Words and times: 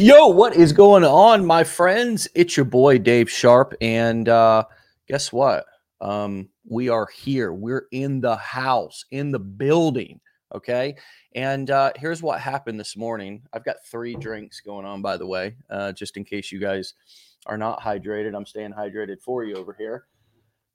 Yo, 0.00 0.28
what 0.28 0.56
is 0.56 0.72
going 0.72 1.04
on, 1.04 1.44
my 1.44 1.62
friends? 1.62 2.26
It's 2.34 2.56
your 2.56 2.64
boy 2.64 2.96
Dave 2.96 3.30
Sharp, 3.30 3.74
and 3.82 4.30
uh, 4.30 4.64
guess 5.06 5.30
what? 5.30 5.66
Um, 6.00 6.48
we 6.66 6.88
are 6.88 7.06
here. 7.14 7.52
We're 7.52 7.86
in 7.92 8.22
the 8.22 8.36
house, 8.36 9.04
in 9.10 9.30
the 9.30 9.38
building. 9.38 10.18
Okay, 10.54 10.96
and 11.34 11.70
uh, 11.70 11.92
here's 11.96 12.22
what 12.22 12.40
happened 12.40 12.80
this 12.80 12.96
morning. 12.96 13.42
I've 13.52 13.62
got 13.62 13.84
three 13.84 14.14
drinks 14.14 14.62
going 14.62 14.86
on, 14.86 15.02
by 15.02 15.18
the 15.18 15.26
way, 15.26 15.56
uh, 15.68 15.92
just 15.92 16.16
in 16.16 16.24
case 16.24 16.50
you 16.50 16.60
guys 16.60 16.94
are 17.44 17.58
not 17.58 17.82
hydrated. 17.82 18.34
I'm 18.34 18.46
staying 18.46 18.72
hydrated 18.72 19.20
for 19.20 19.44
you 19.44 19.56
over 19.56 19.76
here. 19.78 20.06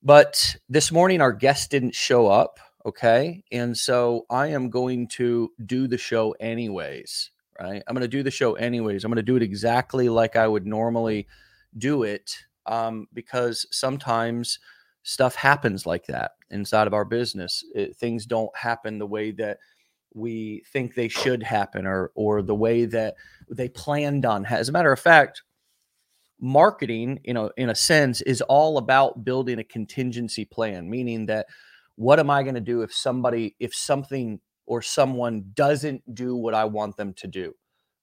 But 0.04 0.56
this 0.70 0.92
morning, 0.92 1.20
our 1.20 1.34
guest 1.34 1.72
didn't 1.72 1.96
show 1.96 2.28
up. 2.28 2.60
Okay, 2.86 3.44
and 3.52 3.76
so 3.76 4.28
I 4.30 4.50
am 4.50 4.70
going 4.70 5.08
to 5.14 5.52
do 5.66 5.88
the 5.88 5.98
show 5.98 6.36
anyways 6.40 7.32
right? 7.60 7.84
I'm 7.88 7.94
going 7.94 8.02
to 8.02 8.08
do 8.08 8.24
the 8.24 8.32
show 8.32 8.56
anyways. 8.56 9.04
I'm 9.04 9.12
going 9.12 9.18
to 9.18 9.24
do 9.24 9.36
it 9.36 9.44
exactly 9.44 10.10
like 10.10 10.36
I 10.36 10.48
would 10.48 10.66
normally 10.66 11.28
do 11.78 12.04
it 12.04 12.36
um, 12.66 13.08
because 13.14 13.66
sometimes 13.72 14.60
stuff 15.04 15.36
happens 15.36 15.86
like 15.86 16.06
that 16.08 16.32
inside 16.50 16.88
of 16.88 16.94
our 16.94 17.06
business. 17.06 17.64
It, 17.74 17.96
things 17.96 18.26
don't 18.26 18.56
happen 18.56 18.98
the 18.98 19.08
way 19.08 19.32
that 19.32 19.60
we 20.14 20.64
think 20.72 20.96
they 20.96 21.10
should 21.10 21.44
happen 21.44 21.86
or 21.86 22.12
or 22.16 22.42
the 22.42 22.56
way 22.56 22.86
that 22.86 23.16
they 23.50 23.68
planned 23.68 24.26
on. 24.26 24.46
As 24.46 24.70
a 24.70 24.72
matter 24.72 24.92
of 24.92 25.00
fact, 25.00 25.44
marketing, 26.40 27.20
you 27.24 27.34
know, 27.34 27.52
in 27.58 27.70
a 27.70 27.76
sense, 27.76 28.22
is 28.22 28.42
all 28.42 28.78
about 28.78 29.24
building 29.24 29.60
a 29.60 29.64
contingency 29.64 30.46
plan, 30.46 30.90
meaning 30.90 31.26
that 31.28 31.48
what 31.96 32.20
am 32.20 32.30
I 32.30 32.44
going 32.44 32.56
to 32.56 32.62
do 32.62 32.82
if 32.82 32.94
somebody 32.94 33.56
if 33.60 33.76
something 33.76 34.40
or 34.66 34.82
someone 34.82 35.52
doesn't 35.54 36.02
do 36.14 36.36
what 36.36 36.54
I 36.54 36.66
want 36.66 36.98
them 36.98 37.14
to 37.14 37.28
do. 37.28 37.54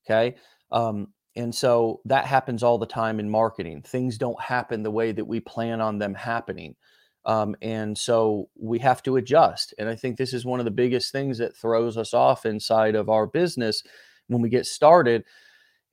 Okay. 0.04 0.36
Um, 0.70 1.08
and 1.34 1.54
so 1.54 2.00
that 2.04 2.26
happens 2.26 2.62
all 2.62 2.78
the 2.78 2.86
time 2.86 3.18
in 3.18 3.28
marketing. 3.30 3.82
Things 3.82 4.18
don't 4.18 4.40
happen 4.40 4.82
the 4.82 4.90
way 4.90 5.12
that 5.12 5.24
we 5.24 5.40
plan 5.40 5.80
on 5.80 5.98
them 5.98 6.14
happening. 6.14 6.76
Um, 7.24 7.54
and 7.62 7.96
so 7.96 8.48
we 8.58 8.78
have 8.80 9.02
to 9.04 9.16
adjust. 9.16 9.74
And 9.78 9.88
I 9.88 9.94
think 9.94 10.16
this 10.16 10.34
is 10.34 10.44
one 10.44 10.58
of 10.58 10.64
the 10.64 10.70
biggest 10.70 11.12
things 11.12 11.38
that 11.38 11.56
throws 11.56 11.96
us 11.96 12.12
off 12.12 12.44
inside 12.44 12.94
of 12.94 13.08
our 13.08 13.26
business 13.26 13.82
when 14.26 14.42
we 14.42 14.48
get 14.48 14.66
started 14.66 15.24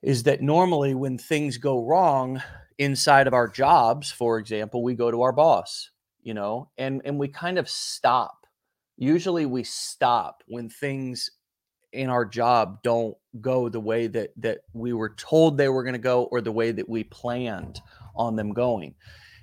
is 0.02 0.22
that 0.24 0.42
normally 0.42 0.94
when 0.94 1.18
things 1.18 1.56
go 1.56 1.84
wrong 1.84 2.42
inside 2.78 3.26
of 3.26 3.34
our 3.34 3.46
jobs, 3.46 4.10
for 4.10 4.38
example, 4.38 4.82
we 4.82 4.94
go 4.94 5.10
to 5.10 5.22
our 5.22 5.32
boss, 5.32 5.90
you 6.22 6.34
know, 6.34 6.68
and, 6.78 7.02
and 7.04 7.18
we 7.18 7.28
kind 7.28 7.58
of 7.58 7.68
stop 7.68 8.39
usually 9.00 9.46
we 9.46 9.64
stop 9.64 10.44
when 10.46 10.68
things 10.68 11.30
in 11.92 12.08
our 12.08 12.24
job 12.24 12.80
don't 12.84 13.16
go 13.40 13.68
the 13.68 13.80
way 13.80 14.06
that 14.06 14.30
that 14.36 14.58
we 14.72 14.92
were 14.92 15.14
told 15.16 15.56
they 15.56 15.68
were 15.68 15.82
going 15.82 15.94
to 15.94 15.98
go 15.98 16.24
or 16.24 16.40
the 16.40 16.52
way 16.52 16.70
that 16.70 16.88
we 16.88 17.02
planned 17.02 17.80
on 18.14 18.36
them 18.36 18.52
going. 18.52 18.94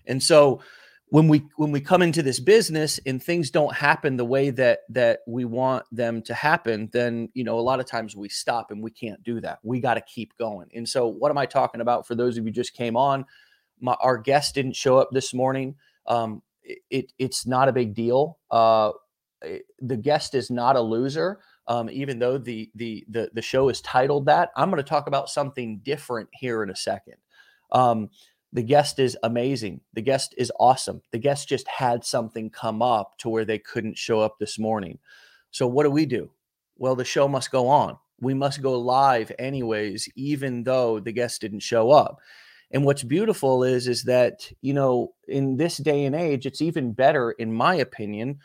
And 0.06 0.24
so 0.24 0.62
when 1.10 1.28
we 1.28 1.46
when 1.56 1.72
we 1.72 1.82
come 1.82 2.02
into 2.02 2.22
this 2.22 2.40
business 2.40 3.00
and 3.06 3.22
things 3.22 3.50
don't 3.50 3.74
happen 3.76 4.16
the 4.16 4.26
way 4.26 4.50
that 4.52 4.80
that 4.90 5.20
we 5.28 5.44
want 5.44 5.84
them 5.92 6.22
to 6.22 6.34
happen 6.34 6.90
then 6.92 7.30
you 7.34 7.46
know 7.46 7.58
a 7.58 7.62
lot 7.62 7.80
of 7.80 7.86
times 7.86 8.16
we 8.16 8.28
stop 8.30 8.72
and 8.72 8.82
we 8.82 8.92
can't 8.92 9.24
do 9.24 9.42
that. 9.42 9.60
We 9.64 9.82
got 9.82 9.96
to 9.96 10.02
keep 10.02 10.38
going. 10.38 10.70
And 10.74 10.88
so 10.88 11.08
what 11.08 11.32
am 11.32 11.38
i 11.38 11.46
talking 11.46 11.82
about? 11.82 12.08
For 12.08 12.16
those 12.16 12.38
of 12.38 12.46
you 12.46 12.52
just 12.52 12.74
came 12.74 12.96
on 12.96 13.26
my, 13.80 13.96
our 14.02 14.18
guest 14.18 14.56
didn't 14.56 14.76
show 14.76 14.98
up 14.98 15.10
this 15.12 15.34
morning. 15.34 15.76
Um, 16.06 16.42
it, 16.90 17.14
it's 17.18 17.46
not 17.46 17.70
a 17.70 17.74
big 17.74 17.94
deal. 17.94 18.38
Uh, 18.52 18.92
the 19.80 19.98
guest 19.98 20.36
is 20.36 20.50
not 20.50 20.76
a 20.76 20.82
loser. 20.82 21.40
Um, 21.68 21.90
even 21.90 22.20
though 22.20 22.38
the, 22.38 22.72
the 22.76 23.06
the 23.10 23.30
the 23.34 23.42
show 23.42 23.70
is 23.70 23.82
titled 23.82 24.26
that, 24.28 24.52
I'm 24.56 24.70
going 24.70 24.82
to 24.82 24.90
talk 24.90 25.08
about 25.08 25.30
something 25.30 25.80
different 25.84 26.30
here 26.32 26.64
in 26.64 26.70
a 26.70 26.76
second. 26.76 27.16
Um, 27.72 28.10
the 28.54 28.64
guest 28.64 29.00
is 29.00 29.18
amazing. 29.24 29.82
The 29.94 30.02
guest 30.02 30.34
is 30.38 30.52
awesome. 30.60 31.02
The 31.12 31.20
guest 31.20 31.50
just 31.50 31.68
had 31.68 32.06
something 32.06 32.50
come 32.50 32.82
up 32.82 33.18
to 33.20 33.30
where 33.30 33.46
they 33.46 33.60
couldn't 33.60 33.98
show 33.98 34.22
up 34.22 34.40
this 34.40 34.58
morning. 34.58 35.00
So 35.52 35.68
what 35.68 35.84
do 35.84 35.92
we 35.92 36.06
do? 36.06 36.32
Well, 36.78 36.96
the 36.96 37.06
show 37.06 37.28
must 37.28 37.52
go 37.52 37.68
on. 37.68 37.98
We 38.20 38.34
must 38.34 38.62
go 38.62 38.80
live 38.80 39.32
anyways, 39.38 40.10
even 40.16 40.64
though 40.64 41.00
the 41.00 41.12
guest 41.12 41.42
didn't 41.42 41.60
show 41.60 41.92
up. 41.92 42.20
And 42.72 42.84
what's 42.84 43.04
beautiful 43.04 43.64
is 43.64 43.88
is 43.88 44.04
that 44.04 44.52
you 44.62 44.74
know 44.74 45.14
in 45.28 45.58
this 45.58 45.78
day 45.78 46.06
and 46.06 46.16
age, 46.16 46.46
it's 46.46 46.62
even 46.62 46.94
better, 46.94 47.32
in 47.32 47.54
my 47.54 47.76
opinion, 47.76 48.40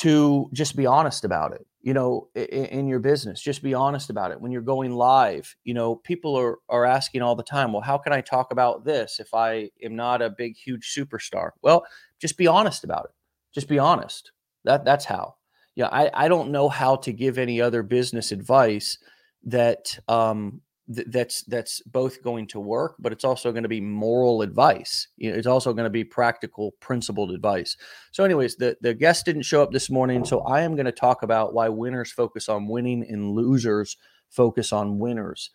to 0.00 0.48
just 0.52 0.76
be 0.76 0.86
honest 0.86 1.24
about 1.24 1.52
it 1.52 1.66
you 1.82 1.92
know 1.92 2.28
in, 2.34 2.64
in, 2.66 2.88
your 2.88 2.98
business 2.98 3.40
just 3.40 3.62
be 3.62 3.74
honest 3.74 4.08
about 4.08 4.30
it. 4.30 4.40
When 4.40 4.50
you're 4.50 4.62
going 4.62 4.92
live 4.92 5.54
you 5.64 5.74
know 5.74 5.96
people 5.96 6.36
are 6.36 6.58
are 6.68 6.86
asking 6.86 7.22
all 7.22 7.36
the 7.36 7.42
time 7.42 7.72
well 7.72 7.82
how 7.82 7.98
can 7.98 8.12
i 8.12 8.20
talk 8.20 8.50
about 8.50 8.84
this 8.84 9.20
if 9.20 9.34
i 9.34 9.70
am 9.82 9.96
not 9.96 10.22
a 10.22 10.30
big 10.30 10.56
huge 10.56 10.94
superstar? 10.96 11.50
Well 11.62 11.84
just 12.18 12.36
be 12.38 12.46
honest 12.46 12.84
about 12.84 13.06
it. 13.06 13.10
Just 13.54 13.68
be 13.68 13.78
honest. 13.78 14.32
That 14.64 14.84
that's 14.84 15.04
how. 15.04 15.36
Yeah 15.74 15.88
i 15.92 16.10
i 16.14 16.28
don't 16.28 16.50
know 16.50 16.68
how 16.68 16.96
to 16.96 17.12
give 17.12 17.38
any 17.38 17.60
other 17.60 17.82
business 17.82 18.32
advice 18.32 18.98
that 19.44 19.98
um 20.08 20.62
th- 20.94 21.06
that's 21.10 21.42
that's 21.42 21.80
both 21.82 22.22
going 22.22 22.46
to 22.48 22.60
work, 22.60 22.96
but 22.98 23.12
it's 23.12 23.24
also 23.24 23.52
going 23.52 23.62
to 23.62 23.68
be 23.68 23.80
moral 23.80 24.42
advice. 24.42 25.08
You 25.16 25.30
know, 25.30 25.38
it's 25.38 25.46
also 25.46 25.72
going 25.72 25.84
to 25.84 25.90
be 25.90 26.04
practical, 26.04 26.72
principled 26.80 27.30
advice. 27.30 27.76
So, 28.12 28.24
anyways, 28.24 28.56
the 28.56 28.76
the 28.80 28.94
guest 28.94 29.24
didn't 29.24 29.42
show 29.42 29.62
up 29.62 29.72
this 29.72 29.90
morning, 29.90 30.24
so 30.24 30.40
I 30.40 30.62
am 30.62 30.74
going 30.74 30.86
to 30.86 30.92
talk 30.92 31.22
about 31.22 31.54
why 31.54 31.68
winners 31.68 32.12
focus 32.12 32.48
on 32.48 32.68
winning 32.68 33.04
and 33.08 33.32
losers 33.32 33.96
focus 34.28 34.72
on 34.72 34.98
winners. 34.98 35.50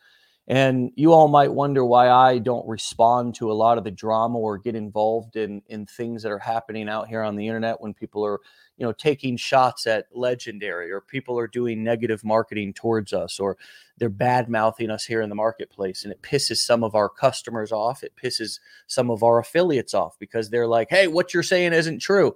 And 0.47 0.91
you 0.95 1.11
all 1.11 1.27
might 1.27 1.51
wonder 1.51 1.83
why 1.83 2.09
I 2.09 2.37
don't 2.37 2.67
respond 2.67 3.33
to 3.35 3.51
a 3.51 3.53
lot 3.53 3.79
of 3.79 3.83
the 3.83 3.89
drama 3.89 4.37
or 4.37 4.59
get 4.59 4.75
involved 4.75 5.37
in 5.37 5.63
in 5.67 5.87
things 5.87 6.21
that 6.21 6.31
are 6.31 6.37
happening 6.37 6.87
out 6.87 7.07
here 7.07 7.23
on 7.23 7.35
the 7.35 7.47
internet 7.47 7.81
when 7.81 7.95
people 7.95 8.23
are, 8.23 8.39
you 8.77 8.85
know, 8.85 8.91
taking 8.91 9.37
shots 9.37 9.87
at 9.87 10.05
legendary 10.13 10.91
or 10.91 11.01
people 11.01 11.39
are 11.39 11.47
doing 11.47 11.83
negative 11.83 12.23
marketing 12.23 12.73
towards 12.73 13.11
us 13.11 13.39
or 13.39 13.57
they're 13.97 14.07
bad 14.07 14.47
mouthing 14.47 14.91
us 14.91 15.03
here 15.03 15.21
in 15.21 15.29
the 15.29 15.35
marketplace 15.35 16.03
and 16.03 16.13
it 16.13 16.21
pisses 16.21 16.57
some 16.57 16.83
of 16.83 16.93
our 16.93 17.09
customers 17.09 17.71
off. 17.71 18.03
It 18.03 18.13
pisses 18.15 18.59
some 18.85 19.09
of 19.09 19.23
our 19.23 19.39
affiliates 19.39 19.95
off 19.95 20.19
because 20.19 20.51
they're 20.51 20.67
like, 20.67 20.91
"Hey, 20.91 21.07
what 21.07 21.33
you're 21.33 21.41
saying 21.41 21.73
isn't 21.73 21.99
true." 21.99 22.35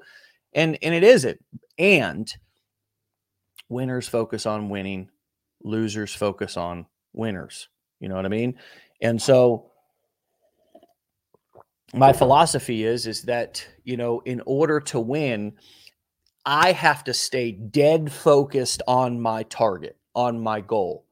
And 0.53 0.79
and 0.81 0.95
it 0.95 1.03
isn't. 1.03 1.45
And 1.77 2.33
winners 3.69 4.07
focus 4.07 4.47
on 4.47 4.69
winning, 4.69 5.09
losers 5.63 6.15
focus 6.15 6.57
on 6.57 6.87
winners. 7.13 7.69
You 7.99 8.09
know 8.09 8.15
what 8.15 8.25
I 8.25 8.29
mean? 8.29 8.57
And 9.01 9.21
so 9.21 9.71
my 11.93 12.13
philosophy 12.13 12.83
is 12.83 13.07
is 13.07 13.23
that, 13.23 13.65
you 13.83 13.97
know, 13.97 14.21
in 14.25 14.41
order 14.45 14.79
to 14.79 14.99
win, 14.99 15.53
I 16.45 16.71
have 16.71 17.03
to 17.05 17.13
stay 17.13 17.51
dead 17.51 18.11
focused 18.11 18.81
on 18.87 19.19
my 19.19 19.43
target, 19.43 19.97
on 20.15 20.39
my 20.39 20.61
goal. 20.61 21.05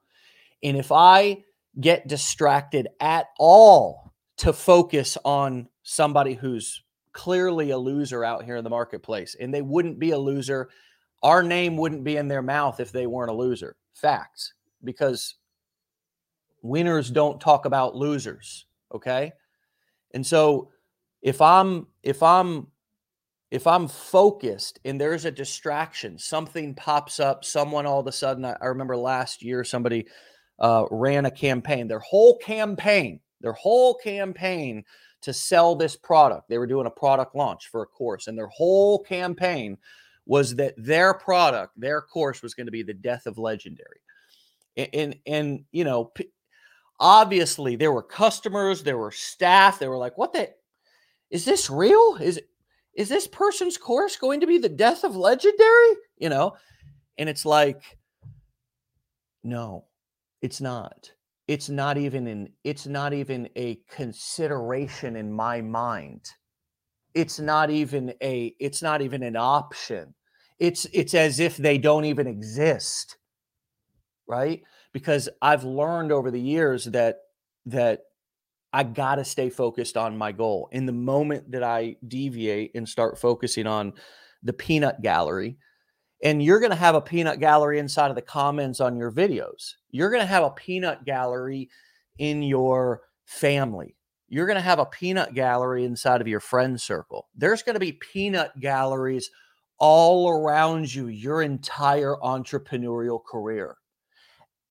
And 0.64 0.78
if 0.78 0.92
I 0.92 1.44
get 1.80 2.08
distracted 2.08 2.88
at 3.00 3.28
all 3.38 4.14
to 4.38 4.54
focus 4.54 5.18
on 5.24 5.68
somebody 5.84 6.34
who's 6.34 6.84
clearly 7.12 7.72
a 7.72 7.78
loser 7.78 8.24
out 8.24 8.44
here 8.44 8.56
in 8.56 8.64
the 8.64 8.70
marketplace, 8.70 9.36
and 9.40 9.54
they 9.54 9.62
wouldn't 9.62 10.00
be 10.00 10.12
a 10.12 10.18
loser, 10.18 10.70
our 11.24 11.42
name 11.42 11.78
wouldn't 11.78 12.04
be 12.04 12.18
in 12.18 12.28
their 12.28 12.44
mouth 12.44 12.80
if 12.80 12.92
they 12.92 13.08
weren't 13.08 13.32
a 13.32 13.36
loser. 13.36 13.76
Facts. 13.94 14.54
Because 14.84 15.36
winners 16.62 17.10
don't 17.10 17.42
talk 17.42 17.66
about 17.66 17.96
losers 17.96 18.66
okay? 18.94 19.34
And 20.14 20.26
so 20.26 20.70
if 21.22 21.42
i'm 21.42 21.88
if 22.04 22.22
i'm 22.22 22.68
if 23.50 23.66
i'm 23.66 23.88
focused 23.88 24.80
and 24.86 25.02
there's 25.02 25.26
a 25.26 25.32
distraction 25.32 26.18
something 26.18 26.76
pops 26.76 27.20
up 27.20 27.44
someone 27.44 27.88
all 27.88 28.00
of 28.00 28.08
a 28.08 28.12
sudden 28.12 28.46
i, 28.46 28.56
I 28.62 28.68
remember 28.68 28.96
last 28.96 29.44
year 29.44 29.64
somebody 29.64 30.06
uh, 30.60 30.86
ran 30.92 31.26
a 31.26 31.32
campaign 31.32 31.88
their 31.88 32.00
whole 32.00 32.38
campaign 32.38 33.20
their 33.42 33.54
whole 33.54 33.96
campaign 33.96 34.84
to 35.22 35.34
sell 35.34 35.76
this 35.76 35.96
product. 35.96 36.48
They 36.48 36.58
were 36.58 36.68
doing 36.68 36.88
a 36.88 36.92
product 36.92 37.36
launch 37.36 37.68
for 37.68 37.82
a 37.82 37.88
course 37.88 38.28
and 38.28 38.38
their 38.38 38.48
whole 38.48 39.04
campaign 39.04 39.78
was 40.26 40.56
that 40.56 40.74
their 40.78 41.14
product 41.14 41.74
their 41.78 42.02
course 42.02 42.42
was 42.42 42.54
going 42.54 42.68
to 42.68 42.72
be 42.72 42.84
the 42.84 42.94
death 42.94 43.26
of 43.26 43.38
legendary. 43.38 44.00
And 44.76 44.90
and, 44.94 45.16
and 45.26 45.66
you 45.72 45.84
know 45.84 46.06
p- 46.06 46.32
obviously 47.00 47.76
there 47.76 47.92
were 47.92 48.04
customers, 48.04 48.84
there 48.84 48.98
were 48.98 49.12
staff, 49.12 49.80
they 49.80 49.88
were 49.88 49.98
like, 49.98 50.18
what 50.18 50.34
the 50.34 50.50
is 51.30 51.46
this 51.46 51.70
real? 51.70 52.18
Is 52.22 52.40
is 52.96 53.10
this 53.10 53.28
person's 53.28 53.78
course 53.78 54.16
going 54.16 54.40
to 54.40 54.48
be 54.48 54.58
the 54.58 54.70
death 54.70 55.04
of 55.04 55.16
legendary? 55.16 55.96
You 56.18 56.30
know, 56.30 56.56
and 57.18 57.30
it's 57.30 57.46
like, 57.46 57.98
no, 59.44 59.86
it's 60.42 60.62
not. 60.62 61.12
It's 61.48 61.70
not 61.70 61.98
even 61.98 62.28
in 62.28 62.50
it's 62.64 62.88
not 62.88 63.14
even 63.14 63.50
a 63.56 63.80
consideration 63.90 65.16
in 65.16 65.32
my 65.32 65.62
mind. 65.62 66.30
It's 67.14 67.40
not 67.40 67.70
even 67.70 68.14
a 68.22 68.56
it's 68.60 68.82
not 68.82 69.02
even 69.02 69.24
an 69.24 69.36
option. 69.36 70.14
It's 70.60 70.86
it's 70.92 71.14
as 71.14 71.40
if 71.40 71.56
they 71.58 71.78
don't 71.78 72.06
even 72.06 72.28
exist. 72.28 73.18
Right? 74.28 74.64
Because 74.98 75.30
I've 75.44 75.64
learned 75.64 76.12
over 76.12 76.32
the 76.32 76.42
years 76.42 76.86
that 76.86 77.20
that 77.68 78.02
I 78.74 78.82
got 78.82 79.16
to 79.16 79.26
stay 79.26 79.52
focused 79.52 79.96
on 79.96 80.18
my 80.18 80.32
goal. 80.32 80.70
In 80.72 80.88
the 80.88 80.92
moment 80.92 81.52
that 81.52 81.62
I 81.62 81.98
deviate 82.08 82.72
and 82.74 82.90
start 82.90 83.20
focusing 83.20 83.68
on 83.68 83.94
the 84.42 84.54
peanut 84.54 85.04
gallery, 85.04 85.60
and 86.24 86.42
you're 86.42 86.60
going 86.60 86.72
to 86.72 86.76
have 86.76 86.96
a 86.96 87.02
peanut 87.02 87.40
gallery 87.40 87.78
inside 87.78 88.10
of 88.10 88.16
the 88.16 88.24
comments 88.24 88.80
on 88.80 88.98
your 88.98 89.12
videos. 89.12 89.74
You're 89.92 90.10
going 90.10 90.24
to 90.24 90.26
have 90.26 90.44
a 90.44 90.50
peanut 90.50 91.06
gallery 91.06 91.70
in 92.18 92.42
your 92.42 93.02
family. 93.26 93.96
You're 94.30 94.48
going 94.48 94.56
to 94.56 94.62
have 94.62 94.80
a 94.80 94.86
peanut 94.86 95.36
gallery 95.36 95.86
inside 95.86 96.22
of 96.22 96.28
your 96.28 96.40
friend 96.40 96.82
circle. 96.82 97.28
There's 97.36 97.62
going 97.62 97.76
to 97.76 97.80
be 97.80 97.92
peanut 97.92 98.60
galleries 98.60 99.30
all 99.78 100.28
around 100.28 100.92
you 100.92 101.08
your 101.10 101.44
entire 101.44 102.16
entrepreneurial 102.24 103.24
career. 103.24 103.78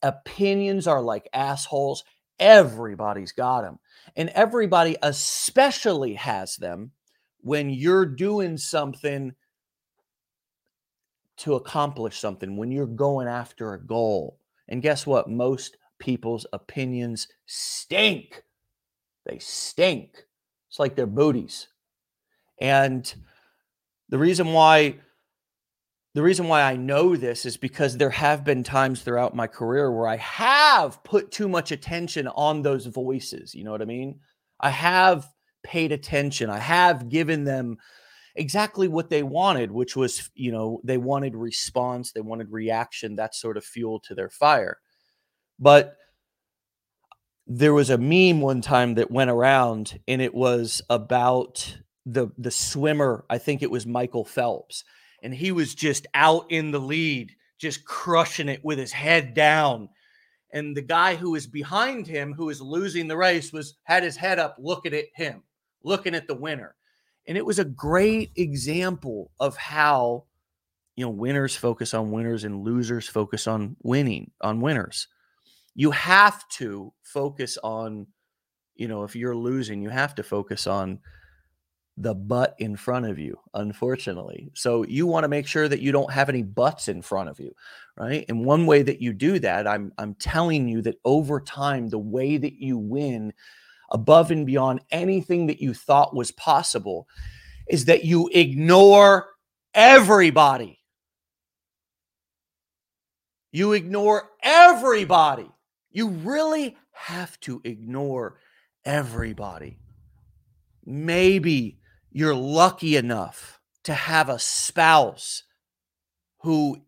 Opinions 0.06 0.86
are 0.86 1.02
like 1.02 1.28
assholes. 1.32 2.04
Everybody's 2.38 3.32
got 3.32 3.62
them. 3.62 3.78
And 4.14 4.28
everybody 4.30 4.96
especially 5.02 6.14
has 6.14 6.56
them 6.56 6.92
when 7.40 7.70
you're 7.70 8.06
doing 8.06 8.56
something 8.56 9.32
to 11.38 11.54
accomplish 11.54 12.18
something, 12.18 12.56
when 12.56 12.70
you're 12.70 12.86
going 12.86 13.26
after 13.26 13.74
a 13.74 13.84
goal. 13.84 14.38
And 14.68 14.80
guess 14.80 15.06
what? 15.06 15.28
Most 15.28 15.76
people's 15.98 16.46
opinions 16.52 17.28
stink. 17.46 18.42
They 19.24 19.38
stink. 19.38 20.24
It's 20.68 20.78
like 20.78 20.94
their 20.94 21.06
booties. 21.06 21.68
And 22.60 23.12
the 24.08 24.18
reason 24.18 24.52
why 24.52 25.00
the 26.16 26.22
reason 26.22 26.48
why 26.48 26.62
I 26.62 26.76
know 26.76 27.14
this 27.14 27.44
is 27.44 27.58
because 27.58 27.98
there 27.98 28.08
have 28.08 28.42
been 28.42 28.62
times 28.62 29.02
throughout 29.02 29.36
my 29.36 29.46
career 29.46 29.92
where 29.92 30.08
I 30.08 30.16
have 30.16 31.04
put 31.04 31.30
too 31.30 31.46
much 31.46 31.72
attention 31.72 32.26
on 32.28 32.62
those 32.62 32.86
voices. 32.86 33.54
You 33.54 33.64
know 33.64 33.70
what 33.70 33.82
I 33.82 33.84
mean? 33.84 34.20
I 34.58 34.70
have 34.70 35.28
paid 35.62 35.92
attention. 35.92 36.48
I 36.48 36.58
have 36.58 37.10
given 37.10 37.44
them 37.44 37.76
exactly 38.34 38.88
what 38.88 39.10
they 39.10 39.22
wanted, 39.22 39.70
which 39.70 39.94
was, 39.94 40.30
you 40.34 40.50
know, 40.52 40.80
they 40.84 40.96
wanted 40.96 41.36
response, 41.36 42.12
they 42.12 42.22
wanted 42.22 42.50
reaction, 42.50 43.16
that 43.16 43.34
sort 43.34 43.58
of 43.58 43.64
fuel 43.66 44.00
to 44.06 44.14
their 44.14 44.30
fire. 44.30 44.78
But 45.58 45.98
there 47.46 47.74
was 47.74 47.90
a 47.90 47.98
meme 47.98 48.40
one 48.40 48.62
time 48.62 48.94
that 48.94 49.10
went 49.10 49.28
around 49.28 50.00
and 50.08 50.22
it 50.22 50.34
was 50.34 50.80
about 50.88 51.76
the 52.06 52.28
the 52.38 52.50
swimmer, 52.50 53.26
I 53.28 53.36
think 53.36 53.62
it 53.62 53.70
was 53.70 53.84
Michael 53.84 54.24
Phelps 54.24 54.82
and 55.26 55.34
he 55.34 55.50
was 55.50 55.74
just 55.74 56.06
out 56.14 56.46
in 56.52 56.70
the 56.70 56.78
lead, 56.78 57.32
just 57.58 57.84
crushing 57.84 58.48
it 58.48 58.64
with 58.64 58.78
his 58.78 58.92
head 58.92 59.34
down. 59.34 59.88
And 60.52 60.76
the 60.76 60.82
guy 60.82 61.16
who 61.16 61.32
was 61.32 61.48
behind 61.48 62.06
him, 62.06 62.32
who 62.32 62.44
was 62.44 62.60
losing 62.60 63.08
the 63.08 63.16
race, 63.16 63.52
was 63.52 63.74
had 63.82 64.04
his 64.04 64.16
head 64.16 64.38
up, 64.38 64.54
looking 64.60 64.94
at 64.94 65.06
him, 65.16 65.42
looking 65.82 66.14
at 66.14 66.28
the 66.28 66.36
winner. 66.36 66.76
And 67.26 67.36
it 67.36 67.44
was 67.44 67.58
a 67.58 67.64
great 67.64 68.30
example 68.36 69.32
of 69.40 69.56
how, 69.56 70.26
you 70.94 71.04
know, 71.04 71.10
winners 71.10 71.56
focus 71.56 71.92
on 71.92 72.12
winners 72.12 72.44
and 72.44 72.62
losers 72.62 73.08
focus 73.08 73.48
on 73.48 73.74
winning, 73.82 74.30
on 74.40 74.60
winners. 74.60 75.08
You 75.74 75.90
have 75.90 76.46
to 76.50 76.92
focus 77.02 77.58
on, 77.64 78.06
you 78.76 78.86
know, 78.86 79.02
if 79.02 79.16
you're 79.16 79.34
losing, 79.34 79.82
you 79.82 79.88
have 79.88 80.14
to 80.14 80.22
focus 80.22 80.68
on 80.68 81.00
the 81.98 82.14
butt 82.14 82.54
in 82.58 82.76
front 82.76 83.06
of 83.06 83.18
you, 83.18 83.38
unfortunately. 83.54 84.50
So 84.54 84.84
you 84.84 85.06
want 85.06 85.24
to 85.24 85.28
make 85.28 85.46
sure 85.46 85.66
that 85.68 85.80
you 85.80 85.92
don't 85.92 86.12
have 86.12 86.28
any 86.28 86.42
butts 86.42 86.88
in 86.88 87.00
front 87.00 87.30
of 87.30 87.40
you, 87.40 87.52
right? 87.96 88.24
And 88.28 88.44
one 88.44 88.66
way 88.66 88.82
that 88.82 89.00
you 89.00 89.12
do 89.12 89.38
that, 89.38 89.66
I'm 89.66 89.92
I'm 89.96 90.14
telling 90.14 90.68
you 90.68 90.82
that 90.82 91.00
over 91.04 91.40
time, 91.40 91.88
the 91.88 91.98
way 91.98 92.36
that 92.36 92.54
you 92.60 92.76
win 92.76 93.32
above 93.90 94.30
and 94.30 94.44
beyond 94.44 94.80
anything 94.90 95.46
that 95.46 95.60
you 95.60 95.72
thought 95.72 96.14
was 96.14 96.30
possible 96.32 97.08
is 97.68 97.86
that 97.86 98.04
you 98.04 98.28
ignore 98.32 99.28
everybody. 99.72 100.80
You 103.52 103.72
ignore 103.72 104.30
everybody. 104.42 105.50
You 105.90 106.08
really 106.08 106.76
have 106.92 107.40
to 107.40 107.62
ignore 107.64 108.38
everybody. 108.84 109.78
Maybe 110.84 111.78
you're 112.16 112.34
lucky 112.34 112.96
enough 112.96 113.60
to 113.84 113.92
have 113.92 114.30
a 114.30 114.38
spouse 114.38 115.42
who 116.40 116.78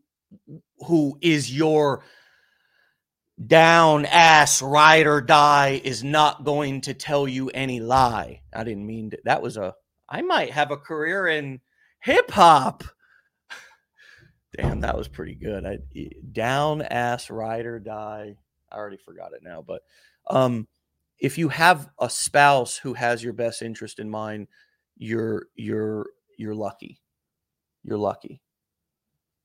who 0.86 1.18
is 1.20 1.54
your 1.54 2.02
down 3.46 4.06
ass 4.06 4.62
ride 4.62 5.06
or 5.06 5.20
die 5.20 5.82
is 5.84 6.02
not 6.02 6.44
going 6.44 6.80
to 6.80 6.94
tell 6.94 7.28
you 7.28 7.50
any 7.50 7.78
lie. 7.78 8.40
I 8.54 8.64
didn't 8.64 8.86
mean 8.86 9.10
to, 9.10 9.18
that 9.24 9.42
was 9.42 9.58
a 9.58 9.74
I 10.08 10.22
might 10.22 10.52
have 10.52 10.70
a 10.70 10.78
career 10.78 11.26
in 11.26 11.60
hip 12.00 12.30
hop. 12.30 12.84
Damn, 14.56 14.80
that 14.80 14.96
was 14.96 15.08
pretty 15.08 15.34
good. 15.34 15.66
I 15.66 15.78
down 16.32 16.80
ass 16.80 17.28
ride 17.28 17.66
or 17.66 17.78
die. 17.78 18.34
I 18.72 18.74
already 18.74 18.96
forgot 18.96 19.34
it 19.34 19.42
now, 19.42 19.62
but 19.62 19.82
um 20.30 20.68
if 21.18 21.36
you 21.36 21.50
have 21.50 21.90
a 22.00 22.08
spouse 22.08 22.78
who 22.78 22.94
has 22.94 23.22
your 23.22 23.34
best 23.34 23.60
interest 23.60 23.98
in 23.98 24.08
mind, 24.08 24.48
you're 24.98 25.46
you're 25.54 26.06
you're 26.36 26.54
lucky. 26.54 27.00
You're 27.82 27.98
lucky. 27.98 28.42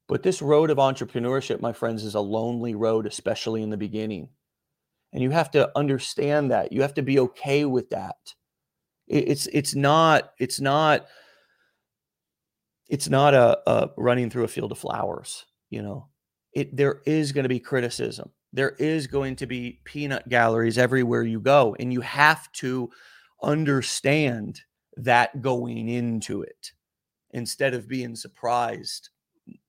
But 0.07 0.23
this 0.23 0.41
road 0.41 0.69
of 0.69 0.77
entrepreneurship, 0.77 1.61
my 1.61 1.71
friends, 1.71 2.03
is 2.03 2.15
a 2.15 2.19
lonely 2.19 2.75
road, 2.75 3.07
especially 3.07 3.63
in 3.63 3.69
the 3.69 3.77
beginning. 3.77 4.29
And 5.13 5.23
you 5.23 5.29
have 5.29 5.51
to 5.51 5.71
understand 5.77 6.51
that. 6.51 6.71
You 6.71 6.81
have 6.81 6.95
to 6.95 7.01
be 7.01 7.19
okay 7.19 7.65
with 7.65 7.91
that. 7.91 8.33
It's 9.07 9.47
it's 9.47 9.75
not 9.75 10.31
it's 10.39 10.59
not 10.59 11.05
it's 12.89 13.09
not 13.09 13.33
a, 13.33 13.59
a 13.69 13.89
running 13.97 14.29
through 14.29 14.43
a 14.43 14.49
field 14.49 14.71
of 14.71 14.77
flowers. 14.77 15.45
You 15.69 15.83
know, 15.83 16.07
it 16.53 16.75
there 16.75 17.01
is 17.05 17.31
going 17.31 17.43
to 17.43 17.49
be 17.49 17.59
criticism. 17.59 18.31
There 18.51 18.75
is 18.79 19.07
going 19.07 19.37
to 19.37 19.47
be 19.47 19.81
peanut 19.83 20.29
galleries 20.29 20.77
everywhere 20.77 21.23
you 21.23 21.39
go, 21.39 21.75
and 21.79 21.91
you 21.91 22.01
have 22.01 22.51
to 22.53 22.89
understand 23.41 24.61
that 24.97 25.41
going 25.41 25.89
into 25.89 26.41
it 26.41 26.71
instead 27.31 27.73
of 27.73 27.87
being 27.87 28.15
surprised 28.15 29.09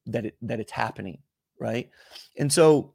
that 0.06 0.26
it 0.26 0.36
that 0.42 0.60
it's 0.60 0.72
happening 0.72 1.18
right? 1.58 1.90
And 2.36 2.52
so 2.52 2.94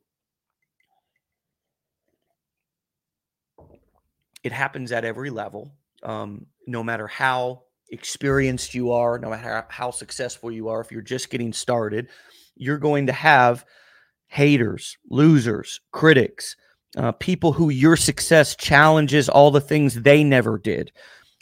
it 4.44 4.52
happens 4.52 4.92
at 4.92 5.06
every 5.06 5.30
level 5.30 5.74
um, 6.04 6.46
no 6.66 6.84
matter 6.84 7.08
how 7.08 7.64
experienced 7.90 8.74
you 8.76 8.92
are 8.92 9.18
no 9.18 9.32
matter 9.32 9.66
how 9.70 9.90
successful 9.90 10.52
you 10.52 10.70
are 10.70 10.80
if 10.80 10.92
you're 10.92 11.02
just 11.02 11.32
getting 11.32 11.52
started 11.52 12.08
you're 12.56 12.78
going 12.78 13.08
to 13.08 13.12
have 13.12 13.66
haters 14.28 14.96
losers 15.10 15.82
critics 15.92 16.56
uh, 16.98 17.12
people 17.14 17.52
who 17.52 17.70
your 17.70 17.96
success 17.98 18.56
challenges 18.56 19.28
all 19.28 19.50
the 19.50 19.60
things 19.60 19.96
they 19.96 20.24
never 20.24 20.60
did 20.60 20.92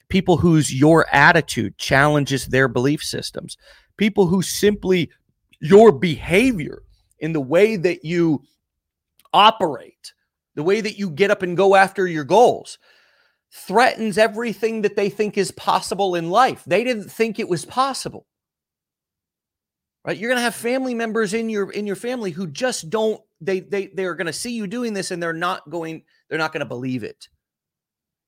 people 0.09 0.37
whose 0.37 0.73
your 0.73 1.05
attitude 1.13 1.77
challenges 1.77 2.47
their 2.47 2.67
belief 2.67 3.03
systems, 3.03 3.57
people 3.97 4.27
who 4.27 4.41
simply 4.41 5.11
your 5.59 5.91
behavior 5.91 6.83
in 7.19 7.33
the 7.33 7.41
way 7.41 7.75
that 7.75 8.05
you 8.05 8.43
operate, 9.33 10.13
the 10.55 10.63
way 10.63 10.81
that 10.81 10.97
you 10.97 11.09
get 11.09 11.31
up 11.31 11.41
and 11.41 11.57
go 11.57 11.75
after 11.75 12.07
your 12.07 12.23
goals 12.23 12.77
threatens 13.51 14.17
everything 14.17 14.81
that 14.81 14.95
they 14.95 15.09
think 15.09 15.37
is 15.37 15.51
possible 15.51 16.15
in 16.15 16.29
life. 16.29 16.63
They 16.65 16.83
didn't 16.83 17.09
think 17.09 17.39
it 17.39 17.49
was 17.49 17.65
possible. 17.65 18.25
Right? 20.03 20.17
You're 20.17 20.29
going 20.29 20.37
to 20.37 20.43
have 20.43 20.55
family 20.55 20.93
members 20.93 21.33
in 21.33 21.49
your 21.49 21.69
in 21.71 21.85
your 21.85 21.97
family 21.97 22.31
who 22.31 22.47
just 22.47 22.89
don't 22.89 23.21
they 23.41 23.59
they 23.59 23.87
they're 23.87 24.15
going 24.15 24.27
to 24.27 24.33
see 24.33 24.51
you 24.51 24.65
doing 24.65 24.93
this 24.93 25.11
and 25.11 25.21
they're 25.21 25.33
not 25.33 25.69
going 25.69 26.03
they're 26.29 26.37
not 26.37 26.53
going 26.53 26.61
to 26.61 26.65
believe 26.65 27.03
it 27.03 27.27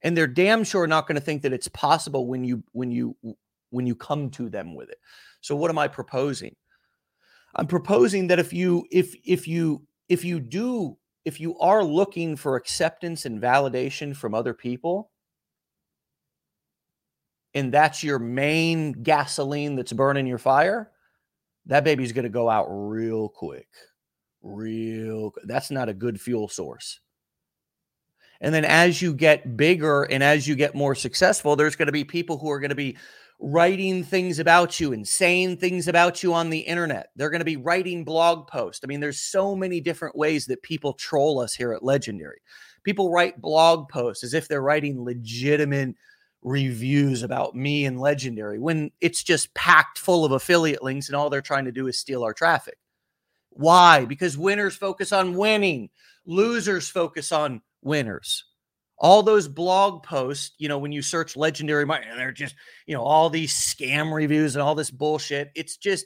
and 0.02 0.16
they're 0.16 0.28
damn 0.28 0.64
sure 0.64 0.88
not 0.88 1.08
going 1.08 1.16
to 1.16 1.22
think 1.22 1.42
that 1.42 1.54
it's 1.54 1.68
possible 1.68 2.28
when 2.28 2.44
you 2.44 2.64
when 2.72 2.92
you 2.92 3.16
when 3.70 3.86
you 3.86 3.96
come 3.96 4.30
to 4.32 4.50
them 4.50 4.76
with 4.76 4.90
it. 4.90 4.98
So 5.42 5.56
what 5.56 5.72
am 5.72 5.78
i 5.78 5.88
proposing? 5.88 6.56
I'm 7.56 7.68
proposing 7.68 8.28
that 8.28 8.40
if 8.40 8.54
you 8.54 8.86
if 8.92 9.16
if 9.26 9.48
you 9.48 9.84
if 10.08 10.24
you 10.24 10.40
do 10.40 10.98
if 11.26 11.40
you 11.40 11.58
are 11.60 11.84
looking 11.84 12.36
for 12.36 12.56
acceptance 12.56 13.26
and 13.26 13.42
validation 13.42 14.16
from 14.16 14.34
other 14.34 14.54
people 14.54 15.12
and 17.54 17.72
that's 17.72 18.04
your 18.04 18.20
main 18.20 18.92
gasoline 18.92 19.76
that's 19.76 19.94
burning 19.94 20.28
your 20.28 20.38
fire 20.38 20.92
that 21.66 21.84
baby's 21.84 22.12
going 22.14 22.24
to 22.24 22.30
go 22.30 22.50
out 22.50 22.68
real 22.70 23.30
quick. 23.30 23.68
Real 24.42 25.34
that's 25.44 25.70
not 25.70 25.90
a 25.90 25.94
good 25.94 26.20
fuel 26.20 26.48
source 26.48 27.02
and 28.42 28.54
then 28.54 28.66
as 28.66 29.02
you 29.02 29.14
get 29.14 29.58
bigger 29.58 30.04
and 30.04 30.24
as 30.24 30.48
you 30.48 30.56
get 30.56 30.76
more 30.76 30.96
successful, 30.96 31.56
there's 31.56 31.76
going 31.76 31.88
to 31.88 31.92
be 31.92 32.04
people 32.04 32.38
who 32.38 32.50
are 32.50 32.60
going 32.60 32.70
to 32.70 32.76
be 32.76 32.98
writing 33.40 34.04
things 34.04 34.40
about 34.40 34.80
you 34.80 34.92
and 34.92 35.08
saying 35.08 35.58
things 35.58 35.88
about 35.88 36.22
you 36.22 36.34
on 36.34 36.50
the 36.50 36.60
internet. 36.60 37.10
They're 37.16 37.30
going 37.30 37.40
to 37.40 37.46
be 37.46 37.58
writing 37.58 38.04
blog 38.04 38.48
posts. 38.48 38.82
I 38.84 38.88
mean, 38.88 39.00
there's 39.00 39.20
so 39.20 39.56
many 39.56 39.80
different 39.80 40.16
ways 40.16 40.46
that 40.48 40.62
people 40.62 40.94
troll 40.94 41.40
us 41.40 41.54
here 41.54 41.74
at 41.74 41.84
Legendary. 41.84 42.42
People 42.84 43.12
write 43.12 43.42
blog 43.42 43.90
posts 43.90 44.24
as 44.24 44.34
if 44.34 44.48
they're 44.48 44.62
writing 44.62 45.04
legitimate 45.04 45.96
reviews 46.42 47.24
about 47.24 47.56
me 47.56 47.86
and 47.86 48.00
Legendary 48.00 48.60
when 48.60 48.92
it's 49.02 49.24
just 49.24 49.54
packed 49.54 50.00
full 50.00 50.24
of 50.24 50.32
affiliate 50.32 50.84
links 50.84 51.08
and 51.08 51.16
all 51.16 51.30
they're 51.30 51.42
trying 51.42 51.66
to 51.66 51.72
do 51.72 51.88
is 51.88 52.00
steal 52.00 52.24
our 52.24 52.34
traffic. 52.34 52.78
Why? 53.50 54.06
Because 54.06 54.38
winners 54.38 54.76
focus 54.76 55.12
on 55.12 55.36
winning, 55.36 55.90
losers 56.26 56.90
focus 56.90 57.32
on 57.32 57.62
winners. 57.82 58.46
All 58.98 59.24
those 59.24 59.48
blog 59.48 60.04
posts, 60.04 60.52
you 60.58 60.68
know, 60.68 60.78
when 60.78 60.92
you 60.92 61.02
search 61.02 61.38
legendary, 61.38 61.84
and 61.84 62.20
they're 62.20 62.34
just, 62.34 62.56
you 62.86 62.94
know, 62.94 63.04
all 63.04 63.30
these 63.30 63.54
scam 63.54 64.14
reviews 64.14 64.56
and 64.56 64.62
all 64.62 64.76
this 64.76 64.92
bullshit. 64.92 65.52
It's 65.56 65.78
just, 65.78 66.06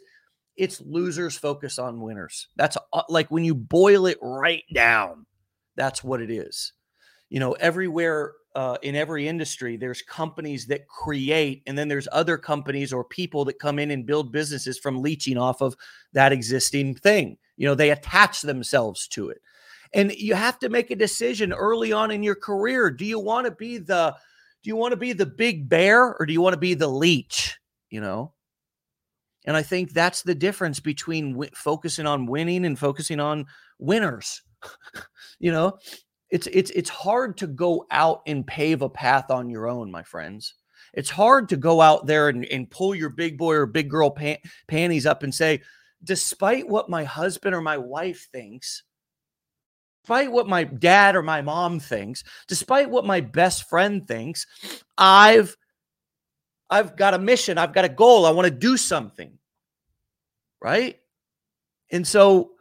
it's 0.55 0.79
losers 0.81 1.35
focus 1.35 1.79
on 1.79 2.01
winners. 2.01 2.47
That's 2.55 2.77
uh, 2.91 3.01
like 3.09 3.31
when 3.31 3.43
you 3.43 3.55
boil 3.55 4.05
it 4.05 4.19
right 4.21 4.63
down, 4.73 5.25
that's 5.75 6.03
what 6.03 6.21
it 6.21 6.29
is. 6.29 6.73
You 7.29 7.39
know, 7.39 7.53
everywhere 7.53 8.33
uh, 8.55 8.77
in 8.83 8.95
every 8.95 9.27
industry, 9.27 9.77
there's 9.77 10.03
companies 10.03 10.67
that 10.67 10.87
create, 10.87 11.63
and 11.65 11.75
then 11.75 11.87
there's 11.87 12.07
other 12.11 12.37
companies 12.37 12.93
or 12.93 13.03
people 13.03 13.45
that 13.45 13.57
come 13.57 13.79
in 13.79 13.89
and 13.89 14.05
build 14.05 14.31
businesses 14.31 14.77
from 14.77 15.01
leeching 15.01 15.37
off 15.37 15.61
of 15.61 15.75
that 16.13 16.31
existing 16.31 16.93
thing. 16.93 17.37
You 17.57 17.67
know, 17.67 17.75
they 17.75 17.89
attach 17.89 18.41
themselves 18.41 19.07
to 19.09 19.29
it. 19.29 19.41
And 19.93 20.11
you 20.13 20.33
have 20.33 20.57
to 20.59 20.69
make 20.69 20.91
a 20.91 20.95
decision 20.95 21.53
early 21.53 21.93
on 21.93 22.11
in 22.11 22.23
your 22.23 22.35
career. 22.35 22.89
Do 22.89 23.05
you 23.05 23.19
want 23.19 23.45
to 23.45 23.51
be 23.51 23.77
the 23.77 24.15
do 24.63 24.69
you 24.69 24.75
want 24.75 24.93
to 24.93 24.97
be 24.97 25.13
the 25.13 25.25
big 25.25 25.67
bear 25.67 26.15
or 26.15 26.25
do 26.25 26.33
you 26.33 26.41
want 26.41 26.53
to 26.53 26.59
be 26.59 26.73
the 26.73 26.87
leech, 26.87 27.59
you 27.89 27.99
know? 27.99 28.33
And 29.45 29.57
I 29.57 29.61
think 29.61 29.91
that's 29.91 30.21
the 30.21 30.35
difference 30.35 30.79
between 30.79 31.33
w- 31.33 31.51
focusing 31.53 32.05
on 32.05 32.25
winning 32.25 32.65
and 32.65 32.79
focusing 32.79 33.19
on 33.19 33.45
winners. 33.77 34.41
you 35.39 35.51
know, 35.51 35.77
it's 36.29 36.47
it's 36.47 36.71
it's 36.71 36.89
hard 36.89 37.37
to 37.37 37.47
go 37.47 37.85
out 37.91 38.21
and 38.25 38.47
pave 38.47 38.81
a 38.81 38.89
path 38.89 39.29
on 39.29 39.49
your 39.49 39.67
own, 39.67 39.91
my 39.91 40.03
friends. 40.03 40.55
It's 40.93 41.09
hard 41.09 41.49
to 41.49 41.57
go 41.57 41.81
out 41.81 42.05
there 42.05 42.29
and, 42.29 42.45
and 42.45 42.69
pull 42.69 42.95
your 42.95 43.09
big 43.09 43.37
boy 43.37 43.55
or 43.55 43.65
big 43.65 43.89
girl 43.89 44.11
pan- 44.11 44.37
panties 44.67 45.05
up 45.05 45.23
and 45.23 45.33
say, 45.33 45.61
despite 46.03 46.69
what 46.69 46.89
my 46.89 47.03
husband 47.03 47.55
or 47.55 47.61
my 47.61 47.77
wife 47.77 48.29
thinks, 48.31 48.83
despite 50.03 50.31
what 50.31 50.47
my 50.47 50.65
dad 50.65 51.15
or 51.15 51.21
my 51.21 51.41
mom 51.41 51.79
thinks, 51.79 52.25
despite 52.47 52.89
what 52.89 53.05
my 53.05 53.21
best 53.21 53.69
friend 53.69 54.05
thinks, 54.05 54.45
I've 54.97 55.55
I've 56.69 56.97
got 56.97 57.13
a 57.13 57.19
mission, 57.19 57.57
I've 57.57 57.73
got 57.73 57.85
a 57.85 57.89
goal, 57.89 58.25
I 58.25 58.31
want 58.31 58.47
to 58.47 58.53
do 58.53 58.75
something. 58.75 59.37
Right? 60.61 60.97
And 61.91 62.05
so 62.05 62.51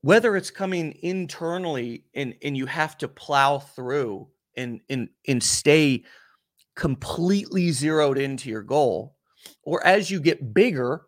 whether 0.00 0.34
it's 0.36 0.50
coming 0.50 0.96
internally 1.02 2.04
and 2.14 2.34
and 2.42 2.56
you 2.56 2.64
have 2.66 2.96
to 2.98 3.08
plow 3.08 3.58
through 3.58 4.28
and 4.56 4.80
and 4.88 5.10
and 5.28 5.42
stay 5.42 6.02
completely 6.76 7.70
zeroed 7.72 8.16
into 8.16 8.48
your 8.48 8.62
goal 8.62 9.16
or 9.64 9.86
as 9.86 10.10
you 10.10 10.18
get 10.18 10.54
bigger 10.54 11.02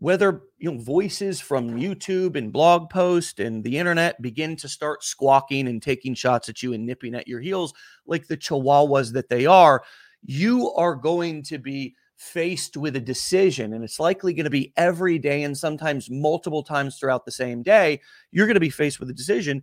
whether 0.00 0.42
you 0.58 0.72
know 0.72 0.78
voices 0.78 1.40
from 1.40 1.78
YouTube 1.78 2.34
and 2.34 2.52
blog 2.52 2.90
posts 2.90 3.38
and 3.38 3.62
the 3.62 3.78
internet 3.78 4.20
begin 4.20 4.56
to 4.56 4.68
start 4.68 5.04
squawking 5.04 5.68
and 5.68 5.80
taking 5.80 6.14
shots 6.14 6.48
at 6.48 6.62
you 6.62 6.72
and 6.72 6.84
nipping 6.84 7.14
at 7.14 7.28
your 7.28 7.40
heels 7.40 7.72
like 8.06 8.26
the 8.26 8.36
chihuahuas 8.36 9.12
that 9.12 9.28
they 9.28 9.46
are, 9.46 9.84
you 10.24 10.72
are 10.72 10.94
going 10.96 11.42
to 11.44 11.58
be 11.58 11.94
faced 12.16 12.76
with 12.76 12.96
a 12.96 13.00
decision 13.00 13.72
and 13.72 13.84
it's 13.84 14.00
likely 14.00 14.32
going 14.32 14.44
to 14.44 14.50
be 14.50 14.72
every 14.76 15.18
day 15.18 15.42
and 15.42 15.56
sometimes 15.56 16.10
multiple 16.10 16.62
times 16.62 16.98
throughout 16.98 17.24
the 17.24 17.30
same 17.30 17.62
day, 17.62 18.00
you're 18.30 18.46
going 18.46 18.54
to 18.54 18.60
be 18.60 18.70
faced 18.70 19.00
with 19.00 19.10
a 19.10 19.14
decision. 19.14 19.62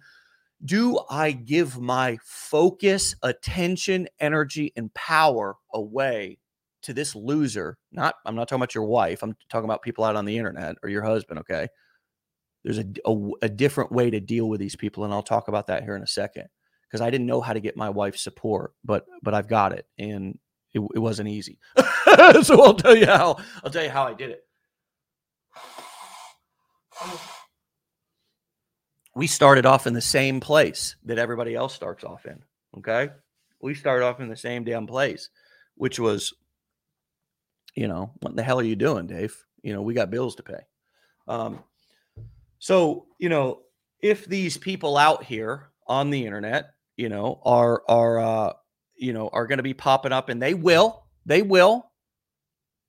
Do 0.65 0.99
I 1.09 1.31
give 1.31 1.79
my 1.79 2.17
focus, 2.23 3.15
attention, 3.23 4.07
energy, 4.19 4.71
and 4.75 4.93
power 4.93 5.55
away 5.73 6.37
to 6.83 6.93
this 6.93 7.15
loser, 7.15 7.77
not 7.91 8.15
I'm 8.25 8.35
not 8.35 8.47
talking 8.47 8.61
about 8.61 8.75
your 8.75 8.85
wife, 8.85 9.23
I'm 9.23 9.35
talking 9.49 9.65
about 9.65 9.81
people 9.81 10.03
out 10.03 10.15
on 10.15 10.25
the 10.25 10.37
internet 10.37 10.75
or 10.83 10.89
your 10.89 11.03
husband, 11.03 11.39
okay? 11.39 11.67
There's 12.63 12.79
a, 12.79 12.85
a, 13.05 13.29
a 13.43 13.49
different 13.49 13.91
way 13.91 14.09
to 14.09 14.19
deal 14.19 14.49
with 14.49 14.59
these 14.59 14.75
people 14.75 15.03
and 15.03 15.13
I'll 15.13 15.23
talk 15.23 15.47
about 15.47 15.67
that 15.67 15.83
here 15.83 15.95
in 15.95 16.03
a 16.03 16.07
second 16.07 16.47
because 16.87 17.01
I 17.01 17.09
didn't 17.09 17.27
know 17.27 17.41
how 17.41 17.53
to 17.53 17.59
get 17.59 17.77
my 17.77 17.89
wife's 17.89 18.21
support, 18.21 18.73
but 18.83 19.05
but 19.21 19.33
I've 19.33 19.47
got 19.47 19.73
it 19.73 19.85
and 19.97 20.37
it, 20.73 20.81
it 20.95 20.99
wasn't 20.99 21.29
easy. 21.29 21.59
so 22.43 22.63
I'll 22.63 22.73
tell 22.73 22.95
you 22.95 23.05
how 23.05 23.37
I'll 23.63 23.71
tell 23.71 23.83
you 23.83 23.89
how 23.89 24.03
I 24.03 24.13
did 24.13 24.31
it. 24.31 24.43
We 29.15 29.27
started 29.27 29.65
off 29.65 29.87
in 29.87 29.93
the 29.93 30.01
same 30.01 30.39
place 30.39 30.95
that 31.05 31.17
everybody 31.17 31.55
else 31.55 31.73
starts 31.73 32.03
off 32.03 32.25
in, 32.25 32.43
okay? 32.77 33.09
We 33.59 33.73
started 33.73 34.05
off 34.05 34.19
in 34.19 34.29
the 34.29 34.35
same 34.35 34.63
damn 34.63 34.85
place, 34.85 35.29
which 35.75 35.99
was 35.99 36.33
you 37.77 37.87
know, 37.87 38.11
what 38.21 38.35
the 38.35 38.41
hell 38.41 38.59
are 38.59 38.63
you 38.63 38.75
doing, 38.75 39.05
Dave? 39.05 39.37
You 39.61 39.71
know, 39.71 39.83
we 39.83 39.93
got 39.93 40.09
bills 40.09 40.35
to 40.37 40.43
pay. 40.43 40.65
Um, 41.27 41.63
so, 42.57 43.05
you 43.19 43.29
know, 43.29 43.61
if 44.01 44.25
these 44.25 44.57
people 44.57 44.97
out 44.97 45.23
here 45.23 45.69
on 45.85 46.09
the 46.09 46.25
internet, 46.25 46.71
you 46.95 47.07
know, 47.07 47.39
are 47.45 47.83
are 47.87 48.19
uh, 48.19 48.53
you 48.95 49.13
know, 49.13 49.29
are 49.31 49.45
going 49.45 49.57
to 49.57 49.63
be 49.63 49.75
popping 49.75 50.11
up 50.11 50.29
and 50.29 50.41
they 50.41 50.55
will, 50.55 51.03
they 51.27 51.43
will. 51.43 51.91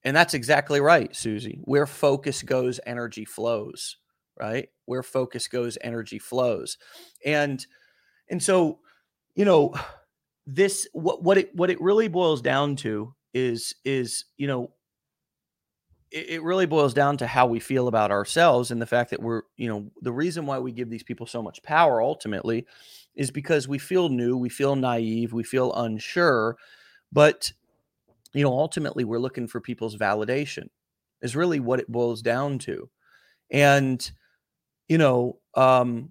And 0.05 0.17
that's 0.17 0.33
exactly 0.33 0.81
right, 0.81 1.15
Susie. 1.15 1.61
Where 1.65 1.87
focus 1.87 2.43
goes, 2.43 2.81
energy 2.87 3.27
flows, 3.27 3.97
right? 4.41 4.71
Where 4.87 5.03
focus 5.03 5.49
goes, 5.49 5.77
energy 5.83 6.19
flows. 6.19 6.79
And 7.27 7.65
and 8.31 8.43
so, 8.43 8.79
you 9.35 9.45
know, 9.45 9.75
this 10.47 10.89
what 10.95 11.23
what 11.23 11.37
it 11.37 11.55
what 11.55 11.69
it 11.69 11.81
really 11.83 12.09
boils 12.09 12.41
down 12.41 12.77
to 12.77 13.15
is 13.35 13.75
is, 13.85 14.25
you 14.39 14.47
know, 14.47 14.71
it, 16.11 16.43
really 16.43 16.67
boils 16.67 16.95
down 16.95 17.17
to 17.19 17.27
how 17.27 17.47
we 17.47 17.61
feel 17.61 17.89
about 17.89 18.11
ourselves 18.11 18.71
and 18.71 18.81
the 18.81 18.87
fact 18.87 19.11
that 19.11 19.23
we're, 19.23 19.43
you 19.57 19.69
know, 19.69 19.91
the 20.03 20.13
reason 20.13 20.47
why 20.47 20.59
we 20.59 20.73
give 20.73 20.91
these 20.91 21.03
people 21.03 21.27
so 21.27 21.43
much 21.43 21.63
power 21.63 22.01
ultimately 22.03 22.67
is 23.15 23.31
because 23.31 23.69
we 23.69 23.79
feel 23.79 24.09
new, 24.09 24.37
we 24.37 24.49
feel 24.49 24.77
naive, 24.77 25.33
we 25.33 25.43
feel 25.43 25.73
unsure, 25.75 26.57
but 27.13 27.53
you 28.35 28.43
know, 28.43 28.53
ultimately 28.53 29.05
we're 29.05 29.19
looking 29.19 29.49
for 29.49 29.61
people's 29.61 29.97
validation 29.97 30.69
is 31.23 31.37
really 31.37 31.61
what 31.61 31.81
it 31.81 31.91
boils 31.91 32.23
down 32.23 32.59
to. 32.61 32.89
And 33.51 34.11
you 34.89 34.99
know, 34.99 35.39
um 35.55 36.11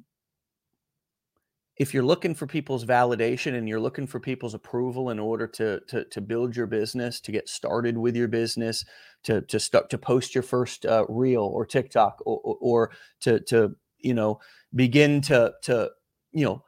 if 1.77 1.93
you're 1.93 2.03
looking 2.03 2.34
for 2.34 2.48
people's 2.48 2.86
validation 2.86 3.55
and 3.55 3.69
you're 3.69 3.79
looking 3.79 4.07
for 4.07 4.19
people's 4.19 4.55
approval 4.55 5.10
in 5.12 5.19
order 5.19 5.48
to 5.48 5.79
to, 5.88 6.05
to 6.05 6.22
build 6.22 6.55
your 6.55 6.67
business, 6.67 7.22
to 7.22 7.31
get 7.31 7.48
started 7.48 7.98
with 7.98 8.15
your 8.15 8.27
business, 8.27 8.84
to 9.24 9.41
to 9.43 9.60
start 9.60 9.89
to 9.91 9.98
post 9.98 10.34
your 10.34 10.43
first 10.43 10.86
uh, 10.86 11.05
reel 11.07 11.43
or 11.43 11.65
TikTok, 11.65 12.19
or, 12.25 12.39
or, 12.43 12.57
or 12.62 12.91
to 13.22 13.39
to 13.41 13.75
you 14.00 14.13
know 14.13 14.39
begin 14.75 15.22
to 15.22 15.53
to 15.63 15.89
you 16.31 16.46
know 16.46 16.63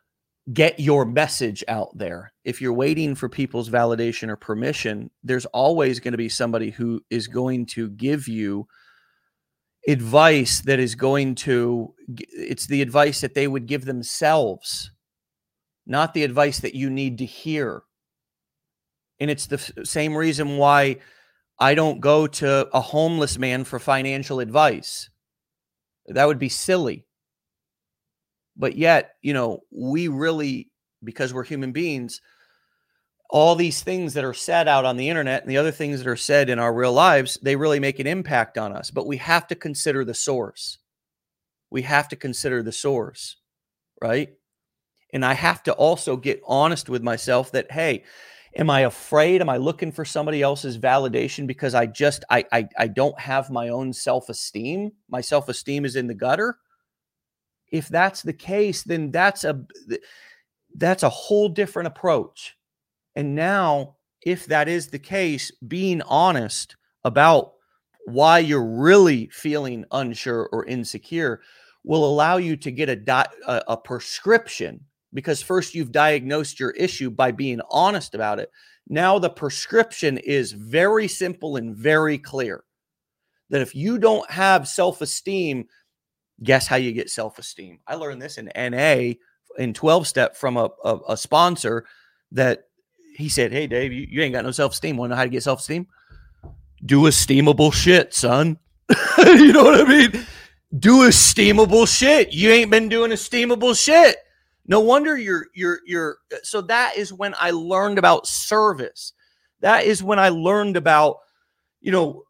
get 0.53 0.79
your 0.79 1.05
message 1.05 1.63
out 1.67 1.95
there. 1.97 2.31
If 2.43 2.61
you're 2.61 2.73
waiting 2.73 3.15
for 3.15 3.29
people's 3.29 3.69
validation 3.69 4.29
or 4.29 4.35
permission, 4.35 5.11
there's 5.23 5.45
always 5.47 5.99
going 5.99 6.13
to 6.13 6.17
be 6.17 6.29
somebody 6.29 6.69
who 6.71 7.01
is 7.09 7.27
going 7.27 7.65
to 7.67 7.89
give 7.89 8.27
you 8.27 8.67
advice 9.87 10.61
that 10.61 10.79
is 10.79 10.93
going 10.93 11.33
to 11.33 11.93
it's 12.15 12.67
the 12.67 12.81
advice 12.81 13.21
that 13.21 13.33
they 13.33 13.47
would 13.47 13.65
give 13.65 13.85
themselves 13.85 14.91
not 15.89 16.13
the 16.13 16.23
advice 16.23 16.59
that 16.59 16.75
you 16.75 16.89
need 16.89 17.17
to 17.17 17.25
hear. 17.25 17.81
And 19.19 19.29
it's 19.29 19.47
the 19.47 19.57
same 19.83 20.15
reason 20.15 20.57
why 20.57 20.97
I 21.59 21.75
don't 21.75 21.99
go 21.99 22.27
to 22.27 22.69
a 22.71 22.79
homeless 22.79 23.37
man 23.37 23.65
for 23.65 23.79
financial 23.79 24.39
advice. 24.39 25.09
That 26.07 26.27
would 26.27 26.39
be 26.39 26.47
silly. 26.47 27.05
But 28.55 28.77
yet, 28.77 29.15
you 29.21 29.33
know, 29.33 29.61
we 29.71 30.07
really, 30.07 30.69
because 31.03 31.33
we're 31.33 31.43
human 31.43 31.71
beings, 31.71 32.21
all 33.29 33.55
these 33.55 33.81
things 33.81 34.13
that 34.13 34.23
are 34.23 34.33
said 34.33 34.67
out 34.67 34.85
on 34.85 34.97
the 34.97 35.09
internet 35.09 35.41
and 35.41 35.51
the 35.51 35.57
other 35.57 35.71
things 35.71 35.99
that 35.99 36.09
are 36.09 36.15
said 36.15 36.49
in 36.49 36.59
our 36.59 36.73
real 36.73 36.93
lives, 36.93 37.37
they 37.41 37.55
really 37.55 37.79
make 37.79 37.99
an 37.99 38.07
impact 38.07 38.57
on 38.57 38.73
us. 38.73 38.91
But 38.91 39.07
we 39.07 39.17
have 39.17 39.47
to 39.47 39.55
consider 39.55 40.05
the 40.05 40.13
source. 40.13 40.77
We 41.69 41.81
have 41.83 42.07
to 42.09 42.15
consider 42.15 42.63
the 42.63 42.71
source, 42.71 43.37
right? 44.01 44.29
And 45.13 45.25
I 45.25 45.33
have 45.33 45.63
to 45.63 45.73
also 45.73 46.15
get 46.17 46.41
honest 46.45 46.89
with 46.89 47.01
myself 47.01 47.51
that, 47.51 47.71
hey, 47.71 48.03
am 48.55 48.69
I 48.69 48.81
afraid? 48.81 49.41
Am 49.41 49.49
I 49.49 49.57
looking 49.57 49.91
for 49.91 50.05
somebody 50.05 50.41
else's 50.41 50.77
validation 50.77 51.47
because 51.47 51.73
I 51.73 51.85
just 51.85 52.23
I 52.29 52.45
I, 52.51 52.67
I 52.77 52.87
don't 52.87 53.19
have 53.19 53.49
my 53.49 53.69
own 53.69 53.93
self-esteem? 53.93 54.91
My 55.09 55.21
self-esteem 55.21 55.85
is 55.85 55.95
in 55.95 56.07
the 56.07 56.13
gutter. 56.13 56.57
If 57.71 57.87
that's 57.87 58.21
the 58.21 58.33
case, 58.33 58.83
then 58.83 59.11
that's 59.11 59.43
a 59.43 59.63
that's 60.75 61.03
a 61.03 61.09
whole 61.09 61.49
different 61.49 61.87
approach. 61.87 62.55
And 63.15 63.35
now, 63.35 63.95
if 64.21 64.45
that 64.47 64.67
is 64.67 64.87
the 64.87 64.99
case, 64.99 65.51
being 65.67 66.01
honest 66.03 66.75
about 67.03 67.53
why 68.05 68.39
you're 68.39 68.65
really 68.65 69.27
feeling 69.27 69.85
unsure 69.91 70.49
or 70.51 70.65
insecure 70.65 71.41
will 71.83 72.05
allow 72.05 72.37
you 72.37 72.55
to 72.57 72.71
get 72.71 72.89
a, 72.89 73.29
a, 73.47 73.63
a 73.69 73.77
prescription 73.77 74.83
because 75.13 75.41
first 75.41 75.73
you've 75.73 75.91
diagnosed 75.91 76.59
your 76.59 76.71
issue 76.71 77.09
by 77.09 77.31
being 77.31 77.61
honest 77.69 78.15
about 78.15 78.39
it. 78.39 78.51
Now 78.87 79.19
the 79.19 79.29
prescription 79.29 80.17
is 80.17 80.51
very 80.51 81.07
simple 81.07 81.57
and 81.57 81.75
very 81.75 82.17
clear 82.17 82.63
that 83.49 83.61
if 83.61 83.75
you 83.75 83.97
don't 83.97 84.29
have 84.29 84.67
self 84.67 85.01
esteem, 85.01 85.67
guess 86.43 86.67
how 86.67 86.75
you 86.75 86.91
get 86.91 87.09
self 87.09 87.39
esteem? 87.39 87.79
I 87.87 87.95
learned 87.95 88.21
this 88.21 88.37
in 88.37 88.51
NA 88.55 89.13
in 89.57 89.73
12 89.73 90.07
step 90.07 90.35
from 90.35 90.57
a, 90.57 90.69
a, 90.83 90.99
a 91.09 91.17
sponsor 91.17 91.85
that 92.31 92.65
he 93.15 93.29
said, 93.29 93.51
Hey, 93.51 93.67
Dave, 93.67 93.91
you, 93.91 94.07
you 94.09 94.21
ain't 94.21 94.33
got 94.33 94.45
no 94.45 94.51
self 94.51 94.73
esteem. 94.73 94.97
Want 94.97 95.09
to 95.09 95.15
know 95.15 95.17
how 95.17 95.23
to 95.23 95.29
get 95.29 95.43
self 95.43 95.59
esteem? 95.59 95.87
Do 96.85 97.01
esteemable 97.01 97.73
shit, 97.73 98.13
son. 98.13 98.57
you 99.17 99.51
know 99.51 99.63
what 99.63 99.81
I 99.81 99.83
mean? 99.83 100.25
Do 100.77 101.07
esteemable 101.07 101.87
shit. 101.87 102.31
You 102.31 102.49
ain't 102.51 102.71
been 102.71 102.89
doing 102.89 103.11
esteemable 103.11 103.77
shit. 103.77 104.17
No 104.69 104.79
wonder 104.79 105.17
you're 105.17 105.47
you're 105.55 105.79
you're 105.85 106.17
so 106.43 106.61
that 106.61 106.95
is 106.95 107.11
when 107.11 107.33
I 107.39 107.49
learned 107.49 107.97
about 107.97 108.27
service. 108.27 109.13
That 109.61 109.83
is 109.83 110.03
when 110.03 110.19
I 110.19 110.29
learned 110.29 110.77
about, 110.77 111.17
you 111.81 111.91
know, 111.91 112.23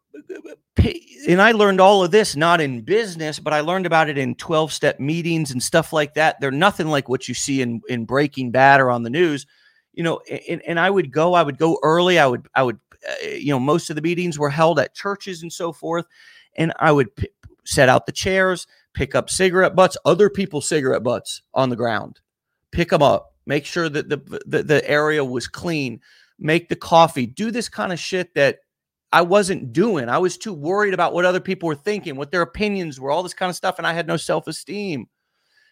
and 1.28 1.40
I 1.40 1.52
learned 1.52 1.80
all 1.80 2.02
of 2.02 2.10
this 2.10 2.36
not 2.36 2.62
in 2.62 2.80
business, 2.80 3.38
but 3.38 3.52
I 3.52 3.60
learned 3.60 3.84
about 3.84 4.08
it 4.08 4.16
in 4.16 4.34
12 4.34 4.72
step 4.72 4.98
meetings 4.98 5.50
and 5.50 5.62
stuff 5.62 5.92
like 5.92 6.14
that. 6.14 6.40
They're 6.40 6.50
nothing 6.50 6.88
like 6.88 7.10
what 7.10 7.28
you 7.28 7.34
see 7.34 7.60
in, 7.60 7.82
in 7.88 8.06
Breaking 8.06 8.50
Bad 8.50 8.80
or 8.80 8.90
on 8.90 9.02
the 9.02 9.10
news, 9.10 9.46
you 9.92 10.02
know. 10.02 10.20
And, 10.48 10.62
and 10.66 10.80
I 10.80 10.88
would 10.88 11.12
go, 11.12 11.34
I 11.34 11.42
would 11.42 11.58
go 11.58 11.78
early. 11.82 12.18
I 12.18 12.26
would, 12.26 12.48
I 12.54 12.62
would, 12.62 12.78
uh, 13.06 13.26
you 13.28 13.50
know, 13.50 13.60
most 13.60 13.90
of 13.90 13.96
the 13.96 14.02
meetings 14.02 14.38
were 14.38 14.50
held 14.50 14.78
at 14.78 14.94
churches 14.94 15.42
and 15.42 15.52
so 15.52 15.72
forth. 15.72 16.06
And 16.56 16.72
I 16.78 16.90
would 16.90 17.14
p- 17.14 17.28
set 17.64 17.90
out 17.90 18.06
the 18.06 18.12
chairs, 18.12 18.66
pick 18.94 19.14
up 19.14 19.28
cigarette 19.28 19.76
butts, 19.76 19.98
other 20.06 20.30
people's 20.30 20.66
cigarette 20.66 21.02
butts 21.02 21.42
on 21.52 21.68
the 21.68 21.76
ground, 21.76 22.20
pick 22.72 22.90
them 22.90 23.02
up, 23.02 23.34
make 23.46 23.64
sure 23.64 23.88
that 23.88 24.08
the, 24.08 24.40
the, 24.46 24.62
the 24.62 24.90
area 24.90 25.24
was 25.24 25.48
clean, 25.48 26.00
make 26.38 26.68
the 26.68 26.76
coffee, 26.76 27.26
do 27.26 27.50
this 27.50 27.68
kind 27.68 27.92
of 27.92 27.98
shit 27.98 28.34
that 28.34 28.58
I 29.12 29.22
wasn't 29.22 29.72
doing. 29.72 30.08
I 30.08 30.18
was 30.18 30.38
too 30.38 30.52
worried 30.52 30.94
about 30.94 31.12
what 31.12 31.24
other 31.24 31.40
people 31.40 31.66
were 31.66 31.74
thinking, 31.74 32.16
what 32.16 32.30
their 32.30 32.42
opinions 32.42 33.00
were, 33.00 33.10
all 33.10 33.22
this 33.22 33.34
kind 33.34 33.50
of 33.50 33.56
stuff. 33.56 33.78
And 33.78 33.86
I 33.86 33.92
had 33.92 34.06
no 34.06 34.16
self 34.16 34.46
esteem. 34.46 35.08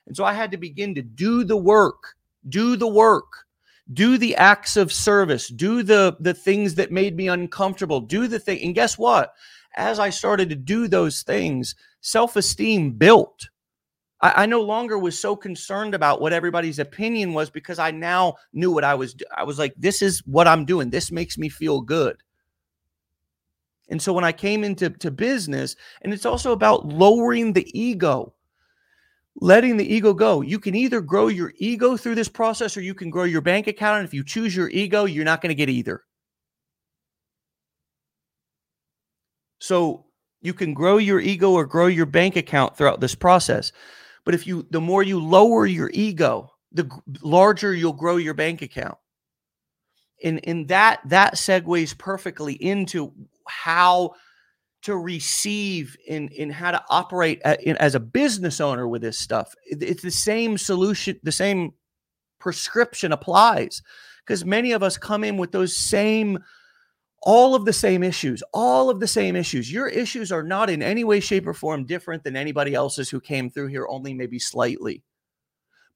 And 0.07 0.17
so 0.17 0.25
I 0.25 0.33
had 0.33 0.50
to 0.52 0.57
begin 0.57 0.95
to 0.97 1.02
do 1.02 1.45
the 1.45 1.57
work, 1.57 2.14
do 2.49 2.76
the 2.76 2.88
work, 2.88 3.47
do 3.93 4.19
the 4.19 4.37
acts 4.37 4.76
of 4.76 4.93
service, 4.93 5.49
do 5.49 5.83
the, 5.83 6.17
the 6.19 6.35
things 6.35 6.75
that 6.76 6.90
made 6.90 7.17
me 7.17 7.28
uncomfortable, 7.28 8.00
do 8.00 8.26
the 8.26 8.38
thing. 8.38 8.62
And 8.62 8.75
guess 8.75 8.99
what? 8.99 9.35
As 9.76 9.99
I 9.99 10.11
started 10.11 10.49
to 10.49 10.57
do 10.57 10.88
those 10.88 11.23
things, 11.23 11.75
self 12.00 12.35
esteem 12.37 12.93
built. 12.93 13.50
I, 14.20 14.42
I, 14.42 14.46
no 14.46 14.60
longer 14.62 14.98
was 14.98 15.18
so 15.18 15.37
concerned 15.37 15.94
about 15.94 16.20
what 16.20 16.32
everybody's 16.32 16.78
opinion 16.78 17.34
was 17.34 17.50
because 17.50 17.78
I 17.78 17.90
now 17.90 18.34
knew 18.52 18.72
what 18.72 18.84
I 18.84 18.94
was. 18.94 19.14
I 19.37 19.44
was 19.44 19.58
like, 19.58 19.75
this 19.76 20.02
is 20.02 20.22
what 20.26 20.48
I'm 20.48 20.64
doing. 20.64 20.90
This 20.90 21.12
makes 21.12 21.38
me 21.38 21.48
feel 21.48 21.80
good. 21.80 22.16
And 23.90 24.02
so 24.02 24.12
when 24.12 24.25
I 24.25 24.32
came 24.32 24.64
into 24.64 24.90
to 24.90 25.10
business, 25.10 25.76
and 26.02 26.12
it's 26.12 26.26
also 26.26 26.52
about 26.52 26.87
lowering 26.87 27.52
the 27.52 27.66
ego, 27.78 28.34
letting 29.40 29.76
the 29.76 29.94
ego 29.94 30.12
go. 30.12 30.40
You 30.40 30.58
can 30.58 30.75
either 30.75 31.00
grow 31.00 31.28
your 31.28 31.52
ego 31.56 31.96
through 31.96 32.16
this 32.16 32.28
process 32.28 32.76
or 32.76 32.82
you 32.82 32.94
can 32.94 33.10
grow 33.10 33.25
your 33.25 33.40
bank 33.40 33.66
account. 33.66 34.00
And 34.00 34.06
if 34.06 34.12
you 34.12 34.25
choose 34.25 34.54
your 34.54 34.69
ego, 34.69 35.04
you're 35.04 35.25
not 35.25 35.40
going 35.40 35.50
to 35.50 35.54
get 35.54 35.71
either. 35.71 36.02
So 39.60 40.06
you 40.40 40.54
can 40.54 40.75
grow 40.75 40.99
your 40.99 41.21
ego 41.21 41.52
or 41.52 41.66
grow 41.66 41.86
your 41.86 42.06
bank 42.06 42.36
account 42.36 42.76
throughout 42.76 43.00
this 43.00 43.14
process. 43.14 43.73
But 44.25 44.35
if 44.35 44.47
you, 44.47 44.67
the 44.71 44.81
more 44.81 45.02
you 45.02 45.21
lower 45.21 45.67
your 45.67 45.91
ego, 45.93 46.50
the 46.73 46.91
larger 47.23 47.75
you'll 47.75 47.93
grow 47.93 48.17
your 48.17 48.35
bank 48.35 48.63
account. 48.63 48.99
And, 50.23 50.41
and 50.49 50.67
that 50.69 51.00
that 51.07 51.35
segues 51.35 51.97
perfectly 51.97 52.54
into 52.54 53.13
how 53.47 54.15
to 54.83 54.97
receive 54.97 55.97
in 56.07 56.28
in 56.28 56.50
how 56.50 56.71
to 56.71 56.83
operate 56.89 57.41
as 57.43 57.95
a 57.95 58.00
business 58.00 58.61
owner 58.61 58.87
with 58.87 59.02
this 59.02 59.19
stuff 59.19 59.52
it's 59.67 60.02
the 60.02 60.11
same 60.11 60.57
solution 60.57 61.19
the 61.25 61.33
same 61.33 61.73
prescription 62.39 63.13
applies 63.13 63.83
because 64.25 64.45
many 64.45 64.73
of 64.73 64.83
us 64.83 64.97
come 64.97 65.25
in 65.25 65.37
with 65.37 65.50
those 65.50 65.76
same 65.76 66.39
all 67.23 67.54
of 67.54 67.65
the 67.65 67.73
same 67.73 68.02
issues 68.02 68.43
all 68.52 68.91
of 68.91 69.00
the 69.00 69.07
same 69.07 69.35
issues. 69.35 69.73
Your 69.73 69.89
issues 69.89 70.31
are 70.31 70.43
not 70.43 70.71
in 70.71 70.83
any 70.83 71.04
way 71.04 71.21
shape 71.21 71.47
or 71.47 71.54
form 71.54 71.85
different 71.85 72.23
than 72.23 72.37
anybody 72.37 72.75
else's 72.75 73.11
who 73.11 73.21
came 73.21 73.50
through 73.50 73.69
here 73.69 73.87
only 73.89 74.15
maybe 74.15 74.39
slightly. 74.39 75.02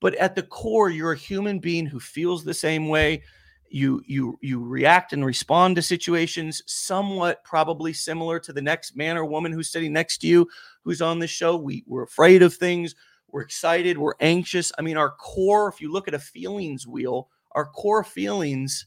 But 0.00 0.14
at 0.16 0.34
the 0.34 0.42
core 0.42 0.90
you're 0.90 1.12
a 1.12 1.16
human 1.16 1.60
being 1.60 1.86
who 1.86 2.00
feels 2.00 2.44
the 2.44 2.54
same 2.54 2.88
way. 2.88 3.22
You 3.68 4.02
you 4.06 4.36
you 4.42 4.62
react 4.62 5.12
and 5.12 5.24
respond 5.24 5.76
to 5.76 5.82
situations 5.82 6.60
somewhat 6.66 7.42
probably 7.44 7.92
similar 7.92 8.38
to 8.40 8.52
the 8.52 8.60
next 8.60 8.96
man 8.96 9.16
or 9.16 9.24
woman 9.24 9.52
who's 9.52 9.70
sitting 9.70 9.92
next 9.92 10.18
to 10.18 10.26
you 10.26 10.48
who's 10.84 11.00
on 11.00 11.20
this 11.20 11.30
show. 11.30 11.56
We, 11.56 11.84
we're 11.86 12.02
afraid 12.02 12.42
of 12.42 12.52
things. 12.52 12.94
We're 13.28 13.42
excited. 13.42 13.96
We're 13.96 14.14
anxious. 14.20 14.72
I 14.76 14.82
mean 14.82 14.96
our 14.96 15.10
core 15.10 15.68
if 15.68 15.80
you 15.80 15.90
look 15.90 16.08
at 16.08 16.14
a 16.14 16.18
feelings 16.18 16.86
wheel 16.86 17.28
our 17.52 17.66
core 17.66 18.02
feelings 18.04 18.86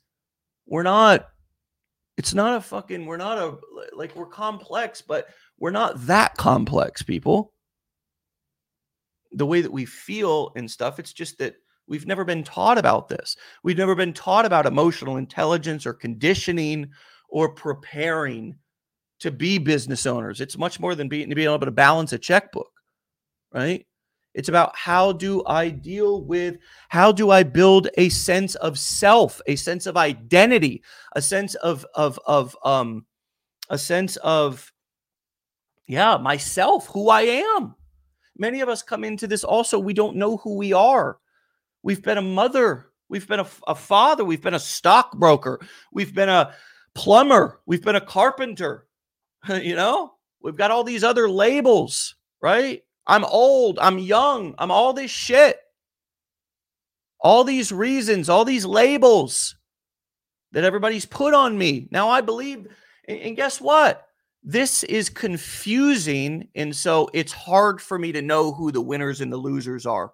we're 0.67 0.83
not 0.83 1.27
it's 2.17 2.33
not 2.33 2.57
a 2.57 2.61
fucking 2.61 3.05
we're 3.05 3.17
not 3.17 3.37
a 3.37 3.57
like 3.95 4.15
we're 4.15 4.25
complex 4.25 5.01
but 5.01 5.27
we're 5.59 5.71
not 5.71 6.05
that 6.05 6.35
complex 6.35 7.01
people 7.01 7.53
the 9.31 9.45
way 9.45 9.61
that 9.61 9.71
we 9.71 9.85
feel 9.85 10.51
and 10.55 10.69
stuff 10.69 10.99
it's 10.99 11.13
just 11.13 11.37
that 11.37 11.55
We've 11.87 12.07
never 12.07 12.25
been 12.25 12.43
taught 12.43 12.77
about 12.77 13.07
this. 13.09 13.35
We've 13.63 13.77
never 13.77 13.95
been 13.95 14.13
taught 14.13 14.45
about 14.45 14.65
emotional 14.65 15.17
intelligence 15.17 15.85
or 15.85 15.93
conditioning 15.93 16.89
or 17.29 17.53
preparing 17.53 18.55
to 19.19 19.31
be 19.31 19.57
business 19.57 20.05
owners. 20.05 20.41
It's 20.41 20.57
much 20.57 20.79
more 20.79 20.95
than 20.95 21.07
being, 21.07 21.29
being 21.29 21.47
able 21.47 21.59
to 21.59 21.71
balance 21.71 22.11
a 22.13 22.17
checkbook, 22.17 22.71
right? 23.53 23.85
It's 24.35 24.49
about 24.49 24.75
how 24.75 25.13
do 25.13 25.43
I 25.45 25.69
deal 25.69 26.21
with, 26.21 26.57
how 26.89 27.13
do 27.13 27.31
I 27.31 27.43
build 27.43 27.87
a 27.97 28.09
sense 28.09 28.55
of 28.55 28.77
self, 28.77 29.41
a 29.47 29.55
sense 29.55 29.85
of 29.85 29.95
identity, 29.95 30.83
a 31.15 31.21
sense 31.21 31.55
of, 31.55 31.85
of, 31.95 32.19
of, 32.25 32.55
um, 32.63 33.05
a 33.69 33.77
sense 33.77 34.17
of, 34.17 34.71
yeah, 35.87 36.17
myself, 36.17 36.87
who 36.87 37.09
I 37.09 37.21
am. 37.21 37.75
Many 38.37 38.59
of 38.59 38.67
us 38.67 38.83
come 38.83 39.05
into 39.05 39.25
this 39.25 39.45
also, 39.45 39.79
we 39.79 39.93
don't 39.93 40.17
know 40.17 40.35
who 40.37 40.57
we 40.57 40.73
are. 40.73 41.17
We've 41.81 42.03
been 42.03 42.17
a 42.17 42.21
mother. 42.21 42.87
We've 43.07 43.27
been 43.27 43.39
a, 43.39 43.47
a 43.67 43.75
father. 43.75 44.25
We've 44.25 44.41
been 44.41 44.53
a 44.53 44.59
stockbroker. 44.59 45.61
We've 45.93 46.13
been 46.13 46.29
a 46.29 46.53
plumber. 46.93 47.61
We've 47.65 47.83
been 47.83 47.95
a 47.95 48.01
carpenter. 48.01 48.85
you 49.47 49.75
know, 49.75 50.15
we've 50.41 50.57
got 50.57 50.71
all 50.71 50.83
these 50.83 51.05
other 51.05 51.29
labels, 51.29 52.15
right? 52.41 52.81
I'm 53.07 53.25
old. 53.25 53.79
I'm 53.79 53.99
young. 53.99 54.55
I'm 54.57 54.71
all 54.71 54.93
this 54.93 55.11
shit. 55.11 55.57
All 57.19 57.43
these 57.43 57.71
reasons, 57.71 58.29
all 58.29 58.45
these 58.45 58.65
labels 58.65 59.55
that 60.51 60.63
everybody's 60.63 61.05
put 61.05 61.33
on 61.33 61.57
me. 61.57 61.87
Now 61.91 62.09
I 62.09 62.21
believe, 62.21 62.67
and 63.07 63.35
guess 63.35 63.59
what? 63.59 64.07
This 64.43 64.83
is 64.83 65.09
confusing. 65.09 66.49
And 66.55 66.75
so 66.75 67.09
it's 67.13 67.33
hard 67.33 67.81
for 67.81 67.97
me 67.97 68.11
to 68.11 68.21
know 68.21 68.51
who 68.51 68.71
the 68.71 68.81
winners 68.81 69.21
and 69.21 69.33
the 69.33 69.37
losers 69.37 69.85
are. 69.85 70.13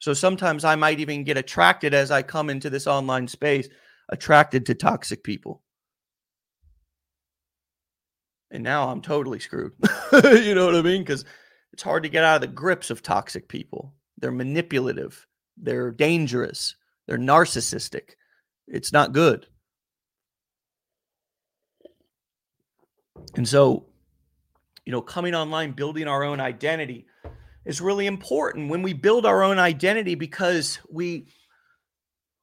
So 0.00 0.12
sometimes 0.12 0.64
I 0.64 0.74
might 0.74 0.98
even 0.98 1.22
get 1.22 1.36
attracted 1.36 1.94
as 1.94 2.10
I 2.10 2.22
come 2.22 2.50
into 2.50 2.68
this 2.68 2.88
online 2.88 3.28
space, 3.28 3.68
attracted 4.08 4.66
to 4.66 4.74
toxic 4.74 5.22
people. 5.22 5.61
And 8.52 8.62
now 8.62 8.90
I'm 8.90 9.00
totally 9.00 9.40
screwed. 9.40 9.72
you 10.12 10.54
know 10.54 10.66
what 10.66 10.76
I 10.76 10.82
mean? 10.82 11.02
Because 11.02 11.24
it's 11.72 11.82
hard 11.82 12.02
to 12.02 12.10
get 12.10 12.22
out 12.22 12.36
of 12.36 12.40
the 12.42 12.46
grips 12.46 12.90
of 12.90 13.02
toxic 13.02 13.48
people. 13.48 13.94
They're 14.18 14.30
manipulative, 14.30 15.26
they're 15.56 15.90
dangerous, 15.90 16.76
they're 17.06 17.18
narcissistic. 17.18 18.10
It's 18.68 18.92
not 18.92 19.12
good. 19.12 19.46
And 23.34 23.48
so, 23.48 23.86
you 24.84 24.92
know, 24.92 25.00
coming 25.00 25.34
online, 25.34 25.72
building 25.72 26.06
our 26.06 26.22
own 26.22 26.38
identity, 26.38 27.06
is 27.64 27.80
really 27.80 28.06
important 28.06 28.68
when 28.70 28.82
we 28.82 28.92
build 28.92 29.24
our 29.24 29.42
own 29.42 29.58
identity 29.58 30.14
because 30.14 30.78
we 30.90 31.26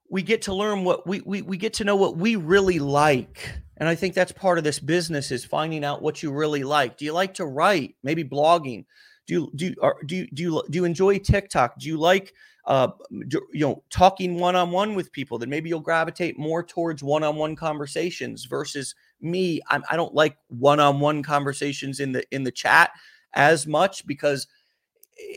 we 0.09 0.23
get 0.23 0.41
to 0.43 0.53
learn 0.55 0.83
what 0.83 1.05
we, 1.05 1.21
we 1.21 1.41
we 1.41 1.57
get 1.57 1.73
to 1.73 1.83
know 1.83 1.95
what 1.95 2.17
we 2.17 2.35
really 2.35 2.79
like 2.79 3.51
and 3.79 3.87
i 3.89 3.95
think 3.95 4.13
that's 4.13 4.31
part 4.31 4.57
of 4.57 4.63
this 4.63 4.79
business 4.79 5.31
is 5.31 5.43
finding 5.45 5.83
out 5.83 6.01
what 6.01 6.21
you 6.21 6.31
really 6.31 6.63
like. 6.63 6.97
Do 6.97 7.05
you 7.05 7.13
like 7.13 7.33
to 7.35 7.45
write? 7.45 7.95
Maybe 8.03 8.23
blogging. 8.23 8.85
Do 9.25 9.33
you 9.33 9.51
do 9.55 9.65
you, 9.67 9.75
do 10.05 10.15
you 10.15 10.27
do 10.33 10.43
you 10.43 10.63
do 10.69 10.77
you 10.79 10.85
enjoy 10.85 11.19
tiktok? 11.19 11.77
Do 11.79 11.87
you 11.87 11.97
like 11.97 12.33
uh 12.65 12.89
do, 13.27 13.41
you 13.53 13.65
know 13.65 13.83
talking 13.89 14.37
one-on-one 14.37 14.93
with 14.93 15.11
people 15.11 15.37
then 15.37 15.49
maybe 15.49 15.69
you'll 15.69 15.79
gravitate 15.79 16.37
more 16.37 16.61
towards 16.61 17.01
one-on-one 17.01 17.55
conversations 17.55 18.45
versus 18.45 18.95
me? 19.21 19.61
I'm, 19.69 19.83
i 19.89 19.95
don't 19.95 20.13
like 20.13 20.37
one-on-one 20.47 21.23
conversations 21.23 21.99
in 21.99 22.11
the 22.11 22.23
in 22.31 22.43
the 22.43 22.51
chat 22.51 22.91
as 23.33 23.67
much 23.67 24.05
because 24.05 24.47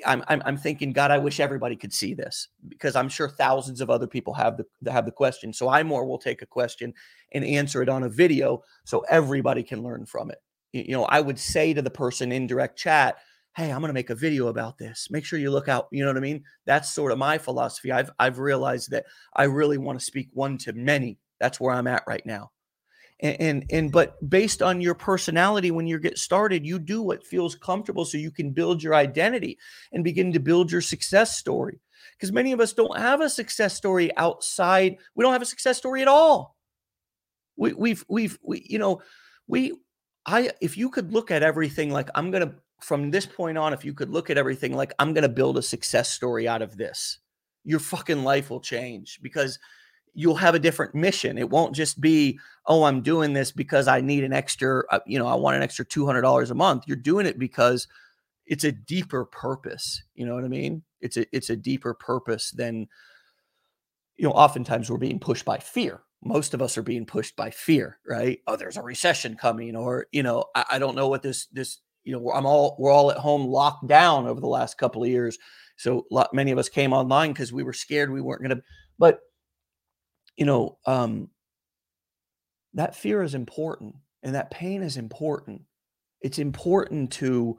I'm, 0.07 0.25
I'm 0.29 0.43
I'm 0.45 0.57
thinking, 0.57 0.93
God, 0.93 1.11
I 1.11 1.19
wish 1.19 1.41
everybody 1.41 1.77
could 1.77 1.93
see 1.93 2.15
this 2.15 2.49
because 2.69 2.97
I'm 2.97 3.09
sure 3.09 3.29
thousands 3.29 3.81
of 3.81 3.91
other 3.91 4.07
people 4.07 4.35
have 4.35 4.57
the 4.57 4.93
have 4.93 5.05
the 5.07 5.13
question. 5.13 5.53
So 5.53 5.69
I 5.69 5.83
more 5.83 6.05
will 6.07 6.19
take 6.19 6.43
a 6.43 6.47
question 6.47 6.95
and 7.33 7.45
answer 7.45 7.83
it 7.83 7.89
on 7.89 8.03
a 8.03 8.09
video 8.09 8.63
so 8.85 9.05
everybody 9.09 9.63
can 9.63 9.83
learn 9.83 10.07
from 10.07 10.31
it. 10.31 10.39
You 10.73 10.93
know, 10.93 11.05
I 11.05 11.21
would 11.21 11.39
say 11.39 11.75
to 11.75 11.83
the 11.83 11.91
person 11.91 12.33
in 12.33 12.47
direct 12.47 12.79
chat, 12.79 13.17
"Hey, 13.57 13.71
I'm 13.71 13.81
going 13.81 13.91
to 13.91 13.95
make 13.95 14.11
a 14.11 14.15
video 14.15 14.49
about 14.49 14.79
this. 14.79 15.09
Make 15.11 15.25
sure 15.25 15.39
you 15.39 15.51
look 15.51 15.69
out." 15.69 15.89
You 15.93 16.03
know 16.03 16.11
what 16.11 16.17
I 16.17 16.21
mean? 16.21 16.45
That's 16.67 16.91
sort 16.93 17.13
of 17.13 17.19
my 17.19 17.39
philosophy. 17.39 17.93
I've 17.93 18.11
I've 18.19 18.39
realized 18.39 18.91
that 18.91 19.07
I 19.35 19.45
really 19.45 19.79
want 19.79 19.99
to 19.99 20.05
speak 20.05 20.29
one 20.33 20.59
to 20.59 20.73
many. 20.73 21.19
That's 21.41 21.61
where 21.61 21.75
I'm 21.75 21.87
at 21.87 22.05
right 22.07 22.25
now 22.25 22.51
and, 23.23 23.37
and 23.41 23.65
and 23.71 23.93
but 23.93 24.29
based 24.29 24.61
on 24.61 24.81
your 24.81 24.95
personality 24.95 25.71
when 25.71 25.87
you 25.87 25.99
get 25.99 26.19
started 26.19 26.67
you 26.67 26.79
do 26.79 27.01
what 27.01 27.25
feels 27.25 27.55
comfortable 27.55 28.05
so 28.05 28.19
you 28.19 28.31
can 28.31 28.51
build 28.51 28.83
your 28.83 28.95
identity 28.95 29.59
and 29.93 30.05
begin 30.05 30.33
to 30.33 30.41
build 30.41 30.71
your 30.71 30.81
success 30.81 31.39
story. 31.39 31.81
Because 32.17 32.33
many 32.33 32.53
of 32.53 32.61
us 32.61 32.73
don't 32.73 32.99
have 32.99 33.21
a 33.21 33.31
success 33.31 33.75
story 33.75 34.15
outside 34.17 34.97
we 35.15 35.23
don't 35.23 35.33
have 35.33 35.43
a 35.43 35.47
success 35.47 35.79
story 35.79 36.03
at 36.03 36.09
all. 36.09 36.57
We, 37.57 37.73
we've 37.75 38.05
we've 38.09 38.39
we, 38.43 38.67
you 38.69 38.79
know 38.79 39.03
we 39.47 39.73
i 40.27 40.51
if 40.61 40.77
you 40.77 40.89
could 40.91 41.13
look 41.13 41.31
at 41.31 41.43
everything 41.43 41.91
like 41.91 42.09
i'm 42.15 42.31
gonna 42.31 42.55
from 42.81 43.11
this 43.11 43.27
point 43.27 43.59
on 43.59 43.73
if 43.73 43.85
you 43.85 43.93
could 43.93 44.11
look 44.11 44.31
at 44.31 44.39
everything 44.39 44.75
like 44.75 44.93
i'm 44.99 45.13
gonna 45.13 45.29
build 45.29 45.59
a 45.59 45.63
success 45.63 46.11
story 46.11 46.49
out 46.49 46.63
of 46.63 46.77
this 46.77 47.19
your 47.65 47.79
fucking 47.79 48.25
life 48.25 48.51
will 48.51 48.61
change 48.61 49.21
because 49.23 49.59
you'll 50.15 50.37
have 50.37 50.55
a 50.55 50.59
different 50.59 50.95
mission. 50.95 51.39
It 51.39 51.51
won't 51.51 51.75
just 51.75 52.01
be, 52.01 52.39
oh, 52.67 52.85
I'm 52.85 53.01
doing 53.01 53.33
this 53.33 53.51
because 53.51 53.89
I 53.89 54.01
need 54.01 54.25
an 54.25 54.33
extra, 54.33 54.83
uh, 54.91 55.01
you 55.07 55.19
know, 55.19 55.27
I 55.27 55.35
want 55.35 55.57
an 55.57 55.63
extra 55.63 55.85
$200 55.85 56.51
a 56.51 56.55
month. 56.55 56.85
You're 56.87 56.97
doing 56.97 57.27
it 57.27 57.39
because 57.39 57.89
it's 58.47 58.65
a 58.65 58.73
deeper 58.73 59.25
purpose. 59.25 60.03
You 60.15 60.27
know 60.27 60.35
what 60.35 60.45
I 60.45 60.49
mean? 60.49 60.83
It's 61.01 61.17
a 61.17 61.27
it's 61.35 61.51
a 61.51 61.57
deeper 61.57 61.95
purpose 61.95 62.51
than 62.51 62.89
you 64.17 64.29
know, 64.29 64.35
oftentimes 64.35 64.91
we're 64.91 64.99
being 64.99 65.19
pushed 65.19 65.45
by 65.45 65.59
fear. 65.59 66.01
Most 66.23 66.55
of 66.55 66.63
us 66.63 66.79
are 66.79 66.83
being 66.83 67.07
pushed 67.07 67.35
by 67.35 67.51
fear, 67.51 67.99
right? 68.07 68.39
Oh, 68.47 68.57
there's 68.57 68.77
a 68.77 68.83
recession 68.83 69.37
coming, 69.37 69.75
or 69.75 70.07
you 70.13 70.23
know, 70.23 70.45
I, 70.55 70.65
I 70.73 70.79
don't 70.79 70.95
know 70.95 71.09
what 71.09 71.23
this 71.23 71.47
this 71.47 71.81
you 72.05 72.13
know, 72.13 72.33
I'm 72.33 72.47
all 72.47 72.77
we're 72.79 72.93
all 72.93 73.11
at 73.11 73.19
home 73.19 73.47
locked 73.47 73.87
down 73.87 74.27
over 74.27 74.41
the 74.41 74.47
last 74.47 74.79
couple 74.79 75.03
of 75.03 75.09
years. 75.09 75.39
So 75.77 76.07
lot, 76.11 76.35
many 76.35 76.51
of 76.51 76.59
us 76.59 76.69
came 76.69 76.93
online 76.93 77.33
because 77.33 77.53
we 77.53 77.63
were 77.63 77.73
scared 77.73 78.13
we 78.13 78.21
weren't 78.21 78.43
going 78.43 78.57
to. 78.57 78.63
But 78.99 79.21
you 80.37 80.47
know, 80.47 80.79
um, 80.87 81.29
that 82.75 82.97
fear 82.97 83.23
is 83.23 83.35
important 83.35 83.97
and 84.23 84.35
that 84.35 84.51
pain 84.51 84.83
is 84.83 84.97
important. 84.97 85.63
It's 86.21 86.39
important 86.39 87.13
to 87.13 87.59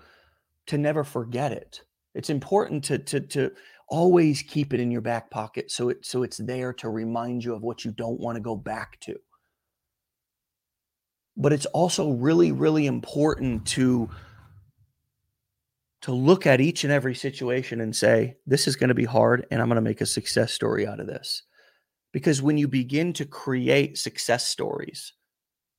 to 0.67 0.77
never 0.77 1.03
forget 1.03 1.51
it. 1.51 1.81
It's 2.15 2.29
important 2.29 2.83
to 2.85 2.97
to 2.99 3.19
to 3.19 3.51
always 3.89 4.41
keep 4.41 4.73
it 4.73 4.79
in 4.79 4.91
your 4.91 5.01
back 5.01 5.29
pocket 5.29 5.69
so 5.69 5.89
it 5.89 6.05
so 6.05 6.23
it's 6.23 6.37
there 6.37 6.73
to 6.73 6.89
remind 6.89 7.43
you 7.43 7.53
of 7.53 7.61
what 7.61 7.83
you 7.83 7.91
don't 7.91 8.19
want 8.19 8.37
to 8.37 8.41
go 8.41 8.55
back 8.55 8.99
to. 9.01 9.15
But 11.35 11.53
it's 11.53 11.65
also 11.67 12.11
really 12.11 12.51
really 12.51 12.85
important 12.85 13.65
to 13.67 14.09
to 16.01 16.11
look 16.11 16.45
at 16.45 16.59
each 16.59 16.83
and 16.83 16.91
every 16.91 17.15
situation 17.15 17.79
and 17.79 17.95
say 17.95 18.35
this 18.45 18.67
is 18.67 18.75
going 18.75 18.89
to 18.89 18.93
be 18.93 19.05
hard 19.05 19.45
and 19.49 19.61
I'm 19.61 19.67
going 19.67 19.75
to 19.75 19.81
make 19.81 20.01
a 20.01 20.05
success 20.05 20.51
story 20.51 20.85
out 20.85 20.99
of 20.99 21.07
this. 21.07 21.43
Because 22.13 22.41
when 22.41 22.57
you 22.57 22.67
begin 22.69 23.11
to 23.13 23.25
create 23.25 23.97
success 23.97 24.47
stories, 24.47 25.13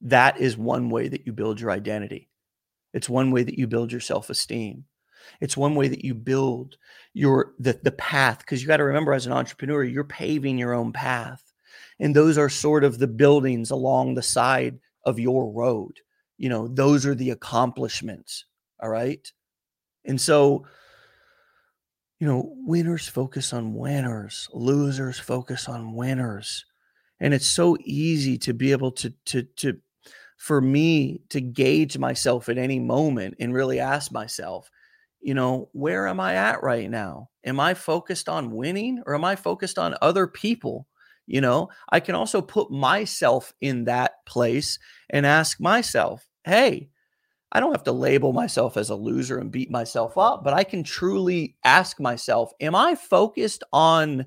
that 0.02 0.38
is 0.38 0.58
one 0.58 0.90
way 0.90 1.08
that 1.08 1.26
you 1.26 1.32
build 1.32 1.60
your 1.60 1.70
identity. 1.70 2.28
It's 2.92 3.08
one 3.08 3.30
way 3.30 3.44
that 3.44 3.58
you 3.58 3.66
build 3.66 3.90
your 3.90 4.02
self-esteem. 4.02 4.84
It's 5.40 5.56
one 5.56 5.74
way 5.74 5.88
that 5.88 6.04
you 6.04 6.14
build 6.14 6.76
your 7.14 7.54
the, 7.58 7.80
the 7.82 7.92
path 7.92 8.40
because 8.40 8.60
you 8.60 8.68
got 8.68 8.76
to 8.76 8.84
remember 8.84 9.14
as 9.14 9.26
an 9.26 9.32
entrepreneur, 9.32 9.82
you're 9.82 10.04
paving 10.04 10.58
your 10.58 10.74
own 10.74 10.92
path. 10.92 11.42
And 11.98 12.14
those 12.14 12.36
are 12.36 12.50
sort 12.50 12.84
of 12.84 12.98
the 12.98 13.06
buildings 13.06 13.70
along 13.70 14.14
the 14.14 14.22
side 14.22 14.78
of 15.04 15.18
your 15.18 15.50
road. 15.50 16.00
You 16.36 16.48
know, 16.48 16.68
those 16.68 17.06
are 17.06 17.14
the 17.14 17.30
accomplishments. 17.30 18.44
All 18.82 18.90
right. 18.90 19.26
And 20.04 20.20
so 20.20 20.66
you 22.24 22.30
know, 22.30 22.54
winners 22.56 23.06
focus 23.06 23.52
on 23.52 23.74
winners, 23.74 24.48
losers 24.54 25.18
focus 25.18 25.68
on 25.68 25.92
winners. 25.92 26.64
And 27.20 27.34
it's 27.34 27.46
so 27.46 27.76
easy 27.84 28.38
to 28.38 28.54
be 28.54 28.72
able 28.72 28.92
to 28.92 29.10
to 29.26 29.42
to 29.42 29.76
for 30.38 30.62
me 30.62 31.20
to 31.28 31.42
gauge 31.42 31.98
myself 31.98 32.48
at 32.48 32.56
any 32.56 32.80
moment 32.80 33.34
and 33.40 33.52
really 33.52 33.78
ask 33.78 34.10
myself, 34.10 34.70
you 35.20 35.34
know, 35.34 35.68
where 35.72 36.06
am 36.08 36.18
I 36.18 36.36
at 36.36 36.62
right 36.62 36.88
now? 36.88 37.28
Am 37.44 37.60
I 37.60 37.74
focused 37.74 38.30
on 38.30 38.52
winning 38.52 39.02
or 39.04 39.14
am 39.14 39.24
I 39.26 39.36
focused 39.36 39.78
on 39.78 39.94
other 40.00 40.26
people? 40.26 40.86
You 41.26 41.42
know, 41.42 41.68
I 41.90 42.00
can 42.00 42.14
also 42.14 42.40
put 42.40 42.70
myself 42.70 43.52
in 43.60 43.84
that 43.84 44.24
place 44.24 44.78
and 45.10 45.26
ask 45.26 45.60
myself, 45.60 46.26
hey, 46.44 46.88
I 47.54 47.60
don't 47.60 47.72
have 47.72 47.84
to 47.84 47.92
label 47.92 48.32
myself 48.32 48.76
as 48.76 48.90
a 48.90 48.96
loser 48.96 49.38
and 49.38 49.50
beat 49.50 49.70
myself 49.70 50.18
up, 50.18 50.42
but 50.42 50.52
I 50.52 50.64
can 50.64 50.82
truly 50.82 51.56
ask 51.64 52.00
myself, 52.00 52.50
am 52.60 52.74
I 52.74 52.96
focused 52.96 53.62
on 53.72 54.26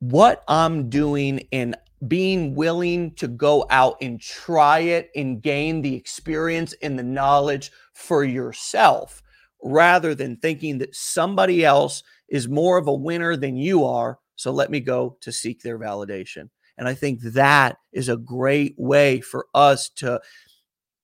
what 0.00 0.42
I'm 0.48 0.90
doing 0.90 1.46
and 1.52 1.76
being 2.06 2.54
willing 2.54 3.14
to 3.14 3.28
go 3.28 3.64
out 3.70 3.96
and 4.02 4.20
try 4.20 4.80
it 4.80 5.10
and 5.14 5.40
gain 5.40 5.82
the 5.82 5.94
experience 5.94 6.74
and 6.82 6.98
the 6.98 7.02
knowledge 7.04 7.70
for 7.94 8.24
yourself 8.24 9.22
rather 9.62 10.14
than 10.14 10.36
thinking 10.36 10.78
that 10.78 10.94
somebody 10.94 11.64
else 11.64 12.02
is 12.28 12.48
more 12.48 12.76
of 12.76 12.88
a 12.88 12.92
winner 12.92 13.36
than 13.36 13.56
you 13.56 13.84
are. 13.84 14.18
So 14.34 14.50
let 14.50 14.70
me 14.70 14.80
go 14.80 15.16
to 15.22 15.32
seek 15.32 15.62
their 15.62 15.78
validation. 15.78 16.50
And 16.76 16.86
I 16.86 16.94
think 16.94 17.20
that 17.22 17.78
is 17.92 18.08
a 18.10 18.18
great 18.18 18.74
way 18.76 19.20
for 19.20 19.46
us 19.54 19.88
to 19.96 20.20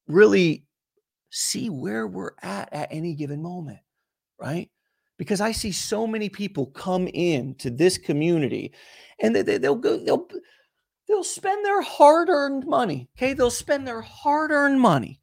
really 0.08 0.64
see 1.30 1.70
where 1.70 2.06
we're 2.06 2.32
at 2.42 2.72
at 2.72 2.88
any 2.90 3.14
given 3.14 3.42
moment, 3.42 3.80
right? 4.38 4.70
Because 5.18 5.40
I 5.40 5.52
see 5.52 5.72
so 5.72 6.06
many 6.06 6.28
people 6.28 6.66
come 6.66 7.08
in 7.12 7.54
to 7.56 7.70
this 7.70 7.98
community 7.98 8.72
and 9.20 9.34
they, 9.34 9.42
they'll 9.42 9.74
go, 9.74 9.96
they'll, 9.96 10.26
they'll 11.08 11.24
spend 11.24 11.64
their 11.64 11.82
hard 11.82 12.28
earned 12.28 12.66
money. 12.66 13.08
Okay. 13.16 13.32
They'll 13.32 13.50
spend 13.50 13.86
their 13.86 14.00
hard 14.00 14.50
earned 14.50 14.80
money 14.80 15.20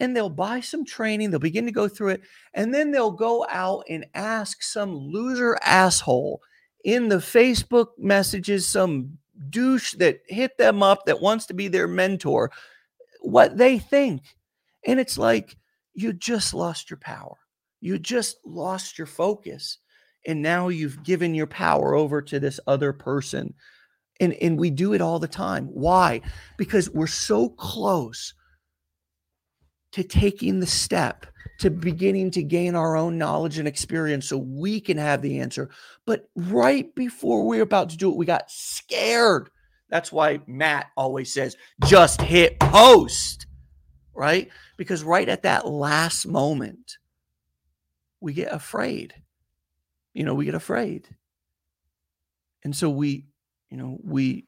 and 0.00 0.16
they'll 0.16 0.30
buy 0.30 0.60
some 0.60 0.84
training. 0.84 1.30
They'll 1.30 1.40
begin 1.40 1.66
to 1.66 1.72
go 1.72 1.86
through 1.86 2.10
it. 2.10 2.22
And 2.54 2.74
then 2.74 2.90
they'll 2.90 3.12
go 3.12 3.46
out 3.48 3.84
and 3.88 4.06
ask 4.14 4.62
some 4.62 4.94
loser 4.94 5.58
asshole 5.62 6.40
in 6.84 7.08
the 7.08 7.16
Facebook 7.16 7.88
messages, 7.98 8.66
some 8.66 9.18
douche 9.50 9.92
that 9.94 10.20
hit 10.26 10.56
them 10.58 10.82
up 10.82 11.06
that 11.06 11.20
wants 11.20 11.46
to 11.46 11.54
be 11.54 11.68
their 11.68 11.86
mentor 11.86 12.50
what 13.22 13.56
they 13.56 13.78
think. 13.78 14.22
And 14.86 15.00
it's 15.00 15.18
like 15.18 15.56
you 15.94 16.12
just 16.12 16.54
lost 16.54 16.90
your 16.90 16.98
power. 16.98 17.36
You 17.80 17.98
just 17.98 18.38
lost 18.44 18.98
your 18.98 19.06
focus. 19.06 19.78
And 20.26 20.40
now 20.40 20.68
you've 20.68 21.02
given 21.02 21.34
your 21.34 21.46
power 21.46 21.94
over 21.94 22.22
to 22.22 22.38
this 22.38 22.60
other 22.66 22.92
person. 22.92 23.54
And, 24.20 24.34
and 24.34 24.58
we 24.58 24.70
do 24.70 24.92
it 24.92 25.00
all 25.00 25.18
the 25.18 25.28
time. 25.28 25.66
Why? 25.66 26.20
Because 26.56 26.90
we're 26.90 27.06
so 27.06 27.48
close 27.48 28.34
to 29.92 30.04
taking 30.04 30.60
the 30.60 30.66
step 30.66 31.26
to 31.58 31.70
beginning 31.70 32.30
to 32.32 32.42
gain 32.42 32.74
our 32.74 32.96
own 32.96 33.18
knowledge 33.18 33.58
and 33.58 33.68
experience 33.68 34.28
so 34.28 34.38
we 34.38 34.80
can 34.80 34.96
have 34.96 35.22
the 35.22 35.40
answer. 35.40 35.70
But 36.06 36.28
right 36.34 36.92
before 36.94 37.46
we're 37.46 37.62
about 37.62 37.90
to 37.90 37.96
do 37.96 38.10
it, 38.10 38.16
we 38.16 38.26
got 38.26 38.50
scared 38.50 39.50
that's 39.92 40.10
why 40.10 40.40
Matt 40.46 40.86
always 40.96 41.34
says, 41.34 41.54
just 41.84 42.22
hit 42.22 42.58
post, 42.58 43.46
right? 44.14 44.48
Because 44.78 45.04
right 45.04 45.28
at 45.28 45.42
that 45.42 45.68
last 45.68 46.26
moment, 46.26 46.96
we 48.18 48.32
get 48.32 48.50
afraid. 48.50 49.12
You 50.14 50.24
know, 50.24 50.32
we 50.32 50.46
get 50.46 50.54
afraid. 50.54 51.08
And 52.64 52.74
so 52.74 52.88
we, 52.88 53.26
you 53.68 53.76
know, 53.76 53.98
we 54.02 54.46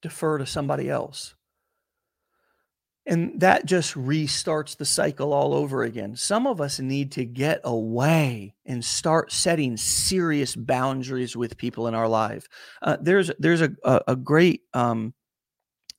defer 0.00 0.38
to 0.38 0.46
somebody 0.46 0.88
else. 0.88 1.34
And 3.06 3.38
that 3.40 3.66
just 3.66 3.94
restarts 3.94 4.76
the 4.76 4.86
cycle 4.86 5.34
all 5.34 5.52
over 5.52 5.82
again. 5.82 6.16
Some 6.16 6.46
of 6.46 6.60
us 6.60 6.80
need 6.80 7.12
to 7.12 7.26
get 7.26 7.60
away 7.62 8.54
and 8.64 8.82
start 8.82 9.30
setting 9.30 9.76
serious 9.76 10.56
boundaries 10.56 11.36
with 11.36 11.58
people 11.58 11.86
in 11.86 11.94
our 11.94 12.08
life. 12.08 12.48
Uh, 12.80 12.96
there's 13.00 13.30
there's 13.38 13.60
a 13.60 13.70
a, 13.84 14.00
a 14.08 14.16
great 14.16 14.62
um, 14.72 15.12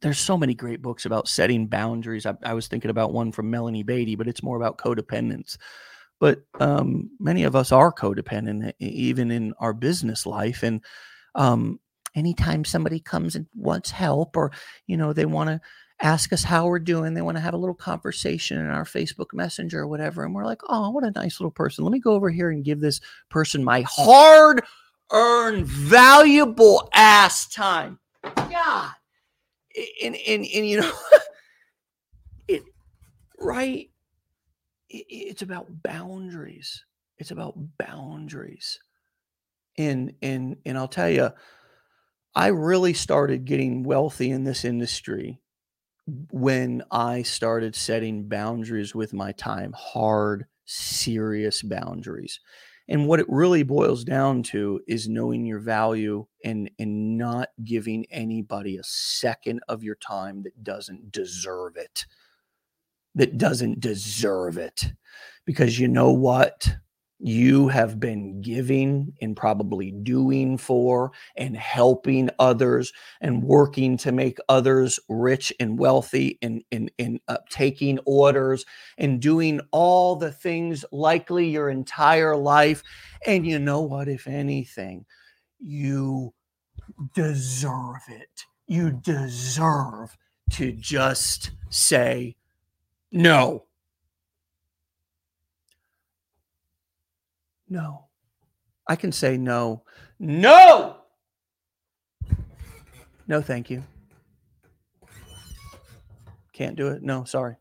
there's 0.02 0.20
so 0.20 0.38
many 0.38 0.56
great 0.56 0.82
books 0.82 1.06
about 1.06 1.28
setting 1.28 1.68
boundaries. 1.68 2.26
I, 2.26 2.36
I, 2.44 2.54
was 2.54 2.68
thinking 2.68 2.92
about 2.92 3.14
one 3.14 3.32
from 3.32 3.50
Melanie 3.50 3.84
Beattie, 3.84 4.16
but 4.16 4.28
it's 4.28 4.44
more 4.44 4.58
about 4.58 4.78
codependence. 4.78 5.58
But 6.20 6.44
um, 6.60 7.10
many 7.20 7.44
of 7.44 7.56
us 7.56 7.72
are 7.72 7.92
codependent, 7.92 8.74
even 8.80 9.32
in 9.32 9.54
our 9.60 9.74
business 9.74 10.26
life. 10.26 10.64
And 10.64 10.82
um, 11.34 11.80
anytime 12.16 12.66
somebody 12.66 13.00
comes 13.00 13.36
and 13.36 13.48
wants 13.56 13.92
help, 13.92 14.38
or 14.38 14.52
you 14.88 14.98
know 14.98 15.14
they 15.14 15.26
want 15.26 15.50
to 15.50 15.62
ask 16.02 16.34
us 16.34 16.44
how 16.44 16.68
we're 16.68 16.80
doing. 16.80 17.14
They 17.14 17.22
want 17.22 17.38
to 17.38 17.42
have 17.42 17.54
a 17.54 17.58
little 17.58 17.76
conversation 17.76 18.58
in 18.58 18.68
our 18.68 18.84
Facebook 18.84 19.34
Messenger 19.34 19.82
or 19.82 19.88
whatever. 19.88 20.24
And 20.24 20.36
we're 20.36 20.46
like, 20.46 20.62
oh, 20.68 20.90
what 20.90 21.06
a 21.06 21.12
nice 21.12 21.40
little 21.40 21.52
person. 21.52 21.84
Let 21.84 21.92
me 21.92 22.00
go 22.00 22.14
over 22.14 22.30
here 22.30 22.52
and 22.52 22.64
give 22.64 22.80
this 22.80 23.00
person 23.30 23.64
my 23.64 23.86
hard 23.88 24.64
earned, 25.12 25.66
valuable 25.66 26.90
ass 26.94 27.48
time. 27.48 28.00
God. 28.24 28.92
And, 30.04 30.16
and, 30.16 30.46
and 30.46 30.68
you 30.68 30.82
know, 30.82 30.92
it, 32.48 32.64
right? 33.40 33.90
It, 34.90 35.06
it's 35.10 35.42
about 35.42 35.84
boundaries. 35.84 36.84
It's 37.18 37.32
about 37.32 37.56
boundaries. 37.78 38.80
And, 39.78 40.14
and, 40.22 40.58
and 40.66 40.78
I'll 40.78 40.88
tell 40.88 41.10
you, 41.10 41.32
I 42.34 42.48
really 42.48 42.94
started 42.94 43.46
getting 43.46 43.84
wealthy 43.84 44.32
in 44.32 44.44
this 44.44 44.66
industry 44.66 45.40
when 46.32 46.84
I 46.92 47.24
started 47.24 47.76
setting 47.76 48.28
boundaries 48.28 48.94
with 48.94 49.14
my 49.14 49.32
time, 49.32 49.74
hard, 49.76 50.46
serious 50.66 51.62
boundaries. 51.62 52.40
And 52.88 53.08
what 53.08 53.20
it 53.20 53.26
really 53.28 53.64
boils 53.64 54.04
down 54.04 54.44
to 54.44 54.80
is 54.88 55.10
knowing 55.10 55.46
your 55.46 55.60
value 55.60 56.28
and 56.44 56.70
and 56.78 57.18
not 57.18 57.50
giving 57.64 58.06
anybody 58.12 58.78
a 58.78 58.84
second 58.84 59.62
of 59.68 59.84
your 59.84 59.96
time 59.96 60.44
that 60.44 60.64
doesn't 60.64 61.12
deserve 61.12 61.78
it. 61.78 62.06
That 63.16 63.38
doesn't 63.40 63.80
deserve 63.80 64.58
it. 64.58 64.94
Because 65.46 65.80
you 65.80 65.88
know 65.88 66.12
what? 66.12 66.76
You 67.20 67.70
have 67.70 68.00
been 68.00 68.42
giving 68.42 69.14
and 69.22 69.38
probably 69.38 69.92
doing 69.92 70.58
for 70.58 71.12
and 71.38 71.56
helping 71.56 72.30
others 72.40 72.92
and 73.22 73.42
working 73.42 73.96
to 73.98 74.12
make 74.12 74.38
others 74.50 75.00
rich 75.08 75.54
and 75.60 75.80
wealthy 75.80 76.38
and, 76.42 76.62
and, 76.72 76.92
and 77.00 77.20
uh, 77.28 77.38
taking 77.50 78.00
orders 78.06 78.66
and 78.98 79.22
doing 79.22 79.62
all 79.72 80.16
the 80.18 80.32
things 80.32 80.84
likely 80.92 81.48
your 81.48 81.70
entire 81.70 82.36
life. 82.36 82.84
And 83.26 83.48
you 83.48 83.60
know 83.60 83.82
what? 83.82 84.10
If 84.10 84.28
anything, 84.28 85.06
you 85.60 86.34
deserve 87.14 88.04
it. 88.10 88.46
You 88.68 88.92
deserve 88.92 90.18
to 90.52 90.74
just 90.74 91.52
say 91.70 92.36
no 93.12 93.66
No. 97.70 98.06
I 98.88 98.96
can 98.96 99.12
say 99.12 99.38
no. 99.38 99.84
No. 100.20 100.98
No, 103.28 103.42
thank 103.42 103.70
you. 103.70 103.84
Can't 106.54 106.76
do 106.76 106.88
it. 106.90 107.02
No, 107.02 107.24
sorry. 107.24 107.56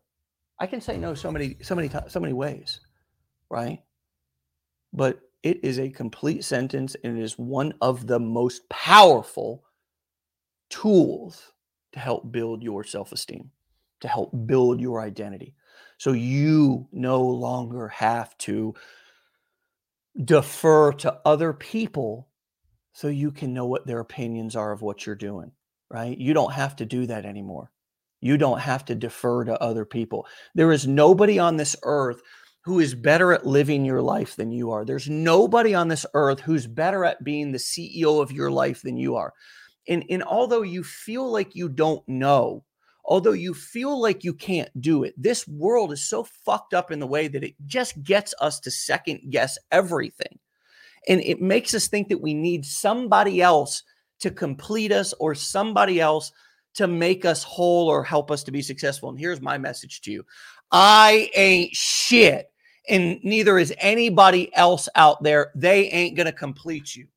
I 0.59 0.67
can 0.67 0.79
say 0.79 0.97
no 0.97 1.13
so 1.15 1.31
many 1.31 1.57
so 1.61 1.75
many 1.75 1.89
so 2.07 2.19
many 2.19 2.33
ways, 2.33 2.79
right? 3.49 3.81
But 4.93 5.19
it 5.43 5.63
is 5.63 5.79
a 5.79 5.89
complete 5.89 6.43
sentence 6.45 6.95
and 7.03 7.17
it 7.17 7.21
is 7.21 7.37
one 7.37 7.73
of 7.81 8.07
the 8.07 8.19
most 8.19 8.67
powerful 8.69 9.63
tools 10.69 11.51
to 11.91 11.99
help 11.99 12.31
build 12.31 12.63
your 12.63 12.83
self-esteem, 12.83 13.51
to 13.99 14.07
help 14.07 14.31
build 14.45 14.79
your 14.79 15.01
identity. 15.01 15.55
So 15.97 16.13
you 16.13 16.87
no 16.91 17.21
longer 17.21 17.89
have 17.89 18.37
to 18.39 18.73
defer 20.23 20.93
to 20.93 21.19
other 21.25 21.53
people 21.53 22.29
so 22.93 23.07
you 23.07 23.31
can 23.31 23.53
know 23.53 23.65
what 23.65 23.85
their 23.85 23.99
opinions 23.99 24.55
are 24.55 24.71
of 24.71 24.81
what 24.81 25.05
you're 25.05 25.15
doing, 25.15 25.51
right? 25.89 26.17
You 26.17 26.33
don't 26.33 26.53
have 26.53 26.77
to 26.77 26.85
do 26.85 27.05
that 27.07 27.25
anymore. 27.25 27.71
You 28.21 28.37
don't 28.37 28.59
have 28.59 28.85
to 28.85 28.95
defer 28.95 29.43
to 29.43 29.61
other 29.61 29.85
people. 29.85 30.25
There 30.55 30.71
is 30.71 30.87
nobody 30.87 31.37
on 31.37 31.57
this 31.57 31.75
earth 31.83 32.21
who 32.63 32.79
is 32.79 32.95
better 32.95 33.33
at 33.33 33.45
living 33.45 33.85
your 33.85 34.01
life 34.01 34.35
than 34.35 34.51
you 34.51 34.71
are. 34.71 34.85
There's 34.85 35.09
nobody 35.09 35.75
on 35.75 35.89
this 35.89 36.05
earth 36.13 36.39
who's 36.39 36.65
better 36.65 37.05
at 37.05 37.23
being 37.23 37.51
the 37.51 37.59
CEO 37.59 38.21
of 38.21 38.31
your 38.31 38.49
life 38.49 38.81
than 38.81 38.97
you 38.97 39.15
are. 39.17 39.33
And, 39.87 40.03
and 40.09 40.23
although 40.23 40.63
you 40.63 40.83
feel 40.83 41.29
like 41.31 41.53
you 41.53 41.69
don't 41.69 42.07
know, 42.07 42.63
although 43.05 43.31
you 43.31 43.53
feel 43.53 43.99
like 43.99 44.23
you 44.23 44.33
can't 44.33 44.69
do 44.81 45.03
it, 45.03 45.13
this 45.17 45.47
world 45.47 45.91
is 45.91 46.03
so 46.07 46.23
fucked 46.23 46.73
up 46.73 46.91
in 46.91 46.99
the 46.99 47.07
way 47.07 47.27
that 47.27 47.43
it 47.43 47.55
just 47.65 48.01
gets 48.03 48.33
us 48.41 48.59
to 48.61 48.71
second 48.71 49.21
guess 49.29 49.57
everything. 49.71 50.39
And 51.07 51.21
it 51.21 51.41
makes 51.41 51.73
us 51.73 51.87
think 51.87 52.09
that 52.09 52.21
we 52.21 52.33
need 52.33 52.65
somebody 52.65 53.41
else 53.41 53.83
to 54.19 54.31
complete 54.31 54.91
us 54.91 55.13
or 55.19 55.35
somebody 55.35 56.01
else 56.01 56.31
to 56.75 56.87
make 56.87 57.25
us 57.25 57.43
whole 57.43 57.87
or 57.87 58.03
help 58.03 58.31
us 58.31 58.43
to 58.43 58.51
be 58.51 58.61
successful. 58.61 59.09
And 59.09 59.19
here's 59.19 59.41
my 59.41 59.57
message 59.57 60.01
to 60.01 60.11
you 60.11 60.25
I 60.71 61.29
ain't 61.35 61.75
shit. 61.75 62.51
And 62.87 63.19
neither 63.23 63.57
is 63.57 63.73
anybody 63.79 64.53
else 64.55 64.87
out 64.95 65.23
there. 65.23 65.51
They 65.55 65.89
ain't 65.89 66.15
going 66.15 66.27
to 66.27 66.31
complete 66.31 66.95
you. 66.95 67.07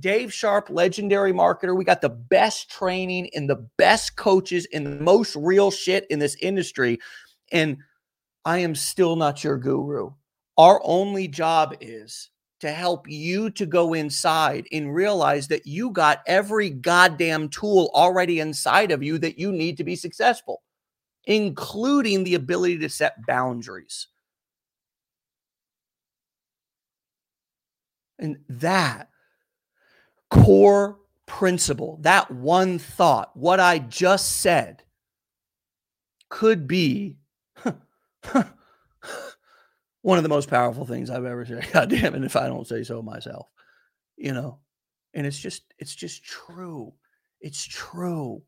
Dave 0.00 0.32
Sharp, 0.32 0.70
legendary 0.70 1.32
marketer. 1.32 1.76
We 1.76 1.84
got 1.84 2.00
the 2.00 2.08
best 2.08 2.70
training 2.70 3.30
and 3.34 3.48
the 3.48 3.68
best 3.76 4.16
coaches 4.16 4.66
and 4.72 4.86
the 4.86 5.02
most 5.02 5.36
real 5.36 5.70
shit 5.70 6.06
in 6.10 6.18
this 6.18 6.36
industry. 6.40 6.98
And 7.52 7.78
I 8.44 8.58
am 8.58 8.74
still 8.74 9.16
not 9.16 9.44
your 9.44 9.58
guru. 9.58 10.10
Our 10.56 10.80
only 10.84 11.28
job 11.28 11.76
is 11.80 12.30
to 12.60 12.70
help 12.70 13.08
you 13.08 13.50
to 13.50 13.66
go 13.66 13.92
inside 13.92 14.66
and 14.72 14.94
realize 14.94 15.48
that 15.48 15.66
you 15.66 15.90
got 15.90 16.22
every 16.26 16.70
goddamn 16.70 17.48
tool 17.48 17.90
already 17.92 18.40
inside 18.40 18.92
of 18.92 19.02
you 19.02 19.18
that 19.18 19.38
you 19.38 19.52
need 19.52 19.76
to 19.76 19.84
be 19.84 19.96
successful, 19.96 20.62
including 21.24 22.24
the 22.24 22.34
ability 22.34 22.78
to 22.78 22.88
set 22.88 23.26
boundaries. 23.26 24.06
And 28.18 28.38
that 28.48 29.08
core 30.32 30.98
principle, 31.26 31.98
that 32.00 32.30
one 32.30 32.78
thought, 32.78 33.36
what 33.36 33.60
I 33.60 33.78
just 33.78 34.40
said, 34.40 34.82
could 36.30 36.66
be 36.66 37.18
one 40.00 40.16
of 40.16 40.22
the 40.22 40.28
most 40.30 40.48
powerful 40.48 40.86
things 40.86 41.10
I've 41.10 41.26
ever 41.26 41.44
said. 41.44 41.68
God 41.72 41.90
damn 41.90 42.14
it, 42.14 42.24
if 42.24 42.36
I 42.36 42.46
don't 42.46 42.66
say 42.66 42.82
so 42.82 43.02
myself, 43.02 43.48
you 44.16 44.32
know. 44.32 44.58
And 45.14 45.26
it's 45.26 45.38
just, 45.38 45.62
it's 45.78 45.94
just 45.94 46.24
true. 46.24 46.94
It's 47.42 47.62
true. 47.64 48.42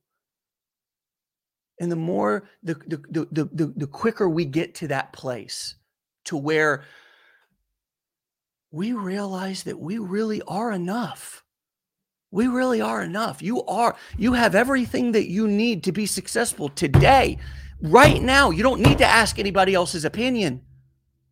And 1.81 1.93
the 1.93 1.97
more, 1.97 2.49
the 2.63 2.75
the 2.87 3.27
the 3.33 3.45
the, 3.53 3.67
the 3.77 3.87
quicker 3.87 4.29
we 4.29 4.45
get 4.45 4.77
to 4.77 4.89
that 4.89 5.13
place, 5.13 5.75
to 6.27 6.37
where 6.37 6.85
we 8.71 8.93
realize 8.93 9.65
that 9.65 9.79
we 9.79 9.99
really 9.99 10.41
are 10.43 10.73
enough 10.73 11.44
we 12.35 12.49
really 12.49 12.81
are 12.81 13.01
enough. 13.01 13.41
You 13.41 13.63
are, 13.67 13.95
you 14.19 14.33
have 14.33 14.57
everything 14.57 15.13
that 15.13 15.31
you 15.31 15.47
need 15.47 15.85
to 15.85 15.93
be 15.93 16.05
successful 16.05 16.69
today, 16.69 17.39
right 17.81 18.21
now. 18.21 18.51
You 18.51 18.65
don't 18.65 18.81
need 18.81 18.99
to 18.99 19.07
ask 19.07 19.39
anybody 19.39 19.73
else's 19.73 20.05
opinion. 20.05 20.61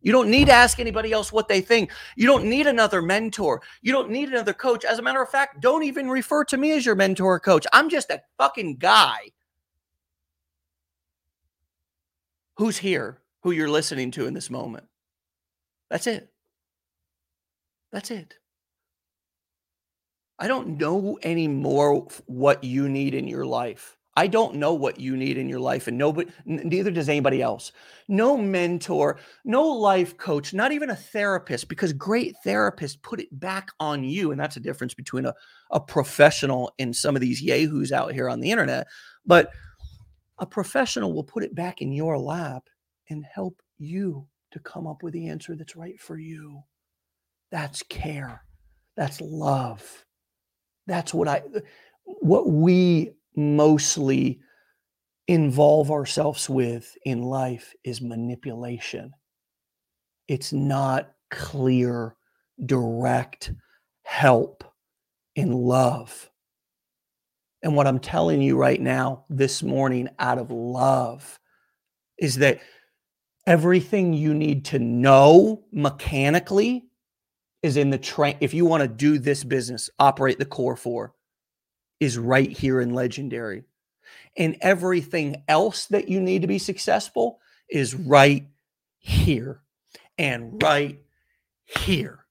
You 0.01 0.13
don't 0.13 0.29
need 0.29 0.45
to 0.45 0.53
ask 0.53 0.79
anybody 0.79 1.11
else 1.11 1.33
what 1.33 1.49
they 1.49 1.59
think. 1.59 1.91
You 2.15 2.25
don't 2.25 2.45
need 2.45 2.67
another 2.67 3.01
mentor. 3.01 3.61
You 3.81 3.91
don't 3.91 4.11
need 4.11 4.29
another 4.29 4.53
coach. 4.53 4.85
As 4.85 4.97
a 4.97 5.01
matter 5.01 5.21
of 5.21 5.29
fact, 5.29 5.59
don't 5.59 5.83
even 5.83 6.09
refer 6.09 6.45
to 6.45 6.55
me 6.55 6.71
as 6.71 6.85
your 6.85 6.95
mentor 6.95 7.33
or 7.33 7.39
coach. 7.39 7.67
I'm 7.73 7.89
just 7.89 8.09
a 8.09 8.21
fucking 8.37 8.77
guy 8.77 9.31
who's 12.55 12.77
here, 12.77 13.19
who 13.41 13.51
you're 13.51 13.69
listening 13.69 14.11
to 14.11 14.25
in 14.25 14.33
this 14.33 14.49
moment. 14.49 14.85
That's 15.89 16.07
it. 16.07 16.29
That's 17.91 18.09
it. 18.09 18.35
I 20.39 20.47
don't 20.47 20.77
know 20.77 21.19
anymore 21.23 22.07
what 22.25 22.63
you 22.63 22.89
need 22.89 23.13
in 23.13 23.27
your 23.27 23.45
life. 23.45 23.97
I 24.15 24.27
don't 24.27 24.55
know 24.55 24.73
what 24.73 24.99
you 24.99 25.17
need 25.17 25.39
in 25.39 25.49
your 25.49 25.59
life, 25.59 25.87
and 25.87 25.97
nobody, 25.97 26.29
neither 26.45 26.91
does 26.91 27.09
anybody 27.09 27.41
else. 27.41 27.71
No 28.07 28.37
mentor, 28.37 29.17
no 29.43 29.63
life 29.63 30.17
coach, 30.17 30.53
not 30.53 30.71
even 30.71 30.91
a 30.91 30.95
therapist, 30.95 31.67
because 31.67 31.93
great 31.93 32.35
therapists 32.45 33.01
put 33.01 33.19
it 33.19 33.39
back 33.39 33.69
on 33.79 34.03
you. 34.03 34.29
And 34.29 34.39
that's 34.39 34.57
a 34.57 34.59
difference 34.59 34.93
between 34.93 35.25
a, 35.25 35.33
a 35.71 35.79
professional 35.79 36.71
and 36.77 36.95
some 36.95 37.15
of 37.15 37.21
these 37.21 37.41
yahoos 37.41 37.91
out 37.91 38.13
here 38.13 38.29
on 38.29 38.39
the 38.39 38.51
internet. 38.51 38.85
But 39.25 39.51
a 40.37 40.45
professional 40.45 41.13
will 41.13 41.23
put 41.23 41.43
it 41.43 41.55
back 41.55 41.81
in 41.81 41.91
your 41.91 42.19
lap 42.19 42.69
and 43.09 43.25
help 43.33 43.61
you 43.79 44.27
to 44.51 44.59
come 44.59 44.85
up 44.85 45.01
with 45.01 45.13
the 45.13 45.27
answer 45.27 45.55
that's 45.55 45.75
right 45.75 45.99
for 45.99 46.19
you. 46.19 46.61
That's 47.49 47.81
care, 47.83 48.43
that's 48.95 49.21
love. 49.21 50.05
That's 50.87 51.13
what 51.13 51.27
I, 51.27 51.43
what 52.05 52.49
we 52.49 53.13
mostly 53.35 54.39
involve 55.27 55.91
ourselves 55.91 56.49
with 56.49 56.95
in 57.05 57.21
life 57.21 57.73
is 57.83 58.01
manipulation. 58.01 59.13
It's 60.27 60.51
not 60.51 61.11
clear, 61.31 62.15
direct 62.65 63.53
help 64.03 64.63
in 65.35 65.53
love. 65.53 66.29
And 67.61 67.75
what 67.75 67.87
I'm 67.87 67.99
telling 67.99 68.41
you 68.41 68.57
right 68.57 68.81
now, 68.81 69.25
this 69.29 69.63
morning, 69.63 70.09
out 70.19 70.37
of 70.37 70.51
love, 70.51 71.39
is 72.19 72.35
that 72.37 72.59
everything 73.47 74.13
you 74.13 74.33
need 74.33 74.65
to 74.65 74.79
know 74.79 75.63
mechanically 75.71 76.85
is 77.63 77.77
in 77.77 77.89
the 77.89 77.97
train. 77.97 78.35
If 78.41 78.53
you 78.53 78.65
want 78.65 78.81
to 78.81 78.87
do 78.87 79.17
this 79.17 79.43
business, 79.43 79.89
operate 79.97 80.37
the 80.37 80.45
core 80.45 80.75
four, 80.75 81.13
is 81.99 82.17
right 82.17 82.51
here 82.51 82.81
in 82.81 82.93
Legendary. 82.93 83.63
And 84.37 84.57
everything 84.61 85.43
else 85.47 85.85
that 85.87 86.09
you 86.09 86.19
need 86.19 86.41
to 86.41 86.47
be 86.47 86.59
successful 86.59 87.39
is 87.69 87.95
right 87.95 88.45
here 88.99 89.61
and 90.17 90.61
right 90.61 90.99
here 91.65 92.25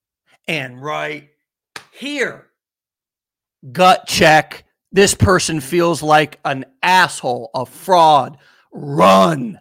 and 0.47 0.83
right 0.83 1.31
here. 1.92 2.49
Gut 3.71 4.07
check. 4.07 4.64
This 4.90 5.14
person 5.14 5.61
feels 5.61 6.03
like 6.03 6.38
an 6.45 6.66
asshole, 6.83 7.51
a 7.55 7.64
fraud. 7.64 8.37
Run. 8.73 9.59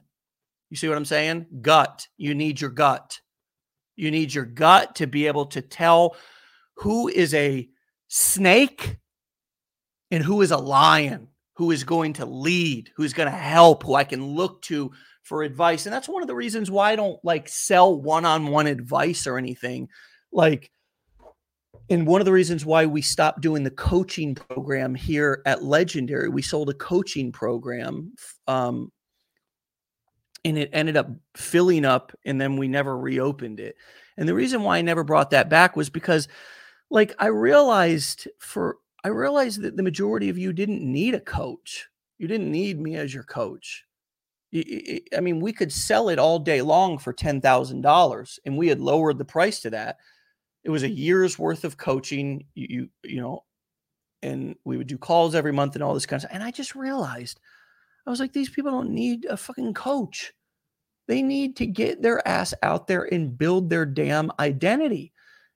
You 0.69 0.77
see 0.77 0.89
what 0.89 0.97
I'm 0.97 1.05
saying? 1.05 1.45
Gut. 1.61 2.07
You 2.17 2.35
need 2.35 2.59
your 2.59 2.71
gut. 2.71 3.21
You 3.95 4.11
need 4.11 4.33
your 4.33 4.45
gut 4.45 4.95
to 4.95 5.07
be 5.07 5.27
able 5.27 5.45
to 5.47 5.61
tell 5.61 6.15
who 6.75 7.07
is 7.07 7.33
a 7.33 7.69
snake 8.07 8.97
and 10.09 10.23
who 10.23 10.41
is 10.41 10.51
a 10.51 10.57
lion, 10.57 11.27
who 11.55 11.71
is 11.71 11.83
going 11.83 12.13
to 12.13 12.25
lead, 12.25 12.89
who's 12.95 13.13
going 13.13 13.31
to 13.31 13.37
help, 13.37 13.83
who 13.83 13.95
I 13.95 14.03
can 14.03 14.25
look 14.25 14.61
to 14.63 14.91
for 15.23 15.43
advice. 15.43 15.85
And 15.85 15.93
that's 15.93 16.09
one 16.09 16.21
of 16.21 16.27
the 16.27 16.35
reasons 16.35 16.71
why 16.71 16.91
I 16.91 16.95
don't 16.95 17.23
like 17.23 17.47
sell 17.47 17.99
one 17.99 18.25
on 18.25 18.47
one 18.47 18.67
advice 18.67 19.27
or 19.27 19.37
anything. 19.37 19.87
Like, 20.31 20.71
and 21.89 22.07
one 22.07 22.21
of 22.21 22.25
the 22.25 22.31
reasons 22.31 22.65
why 22.65 22.85
we 22.85 23.01
stopped 23.01 23.41
doing 23.41 23.63
the 23.63 23.71
coaching 23.71 24.33
program 24.33 24.95
here 24.95 25.41
at 25.45 25.63
Legendary, 25.63 26.29
we 26.29 26.41
sold 26.41 26.69
a 26.69 26.73
coaching 26.73 27.31
program 27.31 28.13
um, 28.47 28.91
and 30.43 30.57
it 30.57 30.69
ended 30.73 30.97
up 30.97 31.09
filling 31.35 31.85
up 31.85 32.11
and 32.25 32.39
then 32.39 32.57
we 32.57 32.67
never 32.67 32.97
reopened 32.97 33.59
it. 33.59 33.75
And 34.17 34.27
the 34.27 34.33
reason 34.33 34.63
why 34.63 34.77
I 34.77 34.81
never 34.81 35.03
brought 35.03 35.31
that 35.31 35.49
back 35.49 35.75
was 35.75 35.89
because 35.89 36.27
like 36.89 37.13
I 37.19 37.27
realized 37.27 38.27
for 38.39 38.77
I 39.03 39.09
realized 39.09 39.61
that 39.61 39.77
the 39.77 39.83
majority 39.83 40.29
of 40.29 40.37
you 40.37 40.53
didn't 40.53 40.81
need 40.81 41.15
a 41.15 41.19
coach. 41.19 41.89
You 42.17 42.27
didn't 42.27 42.51
need 42.51 42.79
me 42.79 42.95
as 42.95 43.13
your 43.13 43.23
coach. 43.23 43.85
I 44.53 45.21
mean, 45.21 45.39
we 45.39 45.53
could 45.53 45.71
sell 45.71 46.09
it 46.09 46.19
all 46.19 46.37
day 46.37 46.61
long 46.61 46.97
for 46.97 47.13
$10,000 47.13 48.39
and 48.45 48.57
we 48.57 48.67
had 48.67 48.81
lowered 48.81 49.17
the 49.17 49.25
price 49.25 49.61
to 49.61 49.69
that. 49.71 49.97
It 50.63 50.69
was 50.69 50.83
a 50.83 50.89
year's 50.89 51.39
worth 51.39 51.63
of 51.63 51.77
coaching, 51.77 52.45
you, 52.53 52.67
you, 52.69 52.89
you 53.03 53.21
know, 53.21 53.45
and 54.21 54.55
we 54.65 54.77
would 54.77 54.87
do 54.87 54.97
calls 54.97 55.33
every 55.33 55.53
month 55.53 55.75
and 55.75 55.83
all 55.83 55.93
this 55.93 56.05
kind 56.05 56.17
of 56.17 56.21
stuff. 56.23 56.35
And 56.35 56.43
I 56.43 56.51
just 56.51 56.75
realized 56.75 57.39
I 58.05 58.09
was 58.09 58.19
like, 58.19 58.33
these 58.33 58.49
people 58.49 58.71
don't 58.71 58.91
need 58.91 59.25
a 59.25 59.37
fucking 59.37 59.73
coach. 59.73 60.33
They 61.07 61.21
need 61.21 61.55
to 61.57 61.65
get 61.65 62.01
their 62.01 62.25
ass 62.27 62.53
out 62.63 62.87
there 62.87 63.03
and 63.11 63.37
build 63.37 63.69
their 63.69 63.85
damn 63.85 64.31
identity. 64.39 65.13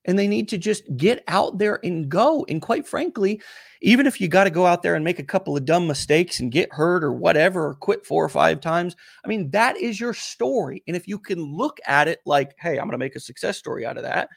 And 0.08 0.19
they 0.19 0.27
need 0.27 0.49
to 0.49 0.58
just 0.60 0.84
get 0.97 1.23
out 1.27 1.58
there 1.58 1.79
and 1.84 2.10
go. 2.10 2.45
And 2.47 2.62
quite 2.62 2.88
frankly, 2.88 3.41
even 3.81 4.05
if 4.05 4.21
you 4.21 4.27
got 4.27 4.43
to 4.43 4.51
go 4.51 4.65
out 4.65 4.84
there 4.84 4.93
and 4.93 5.03
make 5.03 5.17
a 5.17 5.23
couple 5.23 5.58
of 5.58 5.65
dumb 5.65 5.88
mistakes 5.88 6.39
and 6.39 6.51
get 6.51 6.71
hurt 6.71 7.03
or 7.03 7.12
whatever, 7.12 7.69
or 7.69 7.73
quit 7.75 8.05
four 8.05 8.23
or 8.23 8.29
five 8.29 8.62
times, 8.62 8.95
I 9.23 9.27
mean, 9.27 9.49
that 9.51 9.77
is 9.77 9.99
your 9.99 10.13
story. 10.13 10.84
And 10.88 10.95
if 10.95 11.08
you 11.08 11.17
can 11.17 11.41
look 11.41 11.79
at 11.88 12.08
it 12.08 12.19
like, 12.25 12.55
hey, 12.60 12.77
I'm 12.77 12.86
going 12.86 12.91
to 12.91 12.97
make 12.99 13.15
a 13.15 13.19
success 13.19 13.58
story 13.58 13.86
out 13.86 13.97
of 13.97 14.03
that, 14.03 14.29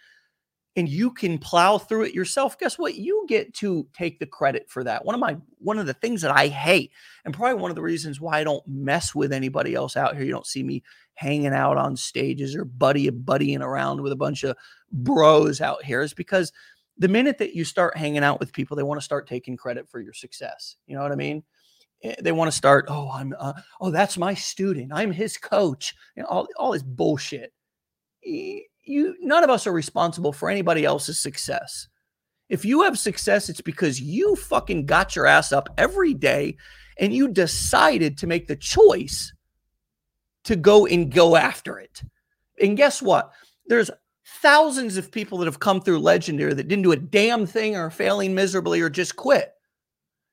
and 0.77 0.89
you 0.89 1.11
can 1.11 1.39
plow 1.39 1.79
through 1.79 2.05
it 2.05 2.15
yourself 2.15 2.59
guess 2.59 2.79
what? 2.79 2.95
You 2.95 3.25
get 3.29 3.55
to 3.55 3.87
take 3.93 4.19
the 4.19 4.27
credit 4.27 4.67
for 4.69 4.85
that. 4.85 5.05
One 5.05 5.15
of 5.15 5.21
my 5.21 5.37
one 5.61 5.79
of 5.79 5.87
the 5.87 5.95
things 5.95 6.23
that 6.23 6.31
i 6.31 6.49
hate 6.49 6.93
and 7.25 7.35
probably 7.35 7.61
one 7.61 7.71
of 7.71 7.75
the 7.75 7.83
reasons 7.83 8.21
why 8.21 8.39
i 8.39 8.45
don't 8.45 8.67
mess 8.67 9.15
with 9.15 9.33
anybody 9.33 9.75
else 9.75 9.97
out 9.97 10.15
here 10.15 10.25
you 10.25 10.33
don't 10.33 10.47
see 10.47 10.63
me 10.63 10.83
hanging 11.15 11.53
out 11.53 11.77
on 11.77 11.97
stages 11.97 12.55
or 12.55 12.65
buddy 12.65 13.11
buddying 13.11 13.61
around 13.61 14.01
with 14.01 14.13
a 14.13 14.17
bunch 14.17 14.45
of 14.45 14.57
bros 14.93 15.61
out 15.61 15.85
here 15.85 16.03
is 16.03 16.15
because 16.15 16.53
the 16.99 17.09
minute 17.09 17.39
that 17.39 17.55
you 17.55 17.65
start 17.65 17.97
hanging 17.97 18.25
out 18.25 18.41
with 18.41 18.53
people 18.53 18.77
they 18.77 18.83
want 18.83 19.01
to 19.01 19.05
start 19.05 19.27
taking 19.27 19.57
credit 19.57 19.89
for 19.89 20.01
your 20.01 20.13
success 20.13 20.77
you 20.87 20.97
know 20.97 21.03
what 21.03 21.13
i 21.13 21.17
mean? 21.17 21.43
Eh, 22.03 22.15
they 22.21 22.33
want 22.33 22.51
to 22.51 22.57
start 22.57 22.87
oh 22.89 23.11
i'm 23.13 23.35
uh, 23.39 23.55
oh 23.81 23.91
that's 23.91 24.17
my 24.17 24.35
student. 24.35 24.93
I'm 24.95 25.11
his 25.11 25.37
coach. 25.37 25.95
Know, 26.17 26.25
all, 26.27 26.49
all 26.57 26.73
this 26.73 26.83
bullshit 26.83 27.53
you 28.89 29.17
none 29.21 29.45
of 29.45 29.51
us 29.51 29.67
are 29.67 29.73
responsible 29.73 30.33
for 30.33 30.51
anybody 30.51 30.85
else's 30.85 31.19
success. 31.19 31.89
If 32.49 32.65
you 32.65 32.83
have 32.83 32.99
success, 32.99 33.49
it's 33.49 33.61
because 33.61 34.01
you 34.01 34.35
fucking 34.35 34.87
got 34.87 35.15
your 35.15 35.27
ass 35.27 35.53
up 35.53 35.69
every 35.77 36.15
day 36.15 36.57
and 36.99 37.13
you 37.13 37.29
decided 37.29 38.19
to 38.19 38.27
make 38.27 38.49
the 38.49 38.57
choice 38.57 39.33
to 40.45 40.57
go 40.57 40.87
and 40.87 41.13
go 41.13 41.37
after 41.37 41.79
it. 41.79 42.03
And 42.61 42.77
guess 42.77 43.03
what? 43.03 43.33
There's 43.67 43.91
thousands 44.41 44.97
of 44.97 45.13
people 45.13 45.39
that 45.39 45.45
have 45.45 45.61
come 45.61 45.81
through 45.81 45.99
Legendary 45.99 46.55
that 46.55 46.69
didn't 46.69 46.85
do 46.85 46.93
a 46.93 46.97
damn 46.97 47.47
thing 47.47 47.77
or 47.77 47.91
failing 47.91 48.35
miserably 48.35 48.81
or 48.81 48.89
just 48.89 49.17
quit. 49.17 49.53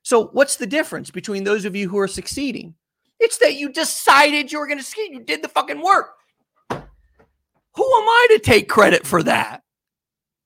So, 0.03 0.27
what's 0.27 0.57
the 0.57 0.67
difference 0.67 1.11
between 1.11 1.43
those 1.43 1.65
of 1.65 1.75
you 1.75 1.89
who 1.89 1.97
are 1.97 2.07
succeeding? 2.07 2.75
It's 3.19 3.37
that 3.39 3.55
you 3.55 3.71
decided 3.71 4.51
you 4.51 4.59
were 4.59 4.67
going 4.67 4.77
to 4.77 4.83
succeed. 4.83 5.13
You 5.13 5.21
did 5.21 5.43
the 5.43 5.49
fucking 5.49 5.81
work. 5.81 6.11
Who 7.75 7.83
am 7.83 8.07
I 8.07 8.27
to 8.31 8.39
take 8.39 8.69
credit 8.69 9.05
for 9.05 9.21
that? 9.23 9.63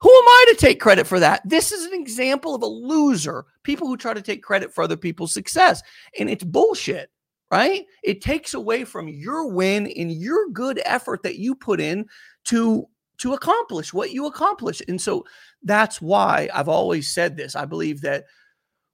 Who 0.02 0.10
am 0.10 0.28
I 0.28 0.46
to 0.50 0.56
take 0.56 0.80
credit 0.80 1.06
for 1.06 1.20
that? 1.20 1.42
This 1.46 1.72
is 1.72 1.86
an 1.86 1.94
example 1.94 2.56
of 2.56 2.64
a 2.64 2.68
loser. 2.68 3.46
People 3.64 3.88
who 3.88 3.98
try 3.98 4.14
to 4.14 4.22
take 4.22 4.42
credit 4.42 4.74
for 4.74 4.84
other 4.84 4.98
people's 4.98 5.34
success. 5.34 5.82
And 6.18 6.30
it's 6.30 6.44
bullshit, 6.44 7.12
right? 7.52 7.86
It 8.04 8.22
takes 8.22 8.54
away 8.54 8.86
from 8.86 9.10
your 9.10 9.48
win 9.52 9.88
and 9.88 10.12
your 10.12 10.50
good 10.50 10.82
effort 10.86 11.24
that 11.24 11.38
you 11.38 11.54
put 11.56 11.82
in 11.82 12.06
to 12.46 12.86
to 13.20 13.34
accomplish 13.34 13.94
what 13.94 14.12
you 14.12 14.28
accomplish. 14.28 14.82
And 14.88 15.02
so 15.02 15.26
that's 15.62 16.02
why 16.02 16.48
I've 16.54 16.70
always 16.70 17.14
said 17.14 17.36
this. 17.36 17.54
I 17.54 17.66
believe 17.66 18.00
that 18.02 18.24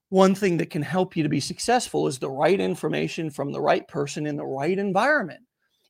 one 0.09 0.33
thing 0.33 0.57
that 0.57 0.71
can 0.71 0.81
help 0.81 1.15
you 1.15 1.21
to 1.21 1.29
be 1.29 1.39
successful 1.39 2.07
is 2.07 2.17
the 2.17 2.31
right 2.31 2.59
information 2.59 3.29
from 3.29 3.51
the 3.51 3.61
right 3.61 3.87
person 3.87 4.25
in 4.25 4.35
the 4.35 4.45
right 4.45 4.79
environment 4.79 5.41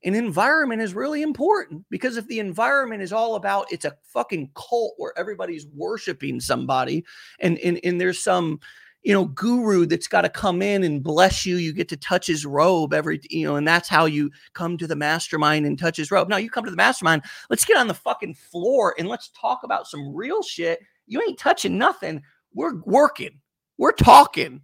an 0.05 0.13
environment 0.13 0.81
is 0.81 0.93
really 0.93 1.23
important 1.23 1.83
because 1.89 2.15
if 2.15 2.27
the 2.27 2.39
environment 2.39 3.01
is 3.01 3.11
all 3.11 3.35
about 3.35 3.65
it's 3.71 3.85
a 3.85 3.97
fucking 4.03 4.51
cult 4.53 4.93
where 4.97 5.17
everybody's 5.17 5.65
worshiping 5.75 6.39
somebody 6.39 7.03
and 7.39 7.57
and, 7.59 7.79
and 7.83 7.99
there's 7.99 8.21
some 8.21 8.59
you 9.01 9.11
know 9.11 9.25
guru 9.25 9.85
that's 9.85 10.07
got 10.07 10.21
to 10.21 10.29
come 10.29 10.61
in 10.61 10.83
and 10.83 11.03
bless 11.03 11.45
you 11.45 11.57
you 11.57 11.73
get 11.73 11.89
to 11.89 11.97
touch 11.97 12.27
his 12.27 12.45
robe 12.45 12.93
every 12.93 13.19
you 13.29 13.45
know 13.45 13.55
and 13.55 13.67
that's 13.67 13.89
how 13.89 14.05
you 14.05 14.29
come 14.53 14.77
to 14.77 14.87
the 14.87 14.95
mastermind 14.95 15.65
and 15.65 15.79
touch 15.79 15.97
his 15.97 16.11
robe. 16.11 16.29
Now 16.29 16.37
you 16.37 16.51
come 16.51 16.65
to 16.65 16.71
the 16.71 16.77
mastermind 16.77 17.23
let's 17.49 17.65
get 17.65 17.77
on 17.77 17.87
the 17.87 17.93
fucking 17.93 18.35
floor 18.35 18.95
and 18.97 19.07
let's 19.07 19.29
talk 19.29 19.61
about 19.63 19.87
some 19.87 20.15
real 20.15 20.43
shit. 20.43 20.79
You 21.07 21.21
ain't 21.21 21.39
touching 21.39 21.77
nothing. 21.77 22.21
We're 22.53 22.81
working. 22.83 23.41
We're 23.77 23.91
talking. 23.91 24.61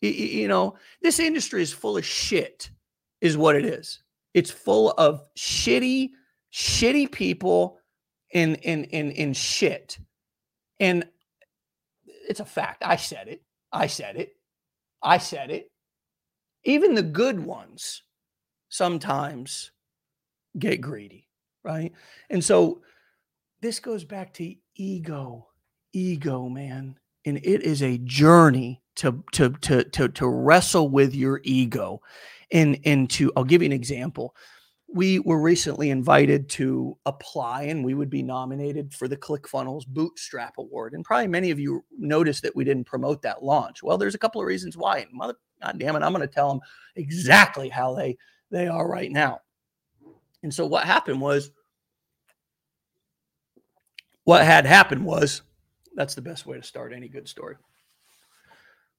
You, 0.00 0.10
you 0.10 0.48
know 0.48 0.76
this 1.00 1.18
industry 1.18 1.62
is 1.62 1.72
full 1.72 1.96
of 1.96 2.04
shit 2.04 2.70
is 3.20 3.36
what 3.36 3.56
it 3.56 3.64
is 3.64 4.02
it's 4.34 4.50
full 4.50 4.90
of 4.92 5.22
shitty, 5.36 6.10
shitty 6.52 7.10
people 7.10 7.78
in 8.32 8.56
in 8.56 8.84
in 8.84 9.10
in 9.12 9.32
shit. 9.32 9.98
And 10.80 11.06
it's 12.28 12.40
a 12.40 12.44
fact. 12.44 12.82
I 12.84 12.96
said 12.96 13.28
it. 13.28 13.42
I 13.72 13.86
said 13.86 14.16
it. 14.16 14.36
I 15.02 15.18
said 15.18 15.50
it. 15.50 15.70
Even 16.64 16.94
the 16.94 17.02
good 17.02 17.40
ones 17.40 18.02
sometimes 18.68 19.72
get 20.58 20.80
greedy, 20.80 21.28
right? 21.64 21.92
And 22.30 22.44
so 22.44 22.82
this 23.60 23.80
goes 23.80 24.04
back 24.04 24.32
to 24.34 24.54
ego, 24.76 25.48
ego, 25.92 26.48
man. 26.48 26.98
And 27.24 27.38
it 27.38 27.62
is 27.62 27.82
a 27.82 27.98
journey 27.98 28.82
to 28.96 29.22
to 29.32 29.50
to 29.50 29.84
to 29.84 30.08
to 30.08 30.28
wrestle 30.28 30.88
with 30.88 31.14
your 31.14 31.40
ego 31.44 32.00
in 32.52 32.74
into 32.84 33.32
I'll 33.36 33.44
give 33.44 33.62
you 33.62 33.66
an 33.66 33.72
example. 33.72 34.36
We 34.94 35.18
were 35.20 35.40
recently 35.40 35.88
invited 35.88 36.50
to 36.50 36.98
apply 37.06 37.62
and 37.62 37.82
we 37.82 37.94
would 37.94 38.10
be 38.10 38.22
nominated 38.22 38.92
for 38.92 39.08
the 39.08 39.16
ClickFunnels 39.16 39.86
Bootstrap 39.86 40.54
Award. 40.58 40.92
And 40.92 41.02
probably 41.02 41.28
many 41.28 41.50
of 41.50 41.58
you 41.58 41.82
noticed 41.98 42.42
that 42.42 42.54
we 42.54 42.62
didn't 42.62 42.84
promote 42.84 43.22
that 43.22 43.42
launch. 43.42 43.82
Well, 43.82 43.96
there's 43.96 44.14
a 44.14 44.18
couple 44.18 44.42
of 44.42 44.46
reasons 44.46 44.76
why. 44.76 44.98
And 44.98 45.12
mother 45.12 45.34
God 45.62 45.78
damn 45.78 45.96
it, 45.96 46.02
I'm 46.02 46.12
going 46.12 46.26
to 46.26 46.32
tell 46.32 46.50
them 46.50 46.60
exactly 46.96 47.68
how 47.68 47.94
they 47.94 48.16
they 48.50 48.68
are 48.68 48.86
right 48.86 49.10
now. 49.10 49.40
And 50.42 50.52
so 50.52 50.66
what 50.66 50.84
happened 50.84 51.20
was 51.20 51.50
what 54.24 54.44
had 54.44 54.66
happened 54.66 55.04
was 55.04 55.40
that's 55.94 56.14
the 56.14 56.22
best 56.22 56.46
way 56.46 56.58
to 56.58 56.62
start 56.62 56.92
any 56.92 57.08
good 57.08 57.28
story 57.28 57.56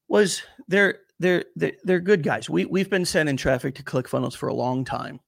was 0.08 0.42
they're 0.68 0.98
they're 1.18 1.44
they're, 1.56 1.72
they're 1.84 2.00
good 2.00 2.22
guys. 2.22 2.50
We 2.50 2.64
we've 2.64 2.90
been 2.90 3.04
sending 3.04 3.36
traffic 3.36 3.74
to 3.76 3.82
ClickFunnels 3.82 4.36
for 4.36 4.48
a 4.48 4.54
long 4.54 4.84
time. 4.84 5.20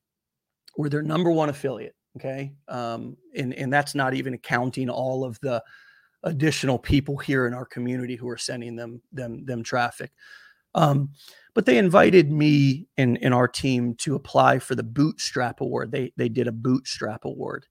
We're 0.76 0.88
their 0.88 1.02
number 1.02 1.30
one 1.30 1.48
affiliate. 1.48 1.94
Okay, 2.16 2.54
um, 2.68 3.16
and 3.36 3.52
and 3.54 3.72
that's 3.72 3.94
not 3.94 4.14
even 4.14 4.34
accounting 4.34 4.88
all 4.88 5.24
of 5.24 5.38
the 5.40 5.62
additional 6.22 6.78
people 6.78 7.16
here 7.16 7.46
in 7.46 7.54
our 7.54 7.66
community 7.66 8.16
who 8.16 8.28
are 8.28 8.38
sending 8.38 8.76
them 8.76 9.02
them 9.12 9.44
them 9.44 9.62
traffic. 9.62 10.12
Um, 10.74 11.10
but 11.54 11.64
they 11.64 11.78
invited 11.78 12.30
me 12.30 12.86
and, 12.98 13.18
and 13.22 13.32
our 13.32 13.48
team 13.48 13.94
to 13.94 14.14
apply 14.14 14.58
for 14.58 14.74
the 14.74 14.82
Bootstrap 14.82 15.60
Award. 15.60 15.90
They 15.90 16.12
they 16.16 16.28
did 16.28 16.48
a 16.48 16.52
Bootstrap 16.52 17.24
Award, 17.24 17.66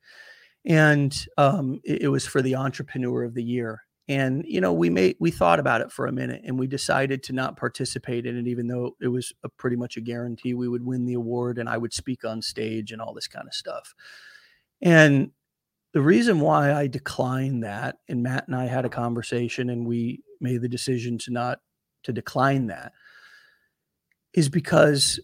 and 0.66 1.16
um, 1.38 1.80
it, 1.84 2.03
it, 2.03 2.08
was 2.08 2.26
for 2.26 2.41
the 2.41 2.56
Entrepreneur 2.56 3.24
of 3.24 3.36
the 3.36 3.43
Year. 3.43 3.85
And 4.08 4.45
you 4.47 4.62
know, 4.62 4.72
we 4.72 4.89
made 4.89 5.16
we 5.20 5.32
thought 5.32 5.60
about 5.60 5.82
it 5.82 5.91
for 5.91 6.06
a 6.06 6.12
minute, 6.12 6.41
and 6.45 6.60
we 6.60 6.68
decided 6.68 7.24
to 7.24 7.34
not 7.34 7.58
participate 7.58 8.26
in 8.26 8.38
it, 8.38 8.47
even 8.47 8.68
though 8.68 8.95
it 9.01 9.08
was 9.08 9.34
a, 9.43 9.49
pretty 9.49 9.76
much 9.76 9.97
a 9.97 10.01
guarantee 10.01 10.53
we 10.53 10.68
would 10.68 10.86
win 10.86 11.06
the 11.06 11.16
award, 11.16 11.58
and 11.58 11.68
I 11.68 11.78
would 11.78 11.93
speak 11.93 12.24
on 12.24 12.41
stage 12.41 12.91
and 12.91 13.01
all 13.01 13.14
this 13.14 13.28
kind 13.28 13.47
of 13.47 13.53
stuff. 13.53 13.95
And 14.82 15.32
the 15.93 16.01
reason 16.01 16.39
why 16.39 16.74
I 16.74 16.88
declined 16.88 17.64
that, 17.64 17.97
and 18.08 18.22
Matt 18.22 18.47
and 18.47 18.56
I 18.56 18.66
had 18.66 18.86
a 18.86 18.89
conversation, 18.89 19.70
and 19.70 19.88
we 19.88 20.22
made 20.39 20.62
the 20.62 20.70
decision 20.70 21.18
to 21.20 21.32
not 21.32 21.60
to 22.03 22.14
decline 22.14 22.68
that 22.68 22.91
is 24.34 24.49
because 24.49 25.20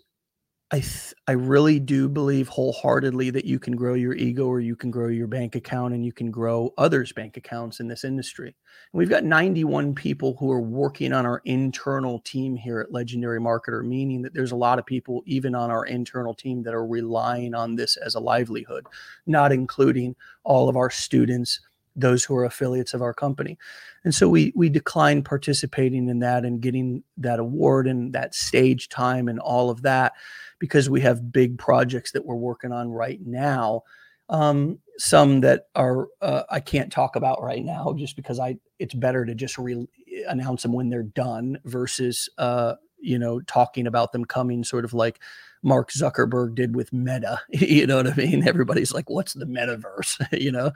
I 0.73 0.79
th- 0.79 1.13
I 1.27 1.33
really 1.33 1.79
do 1.81 2.07
believe 2.07 2.47
wholeheartedly 2.47 3.29
that 3.31 3.43
you 3.43 3.59
can 3.59 3.75
grow 3.75 3.93
your 3.93 4.13
ego 4.13 4.47
or 4.47 4.61
you 4.61 4.77
can 4.77 4.89
grow 4.89 5.09
your 5.09 5.27
bank 5.27 5.55
account 5.55 5.93
and 5.93 6.05
you 6.05 6.13
can 6.13 6.31
grow 6.31 6.73
others' 6.77 7.11
bank 7.11 7.35
accounts 7.35 7.81
in 7.81 7.89
this 7.89 8.05
industry. 8.05 8.47
And 8.47 8.97
we've 8.97 9.09
got 9.09 9.25
91 9.25 9.93
people 9.95 10.37
who 10.39 10.49
are 10.49 10.61
working 10.61 11.11
on 11.11 11.25
our 11.25 11.41
internal 11.43 12.19
team 12.19 12.55
here 12.55 12.79
at 12.79 12.93
Legendary 12.93 13.39
Marketer, 13.41 13.83
meaning 13.85 14.21
that 14.21 14.33
there's 14.33 14.53
a 14.53 14.57
lot 14.57 14.79
of 14.79 14.85
people 14.85 15.23
even 15.25 15.55
on 15.55 15.71
our 15.71 15.85
internal 15.85 16.33
team 16.33 16.63
that 16.63 16.73
are 16.73 16.87
relying 16.87 17.53
on 17.53 17.75
this 17.75 17.97
as 17.97 18.15
a 18.15 18.21
livelihood, 18.21 18.85
not 19.25 19.51
including 19.51 20.15
all 20.45 20.69
of 20.69 20.77
our 20.77 20.89
students, 20.89 21.59
those 21.97 22.23
who 22.23 22.35
are 22.35 22.45
affiliates 22.45 22.93
of 22.93 23.01
our 23.01 23.13
company. 23.13 23.57
And 24.05 24.15
so 24.15 24.29
we 24.29 24.53
we 24.55 24.69
declined 24.69 25.25
participating 25.25 26.07
in 26.07 26.19
that 26.19 26.45
and 26.45 26.61
getting 26.61 27.03
that 27.17 27.39
award 27.39 27.87
and 27.87 28.13
that 28.13 28.33
stage 28.33 28.87
time 28.87 29.27
and 29.27 29.37
all 29.39 29.69
of 29.69 29.81
that 29.81 30.13
because 30.61 30.91
we 30.91 31.01
have 31.01 31.31
big 31.33 31.57
projects 31.57 32.11
that 32.11 32.23
we're 32.23 32.35
working 32.35 32.71
on 32.71 32.91
right 32.91 33.19
now. 33.25 33.81
Um, 34.29 34.77
some 34.97 35.41
that 35.41 35.65
are 35.75 36.07
uh, 36.21 36.43
I 36.51 36.59
can't 36.59 36.91
talk 36.91 37.15
about 37.15 37.41
right 37.41 37.65
now 37.65 37.93
just 37.97 38.15
because 38.15 38.39
I 38.39 38.57
it's 38.77 38.93
better 38.93 39.25
to 39.25 39.33
just 39.33 39.57
re- 39.57 39.89
announce 40.29 40.61
them 40.61 40.71
when 40.71 40.89
they're 40.89 41.01
done 41.01 41.59
versus 41.65 42.29
uh, 42.37 42.75
you 42.99 43.17
know 43.17 43.41
talking 43.41 43.87
about 43.87 44.11
them 44.11 44.23
coming 44.23 44.63
sort 44.63 44.85
of 44.85 44.93
like 44.93 45.19
Mark 45.63 45.91
Zuckerberg 45.91 46.53
did 46.53 46.75
with 46.75 46.93
Meta. 46.93 47.41
you 47.49 47.87
know 47.87 47.97
what 47.97 48.07
I 48.07 48.15
mean? 48.15 48.47
Everybody's 48.47 48.93
like, 48.93 49.09
"What's 49.09 49.33
the 49.33 49.45
metaverse?" 49.45 50.39
you 50.39 50.51
know, 50.51 50.71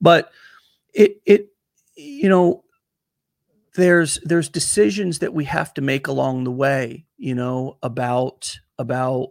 but 0.00 0.32
it 0.92 1.22
it 1.24 1.52
you 1.94 2.28
know 2.28 2.64
there's 3.76 4.18
there's 4.24 4.48
decisions 4.48 5.20
that 5.20 5.32
we 5.32 5.44
have 5.44 5.72
to 5.74 5.80
make 5.80 6.08
along 6.08 6.42
the 6.42 6.50
way 6.50 7.06
you 7.16 7.36
know 7.36 7.78
about 7.84 8.58
about 8.78 9.30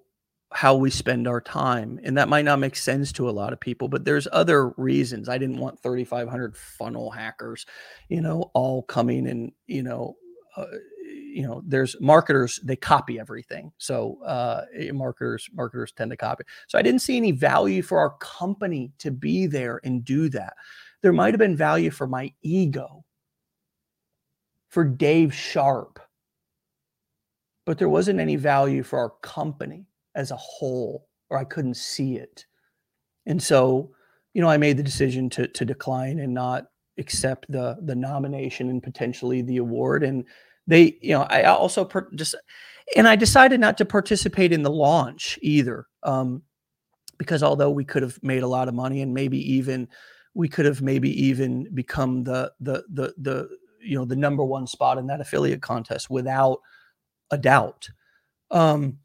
how 0.54 0.76
we 0.76 0.90
spend 0.90 1.28
our 1.28 1.42
time 1.42 2.00
and 2.04 2.18
that 2.18 2.30
might 2.30 2.46
not 2.46 2.60
make 2.60 2.76
sense 2.76 3.12
to 3.12 3.30
a 3.30 3.32
lot 3.32 3.52
of 3.52 3.60
people 3.60 3.88
but 3.90 4.06
there's 4.06 4.28
other 4.32 4.70
reasons. 4.78 5.28
I 5.28 5.38
didn't 5.38 5.58
want 5.58 5.82
3500 5.84 6.56
funnel 6.56 7.12
hackers 7.12 7.66
you 8.10 8.22
know 8.22 8.50
all 8.54 8.84
coming 8.84 9.28
and 9.28 9.52
you 9.68 9.84
know 9.84 10.16
uh, 10.56 10.66
you 11.06 11.46
know 11.46 11.62
there's 11.66 11.96
marketers 12.00 12.60
they 12.64 12.76
copy 12.76 13.20
everything. 13.20 13.72
So 13.78 14.20
uh 14.24 14.66
eh, 14.74 14.92
marketers 14.92 15.50
marketers 15.54 15.92
tend 15.92 16.12
to 16.12 16.18
copy. 16.18 16.46
So 16.68 16.80
i 16.80 16.82
didn't 16.82 17.02
see 17.02 17.18
any 17.18 17.32
value 17.32 17.82
for 17.82 18.00
our 18.00 18.18
company 18.20 18.94
to 19.00 19.12
be 19.12 19.48
there 19.48 19.82
and 19.84 20.04
do 20.06 20.30
that. 20.30 20.54
There 21.02 21.14
might 21.14 21.34
have 21.34 21.40
been 21.40 21.56
value 21.56 21.92
for 21.92 22.08
my 22.08 22.34
ego, 22.42 23.04
for 24.70 24.84
Dave 24.84 25.34
Sharpe, 25.34 26.00
but 27.68 27.78
there 27.78 27.90
wasn't 27.90 28.22
any 28.22 28.38
value 28.38 28.82
for 28.82 28.98
our 28.98 29.10
company 29.22 29.86
as 30.16 30.32
a 30.32 30.38
whole, 30.38 31.10
or 31.30 31.38
I 31.38 31.44
couldn't 31.44 31.76
see 31.76 32.16
it. 32.16 32.46
And 33.26 33.44
so, 33.44 33.92
you 34.34 34.42
know, 34.42 34.48
I 34.48 34.56
made 34.56 34.78
the 34.78 34.84
decision 34.84 35.30
to 35.32 35.50
to 35.50 35.66
decline 35.66 36.20
and 36.20 36.34
not 36.34 36.68
accept 36.98 37.46
the 37.52 37.76
the 37.82 37.94
nomination 37.94 38.70
and 38.70 38.82
potentially 38.82 39.42
the 39.42 39.58
award. 39.58 40.04
And 40.04 40.24
they, 40.66 40.98
you 41.02 41.12
know, 41.12 41.24
I 41.24 41.44
also 41.44 41.84
per- 41.84 42.10
just 42.16 42.36
and 42.96 43.06
I 43.06 43.18
decided 43.18 43.60
not 43.60 43.78
to 43.80 43.86
participate 43.86 44.54
in 44.54 44.64
the 44.64 44.72
launch 44.72 45.38
either, 45.42 45.88
um, 46.04 46.44
because 47.18 47.44
although 47.44 47.70
we 47.70 47.84
could 47.84 48.02
have 48.02 48.18
made 48.24 48.44
a 48.44 48.48
lot 48.48 48.70
of 48.70 48.76
money 48.76 49.02
and 49.02 49.14
maybe 49.14 49.40
even 49.56 49.90
we 50.34 50.48
could 50.48 50.66
have 50.66 50.82
maybe 50.82 51.10
even 51.22 51.68
become 51.74 52.24
the 52.24 52.50
the 52.62 52.86
the 52.94 53.14
the 53.18 53.50
you 53.82 53.98
know 53.98 54.06
the 54.06 54.16
number 54.16 54.46
one 54.46 54.68
spot 54.68 54.98
in 54.98 55.08
that 55.08 55.20
affiliate 55.20 55.62
contest 55.62 56.10
without 56.10 56.60
a 57.32 57.38
doubt. 57.38 57.90
Um, 58.52 59.00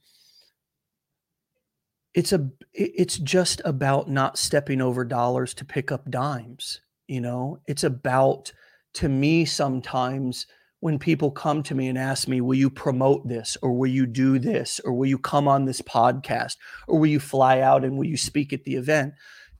it's 2.14 2.32
a 2.32 2.50
it's 2.74 3.18
just 3.18 3.62
about 3.64 4.08
not 4.08 4.38
stepping 4.38 4.80
over 4.80 5.04
dollars 5.04 5.54
to 5.54 5.64
pick 5.64 5.90
up 5.90 6.10
dimes. 6.10 6.80
You 7.08 7.20
know, 7.20 7.60
it's 7.66 7.84
about 7.84 8.52
to 8.94 9.08
me 9.08 9.44
sometimes 9.44 10.46
when 10.80 10.98
people 10.98 11.30
come 11.30 11.62
to 11.62 11.74
me 11.74 11.88
and 11.88 11.96
ask 11.96 12.28
me, 12.28 12.40
Will 12.40 12.54
you 12.54 12.68
promote 12.68 13.26
this? 13.26 13.56
Or 13.62 13.72
will 13.72 13.90
you 13.90 14.06
do 14.06 14.38
this? 14.38 14.80
Or 14.84 14.92
will 14.92 15.06
you 15.06 15.18
come 15.18 15.48
on 15.48 15.64
this 15.64 15.80
podcast? 15.80 16.56
Or 16.86 16.98
will 16.98 17.06
you 17.06 17.20
fly 17.20 17.60
out 17.60 17.84
and 17.84 17.96
will 17.96 18.06
you 18.06 18.16
speak 18.16 18.52
at 18.52 18.64
the 18.64 18.76
event? 18.76 19.14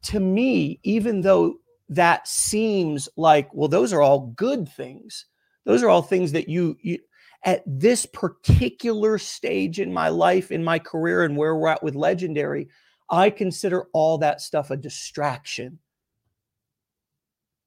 To 0.04 0.20
me, 0.20 0.80
even 0.82 1.22
though 1.22 1.56
that 1.88 2.26
seems 2.26 3.08
like 3.16 3.52
well 3.52 3.68
those 3.68 3.92
are 3.92 4.00
all 4.00 4.32
good 4.34 4.66
things 4.66 5.26
those 5.64 5.82
are 5.82 5.88
all 5.88 6.02
things 6.02 6.32
that 6.32 6.48
you, 6.48 6.76
you 6.80 6.98
at 7.45 7.62
this 7.66 8.07
particular 8.07 9.18
stage 9.18 9.80
in 9.80 9.93
my 9.93 10.09
life 10.09 10.53
in 10.53 10.62
my 10.62 10.78
career 10.78 11.24
and 11.24 11.36
where 11.36 11.57
we're 11.57 11.68
at 11.68 11.82
with 11.82 11.95
legendary 11.95 12.68
i 13.12 13.30
consider 13.30 13.84
all 13.93 14.18
that 14.18 14.40
stuff 14.40 14.70
a 14.70 14.76
distraction. 14.76 15.78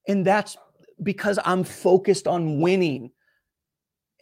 And 0.08 0.26
that's 0.26 0.58
because 1.02 1.40
i'm 1.46 1.64
focused 1.64 2.28
on 2.28 2.60
winning. 2.60 3.12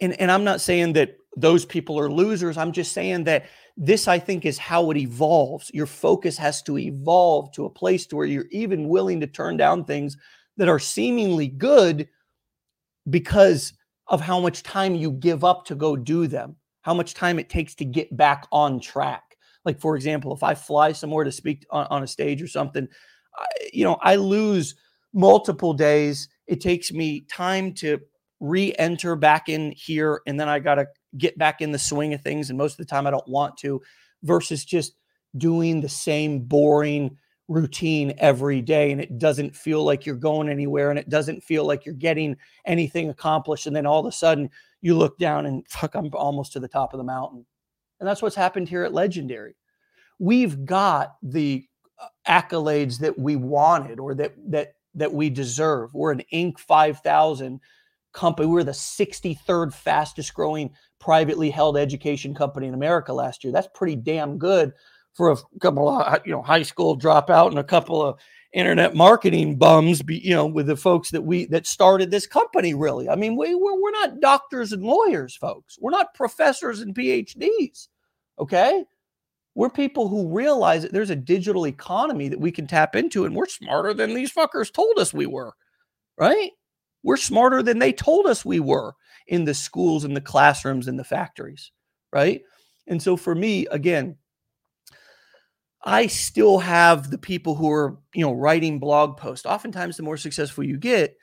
And 0.02 0.20
and 0.20 0.30
i'm 0.30 0.44
not 0.44 0.62
saying 0.62 0.94
that 0.94 1.18
those 1.36 1.66
people 1.66 2.00
are 2.00 2.12
losers. 2.12 2.58
I'm 2.58 2.74
just 2.74 2.92
saying 2.92 3.24
that 3.24 3.46
this 3.76 4.08
i 4.08 4.20
think 4.20 4.46
is 4.46 4.58
how 4.58 4.92
it 4.92 4.98
evolves. 4.98 5.72
Your 5.74 5.88
focus 5.88 6.38
has 6.38 6.62
to 6.64 6.78
evolve 6.78 7.52
to 7.54 7.66
a 7.66 7.70
place 7.70 8.06
to 8.08 8.18
where 8.18 8.28
you're 8.28 8.46
even 8.52 8.90
willing 8.90 9.22
to 9.22 9.28
turn 9.28 9.58
down 9.58 9.86
things 9.86 10.18
that 10.58 10.70
are 10.70 10.80
seemingly 10.80 11.48
good 11.48 12.08
because 13.10 13.74
of 14.08 14.22
how 14.22 14.40
much 14.40 14.64
time 14.64 14.96
you 14.96 15.12
give 15.12 15.44
up 15.44 15.66
to 15.66 15.76
go 15.76 15.96
do 15.96 16.28
them 16.28 16.56
how 16.82 16.94
much 16.94 17.14
time 17.14 17.40
it 17.40 17.50
takes 17.50 17.76
to 17.76 17.86
get 17.86 18.16
back 18.16 18.46
on 18.52 18.80
track 18.80 19.38
like 19.66 19.80
for 19.80 19.96
example 19.96 20.34
if 20.34 20.44
i 20.44 20.54
fly 20.54 20.92
somewhere 20.92 21.24
to 21.24 21.32
speak 21.32 21.66
on, 21.70 21.88
on 21.90 22.04
a 22.04 22.08
stage 22.08 22.42
or 22.42 22.48
something 22.48 22.88
I, 23.36 23.46
you 23.72 23.84
know 23.84 23.98
i 24.02 24.16
lose 24.16 24.76
multiple 25.14 25.74
days 25.74 26.30
it 26.48 26.60
takes 26.62 26.92
me 26.92 27.22
time 27.22 27.74
to 27.76 28.00
re-enter 28.40 29.16
back 29.16 29.48
in 29.48 29.72
here 29.72 30.22
and 30.28 30.40
then 30.40 30.50
i 30.50 30.60
got 30.60 30.76
to 30.76 30.88
get 31.18 31.38
back 31.38 31.62
in 31.62 31.72
the 31.72 31.80
swing 31.80 32.14
of 32.14 32.22
things. 32.22 32.50
And 32.50 32.58
most 32.58 32.74
of 32.74 32.78
the 32.78 32.86
time, 32.86 33.08
I 33.08 33.12
don't 33.12 33.28
want 33.28 33.58
to, 33.58 33.82
versus 34.24 34.66
just 34.66 34.94
doing 35.38 35.82
the 35.82 35.90
same 35.90 36.40
boring 36.40 37.18
routine 37.48 38.14
every 38.18 38.62
day. 38.62 38.92
And 38.92 39.02
it 39.02 39.18
doesn't 39.18 39.56
feel 39.56 39.84
like 39.84 40.06
you're 40.06 40.16
going 40.16 40.50
anywhere 40.50 40.90
and 40.90 41.00
it 41.00 41.10
doesn't 41.10 41.44
feel 41.44 41.66
like 41.66 41.86
you're 41.86 41.96
getting 41.96 42.36
anything 42.66 43.10
accomplished. 43.10 43.68
And 43.68 43.76
then 43.76 43.86
all 43.86 44.00
of 44.00 44.06
a 44.06 44.12
sudden, 44.12 44.50
you 44.82 44.98
look 44.98 45.18
down 45.18 45.46
and 45.46 45.68
fuck, 45.68 45.96
I'm 45.96 46.10
almost 46.14 46.54
to 46.54 46.60
the 46.60 46.68
top 46.68 46.94
of 46.94 46.98
the 46.98 47.04
mountain. 47.04 47.46
And 48.00 48.08
that's 48.08 48.22
what's 48.22 48.36
happened 48.36 48.70
here 48.70 48.84
at 48.84 48.94
Legendary. 48.94 49.56
We've 50.20 50.66
got 50.66 51.16
the 51.22 51.66
uh, 52.00 52.08
accolades 52.28 53.00
that 53.00 53.18
we 53.18 53.36
wanted 53.36 54.00
or 54.00 54.14
that 54.16 54.34
that 54.50 54.76
that 54.96 55.12
we 55.12 55.30
deserve. 55.30 55.94
We're 55.94 56.12
an 56.12 56.22
Inc. 56.32 56.60
5000 56.60 57.60
company. 58.14 58.48
We're 58.48 58.64
the 58.64 58.72
63rd 58.72 59.74
fastest 59.74 60.34
growing 60.34 60.72
privately 61.00 61.50
held 61.50 61.78
education 61.78 62.34
company 62.36 62.68
in 62.68 62.74
America 62.74 63.12
last 63.12 63.44
year. 63.44 63.52
That's 63.52 63.68
pretty 63.74 63.96
damn 63.96 64.38
good 64.38 64.72
for 65.14 65.32
a 65.32 65.38
couple 65.60 65.88
of 65.88 66.22
you 66.26 66.32
know 66.32 66.42
high 66.42 66.64
school 66.64 66.98
dropout 66.98 67.50
and 67.50 67.60
a 67.60 67.64
couple 67.64 68.02
of 68.02 68.20
internet 68.54 68.96
marketing 68.96 69.56
bums 69.58 70.02
be, 70.02 70.20
you 70.20 70.34
know 70.36 70.46
with 70.46 70.68
the 70.68 70.76
folks 70.76 71.10
that 71.12 71.22
we 71.24 71.46
that 71.46 71.66
started 71.68 72.12
this 72.12 72.28
company 72.28 72.74
really. 72.74 73.10
I 73.10 73.16
mean 73.16 73.36
we, 73.36 73.56
we're, 73.56 73.80
we're 73.80 73.92
not 73.92 74.20
doctors 74.20 74.72
and 74.72 74.84
lawyers 74.84 75.36
folks. 75.36 75.78
We're 75.80 75.92
not 75.92 76.14
professors 76.14 76.82
and 76.82 76.96
phds 76.96 77.88
okay? 78.40 78.84
We're 79.56 79.70
people 79.70 80.08
who 80.08 80.36
realize 80.36 80.82
that 80.82 80.92
there's 80.92 81.12
a 81.12 81.16
digital 81.16 81.68
economy 81.68 82.28
that 82.30 82.40
we 82.40 82.52
can 82.52 82.66
tap 82.66 82.96
into 82.96 83.26
and 83.26 83.36
we're 83.36 83.46
smarter 83.46 83.94
than 83.94 84.14
these 84.16 84.34
fuckers 84.34 84.74
told 84.74 84.98
us 84.98 85.14
we 85.14 85.28
were 85.28 85.54
right? 86.18 86.52
We're 87.04 87.18
smarter 87.18 87.62
than 87.62 87.80
they 87.80 87.92
told 87.92 88.28
us 88.28 88.46
we 88.46 88.60
were 88.60 88.94
in 89.28 89.46
the 89.46 89.54
schools 89.54 90.04
and 90.04 90.16
the 90.16 90.22
classrooms 90.22 90.88
and 90.88 90.98
the 90.98 91.04
factories, 91.04 91.72
right? 92.12 92.42
And 92.88 93.02
so 93.02 93.18
for 93.18 93.36
me, 93.36 93.66
again, 93.68 94.18
I 95.84 96.08
still 96.08 96.60
have 96.60 97.12
the 97.12 97.18
people 97.18 97.56
who 97.56 97.70
are, 97.72 97.98
you 98.14 98.26
know, 98.26 98.34
writing 98.34 98.80
blog 98.80 99.18
posts. 99.18 99.46
Oftentimes, 99.46 99.98
the 99.98 100.04
more 100.04 100.18
successful 100.18 100.64
you 100.64 100.78
get, 100.78 101.18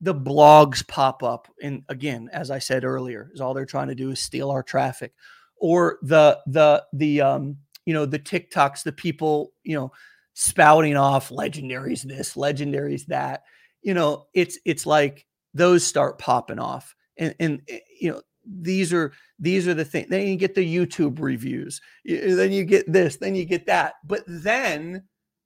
the 0.00 0.14
blogs 0.14 0.86
pop 0.86 1.22
up. 1.22 1.48
And 1.62 1.82
again 1.88 2.28
as 2.32 2.50
i 2.50 2.58
said 2.58 2.84
earlier 2.84 3.30
is 3.32 3.40
all 3.40 3.54
they're 3.54 3.64
trying 3.64 3.88
to 3.88 3.94
do 3.94 4.10
is 4.10 4.20
steal 4.20 4.50
our 4.50 4.62
traffic. 4.62 5.12
Or 5.58 5.98
the 6.02 6.38
the 6.46 6.84
the 6.92 7.22
um 7.22 7.56
you 7.86 7.94
know 7.94 8.04
the 8.06 8.18
tiktoks 8.18 8.82
the 8.82 8.92
people 8.92 9.52
you 9.64 9.74
know 9.74 9.92
spouting 10.34 10.96
off 10.96 11.30
legendaries 11.30 12.02
this 12.02 12.34
legendaries 12.34 13.06
that. 13.06 13.42
You 13.82 13.94
know 13.94 14.26
it's 14.34 14.58
it's 14.66 14.84
like 14.86 15.26
those 15.54 15.82
start 15.84 16.18
popping 16.18 16.58
off. 16.58 16.94
And 17.18 17.34
and 17.40 17.62
eh, 17.68 17.78
you 18.00 18.12
know 18.12 18.20
these 18.46 18.92
are 18.92 19.12
these 19.38 19.66
are 19.66 19.74
the 19.74 19.84
things 19.84 20.08
then 20.08 20.26
you 20.26 20.36
get 20.36 20.54
the 20.54 20.76
youtube 20.76 21.20
reviews 21.20 21.80
then 22.04 22.52
you 22.52 22.64
get 22.64 22.90
this 22.90 23.16
then 23.16 23.34
you 23.34 23.44
get 23.44 23.66
that 23.66 23.94
but 24.04 24.22
then 24.26 25.02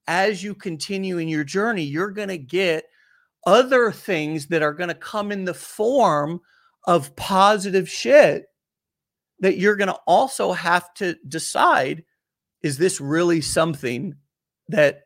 as 0.06 0.42
you 0.42 0.54
continue 0.54 1.18
in 1.18 1.28
your 1.28 1.44
journey 1.44 1.82
you're 1.82 2.10
going 2.10 2.28
to 2.28 2.38
get 2.38 2.84
other 3.46 3.90
things 3.90 4.46
that 4.48 4.62
are 4.62 4.74
going 4.74 4.88
to 4.88 4.94
come 4.94 5.32
in 5.32 5.44
the 5.44 5.54
form 5.54 6.40
of 6.86 7.14
positive 7.16 7.88
shit 7.88 8.44
that 9.40 9.56
you're 9.56 9.76
going 9.76 9.88
to 9.88 9.98
also 10.06 10.52
have 10.52 10.92
to 10.94 11.16
decide 11.26 12.04
is 12.62 12.76
this 12.76 13.00
really 13.00 13.40
something 13.40 14.14
that 14.68 15.02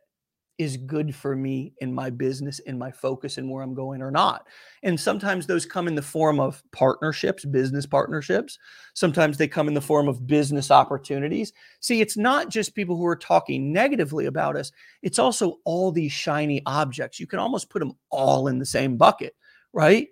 is 0.58 0.76
good 0.76 1.14
for 1.14 1.34
me 1.34 1.72
in 1.80 1.92
my 1.92 2.10
business, 2.10 2.60
in 2.60 2.78
my 2.78 2.90
focus, 2.90 3.38
and 3.38 3.50
where 3.50 3.62
I'm 3.62 3.74
going 3.74 4.00
or 4.00 4.10
not. 4.10 4.46
And 4.82 4.98
sometimes 4.98 5.46
those 5.46 5.66
come 5.66 5.88
in 5.88 5.96
the 5.96 6.02
form 6.02 6.38
of 6.38 6.62
partnerships, 6.72 7.44
business 7.44 7.86
partnerships. 7.86 8.58
Sometimes 8.94 9.36
they 9.36 9.48
come 9.48 9.66
in 9.66 9.74
the 9.74 9.80
form 9.80 10.06
of 10.06 10.26
business 10.26 10.70
opportunities. 10.70 11.52
See, 11.80 12.00
it's 12.00 12.16
not 12.16 12.50
just 12.50 12.74
people 12.74 12.96
who 12.96 13.06
are 13.06 13.16
talking 13.16 13.72
negatively 13.72 14.26
about 14.26 14.56
us, 14.56 14.70
it's 15.02 15.18
also 15.18 15.58
all 15.64 15.90
these 15.90 16.12
shiny 16.12 16.62
objects. 16.66 17.18
You 17.18 17.26
can 17.26 17.40
almost 17.40 17.70
put 17.70 17.80
them 17.80 17.92
all 18.10 18.46
in 18.46 18.58
the 18.58 18.66
same 18.66 18.96
bucket, 18.96 19.34
right? 19.72 20.08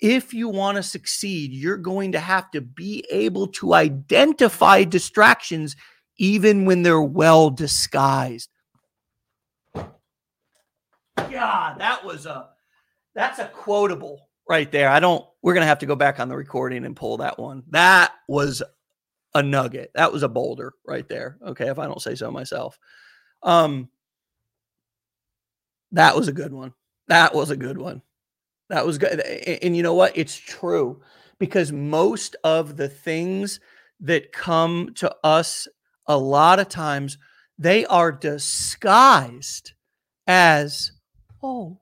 If 0.00 0.34
you 0.34 0.48
want 0.48 0.76
to 0.76 0.82
succeed, 0.82 1.52
you're 1.52 1.78
going 1.78 2.12
to 2.12 2.20
have 2.20 2.50
to 2.50 2.60
be 2.60 3.04
able 3.10 3.46
to 3.48 3.74
identify 3.74 4.84
distractions 4.84 5.76
even 6.18 6.64
when 6.64 6.82
they're 6.82 7.00
well 7.00 7.50
disguised 7.50 8.50
God, 11.16 11.78
that 11.78 12.04
was 12.04 12.26
a 12.26 12.50
that's 13.14 13.38
a 13.38 13.48
quotable 13.48 14.28
right 14.48 14.70
there. 14.70 14.88
I 14.88 15.00
don't 15.00 15.24
we're 15.42 15.54
gonna 15.54 15.66
have 15.66 15.80
to 15.80 15.86
go 15.86 15.96
back 15.96 16.20
on 16.20 16.28
the 16.28 16.36
recording 16.36 16.84
and 16.84 16.96
pull 16.96 17.18
that 17.18 17.38
one. 17.38 17.62
That 17.70 18.12
was 18.28 18.62
a 19.34 19.42
nugget. 19.42 19.90
That 19.94 20.12
was 20.12 20.22
a 20.22 20.28
boulder 20.28 20.72
right 20.86 21.08
there. 21.08 21.38
Okay, 21.44 21.68
if 21.68 21.78
I 21.78 21.86
don't 21.86 22.02
say 22.02 22.14
so 22.14 22.30
myself. 22.30 22.78
Um 23.42 23.88
that 25.92 26.16
was 26.16 26.28
a 26.28 26.32
good 26.32 26.52
one. 26.52 26.74
That 27.08 27.34
was 27.34 27.50
a 27.50 27.56
good 27.56 27.78
one. 27.78 28.02
That 28.68 28.84
was 28.84 28.98
good. 28.98 29.20
And, 29.20 29.58
and 29.62 29.76
you 29.76 29.82
know 29.82 29.94
what? 29.94 30.16
It's 30.16 30.36
true 30.36 31.00
because 31.38 31.72
most 31.72 32.36
of 32.44 32.76
the 32.76 32.88
things 32.88 33.60
that 34.00 34.32
come 34.32 34.92
to 34.96 35.14
us 35.24 35.68
a 36.06 36.16
lot 36.16 36.58
of 36.58 36.68
times 36.68 37.18
they 37.58 37.86
are 37.86 38.12
disguised 38.12 39.72
as 40.26 40.92
oh, 41.42 41.78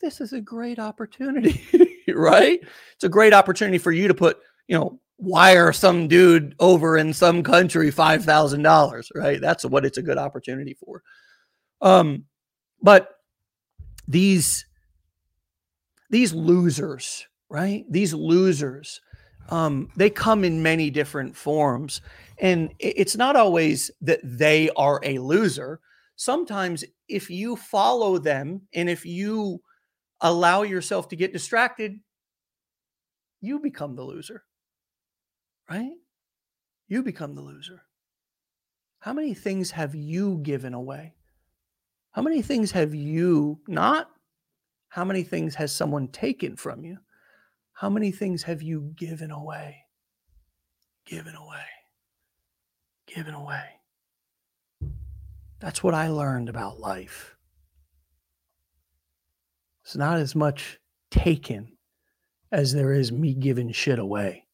this 0.00 0.20
is 0.20 0.32
a 0.32 0.40
great 0.40 0.78
opportunity, 0.78 1.62
right? 2.08 2.60
It's 2.94 3.04
a 3.04 3.08
great 3.08 3.32
opportunity 3.32 3.78
for 3.78 3.92
you 3.92 4.08
to 4.08 4.14
put, 4.14 4.38
you 4.66 4.78
know, 4.78 5.00
wire 5.18 5.72
some 5.72 6.06
dude 6.06 6.54
over 6.60 6.96
in 6.96 7.12
some 7.12 7.42
country 7.42 7.90
$5,000, 7.90 9.08
right? 9.14 9.40
That's 9.40 9.64
what 9.64 9.84
it's 9.84 9.98
a 9.98 10.02
good 10.02 10.18
opportunity 10.18 10.74
for. 10.74 11.02
Um, 11.80 12.24
but 12.80 13.16
these, 14.06 14.64
these 16.10 16.32
losers, 16.32 17.26
right? 17.48 17.84
These 17.90 18.14
losers, 18.14 19.00
um, 19.48 19.90
they 19.96 20.10
come 20.10 20.44
in 20.44 20.62
many 20.62 20.90
different 20.90 21.34
forms. 21.34 22.00
And 22.38 22.72
it's 22.78 23.16
not 23.16 23.34
always 23.34 23.90
that 24.02 24.20
they 24.22 24.70
are 24.76 25.00
a 25.02 25.18
loser 25.18 25.80
sometimes 26.14 26.84
if 27.08 27.30
you 27.30 27.56
follow 27.56 28.18
them 28.18 28.62
and 28.74 28.88
if 28.88 29.04
you 29.06 29.60
allow 30.20 30.62
yourself 30.62 31.08
to 31.08 31.16
get 31.16 31.32
distracted, 31.32 31.98
you 33.40 33.58
become 33.60 33.94
the 33.94 34.02
loser, 34.02 34.44
right? 35.70 35.92
You 36.88 37.02
become 37.02 37.34
the 37.34 37.42
loser. 37.42 37.82
How 39.00 39.12
many 39.12 39.34
things 39.34 39.70
have 39.70 39.94
you 39.94 40.40
given 40.42 40.74
away? 40.74 41.14
How 42.10 42.22
many 42.22 42.42
things 42.42 42.72
have 42.72 42.94
you 42.94 43.60
not? 43.68 44.10
How 44.88 45.04
many 45.04 45.22
things 45.22 45.54
has 45.54 45.72
someone 45.72 46.08
taken 46.08 46.56
from 46.56 46.84
you? 46.84 46.98
How 47.74 47.88
many 47.88 48.10
things 48.10 48.42
have 48.42 48.60
you 48.60 48.92
given 48.96 49.30
away? 49.30 49.84
Given 51.06 51.36
away. 51.36 51.66
Given 53.06 53.34
away. 53.34 53.77
That's 55.60 55.82
what 55.82 55.94
I 55.94 56.08
learned 56.08 56.48
about 56.48 56.80
life. 56.80 57.36
It's 59.82 59.96
not 59.96 60.18
as 60.18 60.34
much 60.34 60.78
taken 61.10 61.72
as 62.52 62.72
there 62.72 62.92
is 62.92 63.10
me 63.10 63.34
giving 63.34 63.72
shit 63.72 63.98
away. 63.98 64.46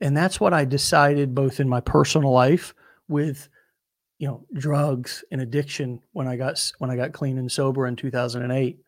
And 0.00 0.16
that's 0.16 0.38
what 0.38 0.54
I 0.54 0.64
decided 0.64 1.34
both 1.34 1.58
in 1.58 1.68
my 1.68 1.80
personal 1.80 2.30
life 2.30 2.74
with 3.08 3.48
you 4.18 4.26
know 4.28 4.44
drugs 4.52 5.24
and 5.30 5.40
addiction 5.40 6.00
when 6.12 6.28
I 6.28 6.36
got 6.36 6.72
when 6.78 6.90
I 6.90 6.96
got 6.96 7.12
clean 7.12 7.38
and 7.38 7.50
sober 7.50 7.86
in 7.86 7.96
2008 7.96 8.80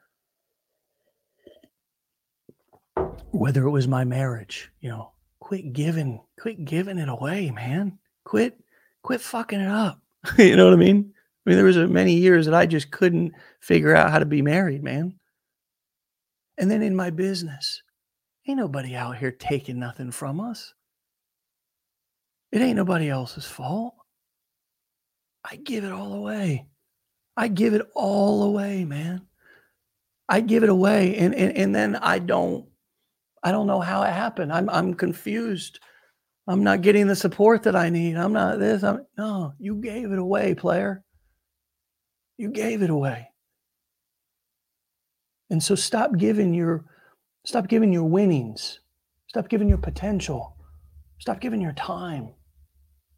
whether 3.31 3.65
it 3.65 3.71
was 3.71 3.87
my 3.87 4.05
marriage 4.05 4.71
you 4.81 4.89
know 4.89 5.13
quit 5.39 5.73
giving 5.73 6.21
quit 6.39 6.65
giving 6.65 6.99
it 6.99 7.09
away 7.09 7.51
man 7.51 7.99
quit 8.25 8.61
quit 9.03 9.21
fucking 9.21 9.61
it 9.61 9.69
up. 9.69 10.01
you 10.39 10.57
know 10.57 10.65
what 10.65 10.75
I 10.75 10.79
mean? 10.79 11.13
I 11.47 11.51
mean, 11.51 11.57
there 11.57 11.65
was 11.65 11.77
many 11.77 12.15
years 12.15 12.47
that 12.47 12.55
I 12.55 12.67
just 12.67 12.91
couldn't 12.91 13.33
figure 13.61 13.95
out 13.95 14.11
how 14.11 14.19
to 14.19 14.27
be 14.27 14.43
married, 14.43 14.83
man. 14.83 15.15
And 16.59 16.71
then 16.71 16.83
in 16.83 16.95
my 16.95 17.11
business, 17.11 17.83
ain't 18.47 18.59
nobody 18.59 18.95
out 18.95 19.17
here 19.17 19.31
taking 19.31 19.79
nothing 19.79 20.11
from 20.11 20.41
us. 20.41 20.75
It 22.53 22.61
ain't 22.61 22.77
nobody 22.77 23.09
else's 23.09 23.47
fault. 23.47 23.95
I 25.45 25.57
give 25.57 25.85
it 25.85 25.93
all 25.93 26.13
away. 26.13 26.67
I 27.37 27.49
give 27.49 27.73
it 27.73 27.89
all 27.95 28.43
away, 28.43 28.85
man. 28.85 29.23
I 30.29 30.41
give 30.41 30.63
it 30.63 30.69
away. 30.69 31.17
And, 31.17 31.35
and, 31.35 31.57
and 31.57 31.75
then 31.75 31.97
I 31.97 32.19
don't, 32.19 32.67
I 33.43 33.53
don't 33.53 33.67
know 33.67 33.81
how 33.81 34.03
it 34.03 34.13
happened. 34.13 34.53
I'm, 34.53 34.69
I'm 34.69 34.93
confused. 34.93 35.81
I'm 36.51 36.65
not 36.65 36.81
getting 36.81 37.07
the 37.07 37.15
support 37.15 37.63
that 37.63 37.77
I 37.77 37.91
need. 37.91 38.17
I'm 38.17 38.33
not 38.33 38.59
this. 38.59 38.83
I'm 38.83 39.07
no, 39.17 39.55
you 39.61 39.77
gave 39.77 40.11
it 40.11 40.19
away, 40.19 40.53
player. 40.57 41.05
You 42.39 42.51
gave 42.51 42.83
it 42.83 42.91
away. 42.91 43.29
And 45.51 45.63
so 45.63 45.77
stop 45.77 46.17
giving 46.17 46.53
your 46.53 46.85
stop 47.45 47.69
giving 47.69 47.93
your 47.93 48.03
winnings. 48.03 48.81
Stop 49.29 49.49
giving 49.49 49.69
your 49.69 49.79
potential. 49.79 50.57
Stop 51.21 51.41
giving 51.41 51.61
your 51.61 51.75
time. 51.75 52.31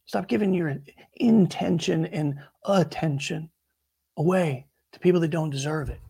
Stop 0.04 0.28
giving 0.28 0.52
your 0.52 0.76
intention 1.14 2.04
and 2.04 2.34
attention 2.66 3.48
away 4.18 4.66
to 4.92 5.00
people 5.00 5.22
that 5.22 5.28
don't 5.28 5.48
deserve 5.48 5.88
it. 5.88 6.00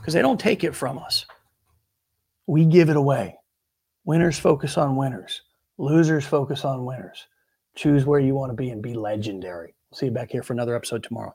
Because 0.00 0.14
they 0.14 0.22
don't 0.22 0.40
take 0.40 0.64
it 0.64 0.74
from 0.74 0.98
us. 0.98 1.24
We 2.48 2.64
give 2.64 2.88
it 2.88 2.96
away. 2.96 3.36
Winners 4.04 4.40
focus 4.40 4.76
on 4.76 4.96
winners. 4.96 5.42
Losers 5.80 6.26
focus 6.26 6.66
on 6.66 6.84
winners. 6.84 7.26
Choose 7.74 8.04
where 8.04 8.20
you 8.20 8.34
want 8.34 8.50
to 8.50 8.54
be 8.54 8.68
and 8.68 8.82
be 8.82 8.92
legendary. 8.92 9.74
See 9.94 10.06
you 10.06 10.12
back 10.12 10.30
here 10.30 10.42
for 10.42 10.52
another 10.52 10.76
episode 10.76 11.02
tomorrow. 11.02 11.34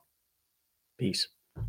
Peace. 0.99 1.29